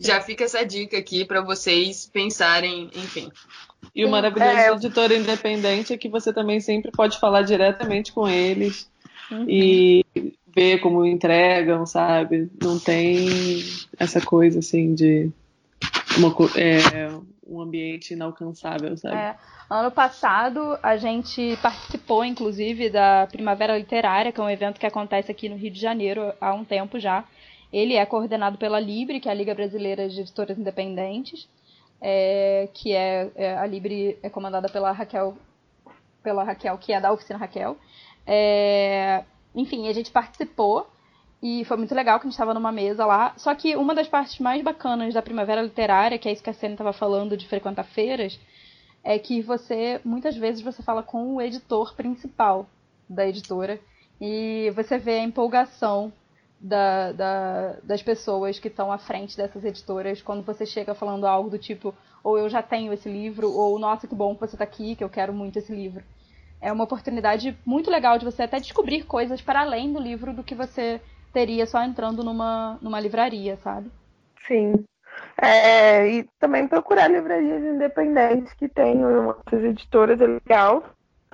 já 0.00 0.20
fica 0.20 0.44
essa 0.44 0.64
dica 0.64 0.96
aqui 0.96 1.24
para 1.24 1.42
vocês 1.42 2.08
pensarem, 2.10 2.90
enfim. 2.94 3.30
E 3.94 4.04
o 4.04 4.10
maravilhoso 4.10 4.50
é, 4.50 4.70
da 4.70 4.76
editora 4.76 5.16
independente 5.16 5.92
é 5.92 5.98
que 5.98 6.08
você 6.08 6.32
também 6.32 6.58
sempre 6.60 6.90
pode 6.90 7.18
falar 7.18 7.42
diretamente 7.42 8.12
com 8.12 8.26
eles 8.28 8.90
uhum. 9.30 9.44
e 9.48 10.04
ver 10.54 10.78
como 10.78 11.04
entregam, 11.04 11.84
sabe? 11.84 12.50
Não 12.62 12.78
tem 12.78 13.28
essa 13.98 14.20
coisa 14.20 14.60
assim 14.60 14.94
de 14.94 15.30
uma, 16.16 16.34
é, 16.58 17.10
um 17.46 17.60
ambiente 17.60 18.14
inalcançável, 18.14 18.96
sabe? 18.96 19.16
É. 19.16 19.36
Ano 19.68 19.90
passado 19.90 20.78
a 20.82 20.96
gente 20.96 21.58
participou, 21.60 22.24
inclusive, 22.24 22.88
da 22.88 23.26
Primavera 23.30 23.76
Literária, 23.76 24.30
que 24.30 24.40
é 24.40 24.44
um 24.44 24.50
evento 24.50 24.78
que 24.78 24.86
acontece 24.86 25.30
aqui 25.30 25.48
no 25.48 25.56
Rio 25.56 25.72
de 25.72 25.80
Janeiro 25.80 26.32
há 26.40 26.54
um 26.54 26.64
tempo 26.64 27.00
já. 27.00 27.24
Ele 27.72 27.94
é 27.94 28.06
coordenado 28.06 28.58
pela 28.58 28.80
Libre, 28.80 29.20
que 29.20 29.28
é 29.28 29.32
a 29.32 29.34
Liga 29.34 29.54
Brasileira 29.54 30.08
de 30.08 30.20
Editoras 30.20 30.58
Independentes, 30.58 31.48
é, 32.00 32.68
que 32.72 32.92
é, 32.92 33.30
é, 33.34 33.56
a 33.56 33.66
Libre 33.66 34.18
é 34.22 34.30
comandada 34.30 34.68
pela 34.68 34.92
Raquel, 34.92 35.36
pela 36.22 36.44
Raquel, 36.44 36.78
que 36.78 36.92
é 36.92 37.00
da 37.00 37.12
oficina 37.12 37.38
Raquel. 37.38 37.76
É, 38.26 39.24
enfim, 39.54 39.88
a 39.88 39.92
gente 39.92 40.10
participou 40.10 40.86
e 41.42 41.64
foi 41.64 41.76
muito 41.76 41.94
legal 41.94 42.18
que 42.18 42.26
a 42.26 42.28
gente 42.28 42.34
estava 42.34 42.54
numa 42.54 42.72
mesa 42.72 43.04
lá. 43.04 43.34
Só 43.36 43.54
que 43.54 43.76
uma 43.76 43.94
das 43.94 44.08
partes 44.08 44.38
mais 44.38 44.62
bacanas 44.62 45.14
da 45.14 45.22
Primavera 45.22 45.62
Literária, 45.62 46.18
que 46.18 46.28
é 46.28 46.32
isso 46.32 46.42
que 46.42 46.50
a 46.50 46.54
Sene 46.54 46.74
estava 46.74 46.92
falando 46.92 47.36
de 47.36 47.46
frequentar 47.48 47.84
feiras, 47.84 48.38
é 49.04 49.18
que 49.18 49.40
você, 49.40 50.00
muitas 50.04 50.36
vezes, 50.36 50.62
você 50.62 50.82
fala 50.82 51.02
com 51.02 51.36
o 51.36 51.40
editor 51.40 51.94
principal 51.94 52.66
da 53.08 53.26
editora 53.26 53.78
e 54.20 54.72
você 54.74 54.98
vê 54.98 55.18
a 55.18 55.22
empolgação 55.22 56.12
da, 56.60 57.12
da, 57.12 57.76
das 57.82 58.02
pessoas 58.02 58.58
que 58.58 58.68
estão 58.68 58.90
à 58.90 58.98
frente 58.98 59.36
dessas 59.36 59.64
editoras 59.64 60.22
quando 60.22 60.44
você 60.44 60.64
chega 60.64 60.94
falando 60.94 61.26
algo 61.26 61.50
do 61.50 61.58
tipo 61.58 61.94
ou 62.26 62.36
eu 62.36 62.48
já 62.48 62.60
tenho 62.60 62.92
esse 62.92 63.08
livro, 63.08 63.48
ou 63.52 63.78
nossa, 63.78 64.08
que 64.08 64.14
bom 64.14 64.34
que 64.34 64.40
você 64.40 64.56
está 64.56 64.64
aqui, 64.64 64.96
que 64.96 65.04
eu 65.04 65.08
quero 65.08 65.32
muito 65.32 65.60
esse 65.60 65.72
livro. 65.72 66.02
É 66.60 66.72
uma 66.72 66.82
oportunidade 66.82 67.56
muito 67.64 67.88
legal 67.88 68.18
de 68.18 68.24
você 68.24 68.42
até 68.42 68.58
descobrir 68.58 69.04
coisas 69.04 69.40
para 69.40 69.60
além 69.60 69.92
do 69.92 70.00
livro 70.00 70.32
do 70.32 70.42
que 70.42 70.52
você 70.52 71.00
teria 71.32 71.66
só 71.66 71.84
entrando 71.84 72.24
numa, 72.24 72.80
numa 72.82 72.98
livraria, 72.98 73.56
sabe? 73.58 73.92
Sim. 74.44 74.84
É, 75.40 76.08
e 76.08 76.28
também 76.40 76.66
procurar 76.66 77.06
livrarias 77.06 77.62
independentes 77.62 78.52
que 78.54 78.68
tenham 78.68 79.36
essas 79.46 79.62
editoras 79.62 80.20
é 80.20 80.26
legal. 80.26 80.82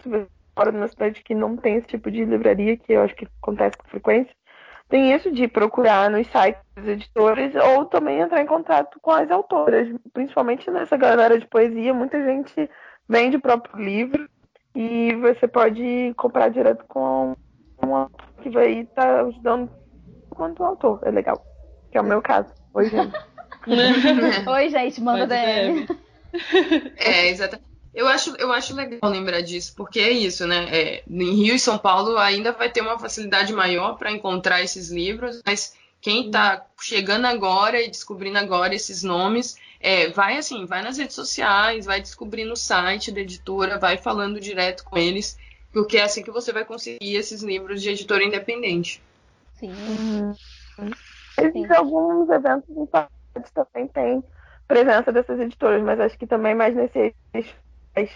Se 0.03 0.11
você 0.11 0.27
mora 0.55 0.73
numa 0.73 0.89
cidade 0.89 1.23
que 1.23 1.35
não 1.35 1.57
tem 1.57 1.77
esse 1.77 1.87
tipo 1.87 2.11
de 2.11 2.23
livraria, 2.23 2.77
que 2.77 2.93
eu 2.93 3.01
acho 3.01 3.15
que 3.15 3.27
acontece 3.41 3.79
com 3.79 3.89
frequência, 3.89 4.35
tem 4.93 5.11
isso 5.15 5.31
de 5.33 5.49
procurar 5.49 6.11
nos 6.11 6.27
sites 6.27 6.61
das 6.77 6.87
editoras 6.87 7.55
ou 7.55 7.87
também 7.87 8.21
entrar 8.21 8.43
em 8.43 8.47
contato 8.47 9.01
com 9.01 9.11
as 9.11 9.31
autoras. 9.31 9.89
Principalmente 10.13 10.71
nessa 10.71 10.99
galera 10.99 11.41
de 11.41 11.47
poesia, 11.47 11.95
muita 11.95 12.23
gente 12.23 12.69
vende 13.09 13.39
o 13.39 13.41
próprio 13.41 13.83
livro 13.83 14.29
e 14.75 15.15
você 15.15 15.49
pode 15.49 16.13
comprar 16.19 16.51
direto 16.51 16.85
com 16.89 17.35
uma 17.83 18.11
que 18.43 18.51
vai 18.51 18.81
estar 18.81 19.07
tá 19.07 19.21
ajudando 19.23 19.71
quanto 20.29 20.63
autor. 20.63 21.01
É 21.05 21.11
legal. 21.11 21.43
Que 21.91 21.97
é 21.97 22.03
o 22.03 22.05
meu 22.05 22.21
caso. 22.21 22.53
Oi, 22.75 22.91
gente. 22.91 23.17
Oi, 24.47 24.69
gente, 24.69 25.01
manda 25.01 25.27
DM. 25.27 25.89
É, 26.97 27.29
exatamente. 27.29 27.72
Eu 27.95 28.09
acho, 28.09 28.35
eu 28.37 28.51
acho 28.51 28.75
legal 28.75 29.11
lembrar 29.11 29.43
disso, 29.43 29.75
porque 29.77 30.01
é 30.01 30.11
isso, 30.11 30.47
né? 30.47 30.67
É, 30.71 31.03
em 31.09 31.35
Rio 31.35 31.55
e 31.55 31.59
São 31.59 31.77
Paulo 31.77 32.17
ainda 32.17 32.51
vai 32.53 32.71
ter 32.71 32.81
uma 32.81 32.99
facilidade 32.99 33.53
maior 33.53 33.99
para 33.99 34.11
encontrar 34.11 34.63
esses 34.63 34.91
livros, 34.91 35.43
mas 35.45 35.77
quem 36.01 36.27
está 36.27 36.67
chegando 36.81 37.27
agora 37.27 37.81
e 37.81 37.89
descobrindo 37.89 38.39
agora 38.39 38.75
esses 38.75 39.03
nomes, 39.03 39.57
é, 39.79 40.09
vai 40.09 40.39
assim, 40.39 40.65
vai 40.65 40.83
nas 40.83 40.97
redes 40.97 41.15
sociais, 41.15 41.85
vai 41.85 42.01
descobrir 42.01 42.45
no 42.45 42.57
site 42.57 43.13
da 43.13 43.21
editora, 43.21 43.79
vai 43.79 43.99
falando 43.99 44.41
direto 44.41 44.85
com 44.85 44.97
eles, 44.97 45.39
porque 45.71 45.99
é 45.99 46.03
assim 46.03 46.23
que 46.23 46.31
você 46.31 46.53
vai 46.53 46.65
conseguir 46.65 47.15
esses 47.15 47.43
livros 47.43 47.83
de 47.83 47.91
editora 47.91 48.25
independente. 48.25 49.03
Sim. 49.55 49.71
Uhum. 49.71 50.91
Existem 51.39 51.77
alguns 51.77 52.29
eventos 52.31 52.69
em 52.71 52.89
também 53.55 53.89
tem 53.89 54.25
presença 54.67 55.13
dessas 55.13 55.39
editoras, 55.39 55.83
mas 55.83 56.01
acho 56.01 56.19
que 56.19 56.27
também 56.27 56.55
mais 56.55 56.75
nesse 56.75 57.15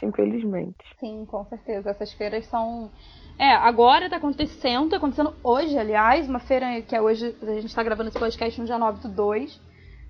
infelizmente. 0.03 0.85
Sim, 0.99 1.25
com 1.27 1.45
certeza. 1.45 1.91
Essas 1.91 2.13
feiras 2.13 2.47
são. 2.47 2.91
É, 3.39 3.53
agora 3.53 4.09
tá 4.09 4.17
acontecendo, 4.17 4.91
tá 4.91 4.97
acontecendo 4.97 5.35
hoje, 5.45 5.77
aliás, 5.79 6.29
uma 6.29 6.39
feira 6.39 6.81
que 6.81 6.97
é 6.97 7.01
hoje, 7.03 7.37
a 7.43 7.61
gente 7.61 7.75
tá 7.75 7.83
gravando 7.83 8.09
esse 8.09 8.19
podcast 8.19 8.59
no 8.59 8.67
dia 8.67 8.79
9 8.79 9.03
do 9.03 9.09
2, 9.09 9.61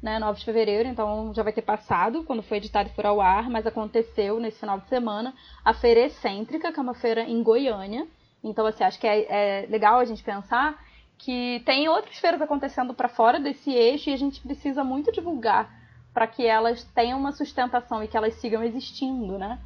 né, 0.00 0.20
9 0.20 0.38
de 0.38 0.44
fevereiro, 0.44 0.88
então 0.88 1.34
já 1.34 1.42
vai 1.42 1.52
ter 1.52 1.62
passado 1.62 2.22
quando 2.22 2.42
foi 2.42 2.58
editado 2.58 2.88
e 2.88 2.94
for 2.94 3.04
ao 3.04 3.20
ar, 3.20 3.50
mas 3.50 3.66
aconteceu 3.66 4.38
nesse 4.38 4.60
final 4.60 4.78
de 4.78 4.88
semana 4.88 5.34
a 5.64 5.74
Feira 5.74 6.06
Excêntrica, 6.06 6.70
que 6.70 6.78
é 6.78 6.82
uma 6.82 6.94
feira 6.94 7.22
em 7.22 7.42
Goiânia. 7.42 8.06
Então, 8.44 8.64
assim, 8.64 8.84
acho 8.84 9.00
que 9.00 9.08
é, 9.08 9.26
é 9.62 9.66
legal 9.66 9.98
a 9.98 10.04
gente 10.04 10.22
pensar 10.22 10.80
que 11.18 11.60
tem 11.66 11.88
outras 11.88 12.16
feiras 12.18 12.40
acontecendo 12.40 12.94
para 12.94 13.08
fora 13.08 13.40
desse 13.40 13.72
eixo 13.72 14.08
e 14.08 14.12
a 14.12 14.18
gente 14.18 14.40
precisa 14.40 14.84
muito 14.84 15.10
divulgar 15.10 15.68
para 16.16 16.26
que 16.26 16.46
elas 16.46 16.82
tenham 16.94 17.20
uma 17.20 17.30
sustentação 17.30 18.02
e 18.02 18.08
que 18.08 18.16
elas 18.16 18.32
sigam 18.36 18.64
existindo, 18.64 19.38
né? 19.38 19.58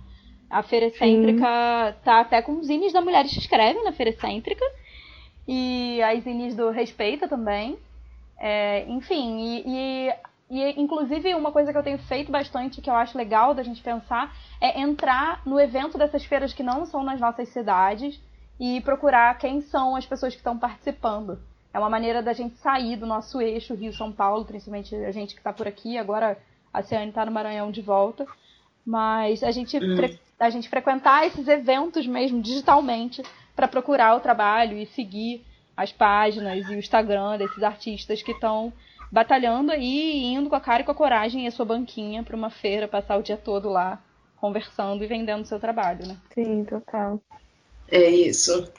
A 0.51 0.65
Feira 0.65 0.87
Excêntrica 0.87 1.47
Sim. 1.47 1.99
tá 2.03 2.19
até 2.19 2.43
com 2.43 2.59
os 2.59 2.67
zines 2.67 2.93
da 2.93 3.01
Mulheres 3.01 3.33
que 3.33 3.39
Escrevem 3.39 3.85
na 3.85 3.93
Feira 3.93 4.11
Excêntrica 4.11 4.65
e 5.47 6.03
as 6.03 6.25
zines 6.25 6.57
do 6.57 6.71
Respeita 6.71 7.29
também. 7.29 7.79
É, 8.37 8.85
enfim, 8.89 9.39
e, 9.39 9.63
e, 9.65 10.15
e, 10.51 10.83
inclusive 10.83 11.33
uma 11.37 11.53
coisa 11.53 11.71
que 11.71 11.79
eu 11.79 11.85
tenho 11.85 11.99
feito 11.99 12.33
bastante 12.33 12.83
que 12.83 12.91
eu 12.91 12.95
acho 12.95 13.17
legal 13.17 13.55
da 13.55 13.63
gente 13.63 13.81
pensar 13.81 14.35
é 14.61 14.81
entrar 14.81 15.43
no 15.47 15.61
evento 15.61 15.97
dessas 15.97 16.25
feiras 16.25 16.53
que 16.53 16.65
não 16.65 16.85
são 16.85 17.05
nas 17.05 17.21
nossas 17.21 17.49
cidades 17.51 18.21
e 18.59 18.81
procurar 18.81 19.39
quem 19.39 19.61
são 19.61 19.95
as 19.95 20.05
pessoas 20.05 20.33
que 20.33 20.41
estão 20.41 20.59
participando. 20.59 21.39
É 21.73 21.79
uma 21.79 21.91
maneira 21.91 22.23
da 22.23 22.33
gente 22.33 22.57
sair 22.57 22.97
do 22.97 23.07
nosso 23.07 23.41
eixo 23.41 23.75
Rio-São 23.75 24.11
Paulo, 24.11 24.45
principalmente 24.45 24.95
a 24.95 25.13
gente 25.13 25.35
que 25.35 25.41
está 25.41 25.53
por 25.53 25.69
aqui. 25.69 25.97
Agora 25.97 26.37
a 26.73 26.83
Ciane 26.83 27.11
está 27.11 27.25
no 27.25 27.33
Maranhão 27.33 27.71
de 27.71 27.81
volta. 27.81 28.27
Mas 28.85 29.43
a 29.43 29.51
gente, 29.51 29.77
hum. 29.77 29.97
a 30.39 30.51
gente 30.51 30.69
frequentar 30.69 31.27
esses 31.27 31.47
eventos 31.47 32.07
mesmo 32.07 32.41
digitalmente 32.41 33.23
para 33.55 33.69
procurar 33.69 34.17
o 34.17 34.21
trabalho 34.21 34.77
e 34.77 34.87
seguir 34.87 35.45
as 35.77 35.93
páginas 35.93 36.69
e 36.69 36.75
o 36.75 36.79
Instagram 36.79 37.39
desses 37.39 37.63
artistas 37.63 38.23
que 38.23 38.33
estão 38.33 38.73
batalhando 39.11 39.73
aí, 39.73 40.25
indo 40.25 40.49
com 40.49 40.57
a 40.57 40.61
cara 40.61 40.83
e 40.83 40.85
com 40.85 40.93
a 40.93 40.95
coragem 40.95 41.45
e 41.45 41.47
a 41.47 41.51
sua 41.51 41.65
banquinha 41.65 42.23
para 42.23 42.37
uma 42.37 42.51
feira, 42.51 42.87
passar 42.87 43.17
o 43.17 43.23
dia 43.23 43.37
todo 43.37 43.69
lá 43.69 44.01
conversando 44.37 45.05
e 45.05 45.07
vendendo 45.07 45.45
seu 45.45 45.61
trabalho, 45.61 46.07
né? 46.07 46.17
Sim, 46.35 46.65
total. 46.65 47.21
É 47.91 48.09
isso. 48.09 48.73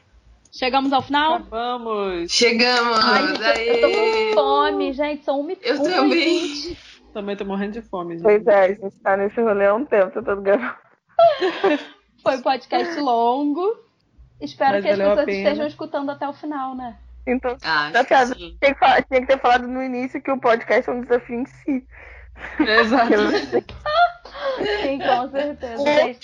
Chegamos 0.52 0.92
ao 0.92 1.02
final? 1.02 1.40
Vamos! 1.50 2.32
Chegamos! 2.32 3.00
Ai, 3.04 3.28
gente, 3.28 3.70
eu 3.70 3.82
tô 3.82 3.88
com 3.90 4.34
fome, 4.34 4.94
gente. 4.94 5.24
São 5.24 5.42
1 5.42 5.50
Eu 5.62 5.84
também. 5.84 6.78
Também 7.14 7.36
tô 7.38 7.46
morrendo 7.46 7.74
de 7.74 7.82
fome. 7.82 8.16
Gente. 8.16 8.24
Pois 8.24 8.48
é, 8.48 8.66
a 8.66 8.68
gente 8.68 9.00
tá 9.00 9.16
nesse 9.18 9.42
rolê 9.42 9.66
há 9.68 9.74
um 9.76 9.86
tempo, 9.86 10.12
tentando 10.12 10.42
gravar. 10.42 10.80
Foi 12.22 12.38
um 12.38 12.42
podcast 12.42 13.00
longo. 13.00 13.80
Espero 14.42 14.74
Mas 14.74 14.84
que 14.84 14.90
as 14.92 14.98
pessoas 14.98 15.28
estejam 15.28 15.68
escutando 15.68 16.10
até 16.12 16.28
o 16.28 16.34
final, 16.34 16.76
né? 16.76 16.98
Então, 17.28 17.56
Ah, 17.64 17.90
tá 17.94 18.04
certo. 18.04 18.34
sim. 18.38 18.58
Tinha 18.60 18.74
que, 18.74 18.80
falar- 18.80 19.04
tinha 19.04 19.22
que 19.22 19.28
ter 19.28 19.40
falado 19.40 19.68
no 19.68 19.82
início 19.84 20.22
que 20.22 20.32
o 20.32 20.40
podcast 20.40 20.90
é 20.90 20.94
um 20.94 21.02
desafio 21.02 21.40
em 21.42 21.46
si. 21.46 21.86
Exato. 22.60 23.12
Sim, 24.82 25.00
com 25.00 25.30
certeza. 25.30 25.90
É, 25.90 26.16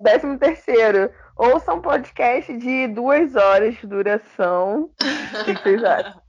décimo 0.00 0.38
terceiro. 0.38 1.10
Ouça 1.36 1.74
um 1.74 1.80
podcast 1.80 2.56
de 2.56 2.86
duas 2.88 3.34
horas 3.34 3.74
de 3.76 3.86
duração. 3.86 4.88
O 5.40 5.44
que 5.44 5.52
vocês 5.54 5.82
acham? 5.82 6.20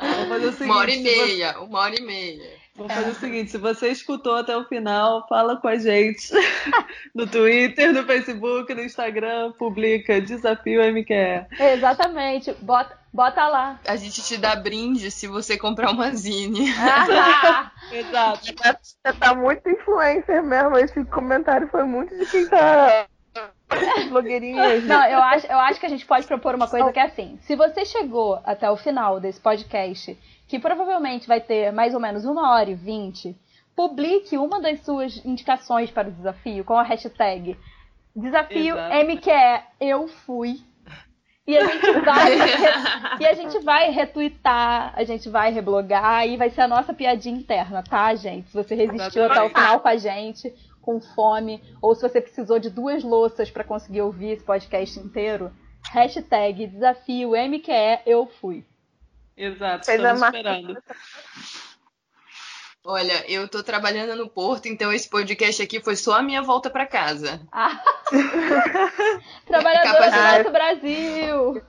Vamos 0.00 0.28
fazer 0.28 0.46
o 0.46 0.52
seguinte. 0.52 0.70
Uma 0.70 0.78
hora 0.78 0.90
e 0.90 0.94
se 0.94 1.02
você- 1.02 1.26
meia, 1.26 1.60
uma 1.60 1.78
hora 1.80 1.94
e 1.98 2.02
meia. 2.02 2.64
Vamos 2.76 2.92
fazer 2.92 3.10
o 3.10 3.14
seguinte, 3.14 3.50
se 3.52 3.58
você 3.58 3.88
escutou 3.88 4.34
até 4.34 4.56
o 4.56 4.64
final, 4.64 5.26
fala 5.28 5.56
com 5.60 5.68
a 5.68 5.76
gente 5.76 6.28
no 7.14 7.24
Twitter, 7.24 7.92
no 7.92 8.02
Facebook, 8.04 8.74
no 8.74 8.82
Instagram, 8.82 9.52
publica 9.52 10.20
Desafio 10.20 10.82
MQE. 10.82 11.46
exatamente. 11.72 12.52
Bota, 12.60 12.98
bota 13.12 13.46
lá. 13.46 13.78
A 13.86 13.94
gente 13.94 14.22
te 14.22 14.36
dá 14.36 14.56
brinde 14.56 15.08
se 15.12 15.28
você 15.28 15.56
comprar 15.56 15.90
uma 15.92 16.10
zine. 16.12 16.72
Ah, 16.76 17.70
Exato. 17.92 18.40
Você 18.46 19.12
tá 19.20 19.34
muito 19.36 19.68
influencer 19.68 20.42
mesmo. 20.42 20.76
Esse 20.76 21.04
comentário 21.04 21.68
foi 21.68 21.84
muito 21.84 22.16
de 22.16 22.26
quem 22.26 22.48
tá 22.48 23.06
blogueirinho 24.08 24.56
mesmo. 24.56 24.88
Não, 24.92 25.04
eu 25.06 25.18
acho, 25.22 25.46
eu 25.46 25.58
acho 25.58 25.80
que 25.80 25.86
a 25.86 25.88
gente 25.88 26.06
pode 26.06 26.26
propor 26.26 26.54
uma 26.54 26.68
coisa 26.68 26.92
que 26.92 26.98
é 26.98 27.04
assim. 27.04 27.38
Se 27.42 27.56
você 27.56 27.84
chegou 27.84 28.40
até 28.44 28.70
o 28.70 28.76
final 28.76 29.20
desse 29.20 29.40
podcast, 29.40 30.18
que 30.48 30.58
provavelmente 30.58 31.26
vai 31.26 31.40
ter 31.40 31.72
mais 31.72 31.94
ou 31.94 32.00
menos 32.00 32.24
uma 32.24 32.52
hora 32.52 32.70
e 32.70 32.74
vinte, 32.74 33.36
publique 33.74 34.38
uma 34.38 34.60
das 34.60 34.80
suas 34.80 35.24
indicações 35.24 35.90
para 35.90 36.08
o 36.08 36.12
desafio 36.12 36.64
com 36.64 36.74
a 36.74 36.82
hashtag 36.82 37.56
Desafio 38.14 38.76
Exato. 38.76 39.06
MQE 39.06 39.62
Eu 39.80 40.08
Fui. 40.08 40.60
E 41.46 41.58
a 41.58 41.66
gente 41.66 42.00
vai 42.00 42.32
e 43.20 43.26
a 43.26 43.34
gente 43.34 43.58
vai 43.58 43.90
retweetar, 43.90 44.94
a 44.96 45.04
gente 45.04 45.28
vai 45.28 45.52
reblogar 45.52 46.26
e 46.26 46.38
vai 46.38 46.48
ser 46.48 46.62
a 46.62 46.68
nossa 46.68 46.94
piadinha 46.94 47.36
interna, 47.36 47.82
tá, 47.82 48.14
gente? 48.14 48.48
Se 48.48 48.54
você 48.54 48.74
resistiu 48.74 49.26
até 49.26 49.42
o 49.42 49.50
final 49.50 49.80
com 49.80 49.88
a 49.88 49.96
gente, 49.96 50.54
com 50.84 51.00
fome, 51.00 51.62
ou 51.80 51.94
se 51.94 52.02
você 52.02 52.20
precisou 52.20 52.58
de 52.58 52.68
duas 52.70 53.02
louças 53.02 53.50
para 53.50 53.64
conseguir 53.64 54.02
ouvir 54.02 54.32
esse 54.32 54.44
podcast 54.44 54.98
inteiro, 55.00 55.50
hashtag 55.90 56.66
desafio 56.66 57.30
MQE 57.30 58.00
Eu 58.06 58.26
Fui. 58.40 58.64
Exato, 59.36 59.86
Fez 59.86 59.98
estamos 59.98 60.22
esperando. 60.22 60.78
Olha, 62.86 63.24
eu 63.30 63.48
tô 63.48 63.62
trabalhando 63.62 64.14
no 64.14 64.28
Porto, 64.28 64.66
então 64.66 64.92
esse 64.92 65.08
podcast 65.08 65.62
aqui 65.62 65.80
foi 65.80 65.96
só 65.96 66.18
a 66.18 66.22
minha 66.22 66.42
volta 66.42 66.68
pra 66.68 66.86
casa. 66.86 67.40
Ah. 67.50 67.82
Trabalhadora 69.46 69.88
do 69.88 70.12
Capaz- 70.12 70.38
nosso 70.38 70.52
Brasil! 70.52 71.62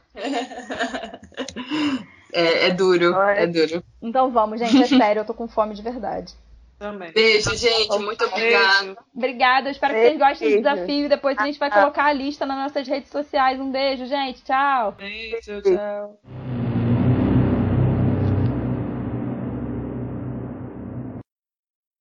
É, 2.34 2.68
é 2.68 2.72
duro, 2.72 3.14
Olha. 3.14 3.40
é 3.40 3.48
duro. 3.48 3.82
Então 4.02 4.30
vamos, 4.30 4.60
gente, 4.60 4.84
é 4.84 4.88
sério, 4.98 5.22
eu 5.22 5.26
tô 5.26 5.34
com 5.34 5.48
fome 5.48 5.74
de 5.74 5.82
verdade. 5.82 6.34
Também. 6.78 7.12
Beijo, 7.14 7.56
gente, 7.56 7.98
muito 8.00 8.26
obrigada. 8.26 8.98
Obrigada, 9.16 9.70
eu 9.70 9.72
espero 9.72 9.94
que 9.94 10.02
vocês 10.02 10.20
gostem 10.20 10.48
do 10.50 10.62
Beijo. 10.62 10.76
desafio. 10.76 11.10
Depois 11.10 11.38
a 11.38 11.46
gente 11.46 11.60
vai 11.60 11.72
colocar 11.72 12.06
a 12.06 12.14
lista 12.14 12.46
nas 12.46 12.58
nossas 12.58 12.88
redes 12.88 13.10
sociais. 13.10 13.60
Um 13.60 13.72
beijo, 13.72 14.06
gente. 14.06 14.44
Tchau. 14.44 14.92
Beijo, 14.94 15.62
tchau. 15.62 16.65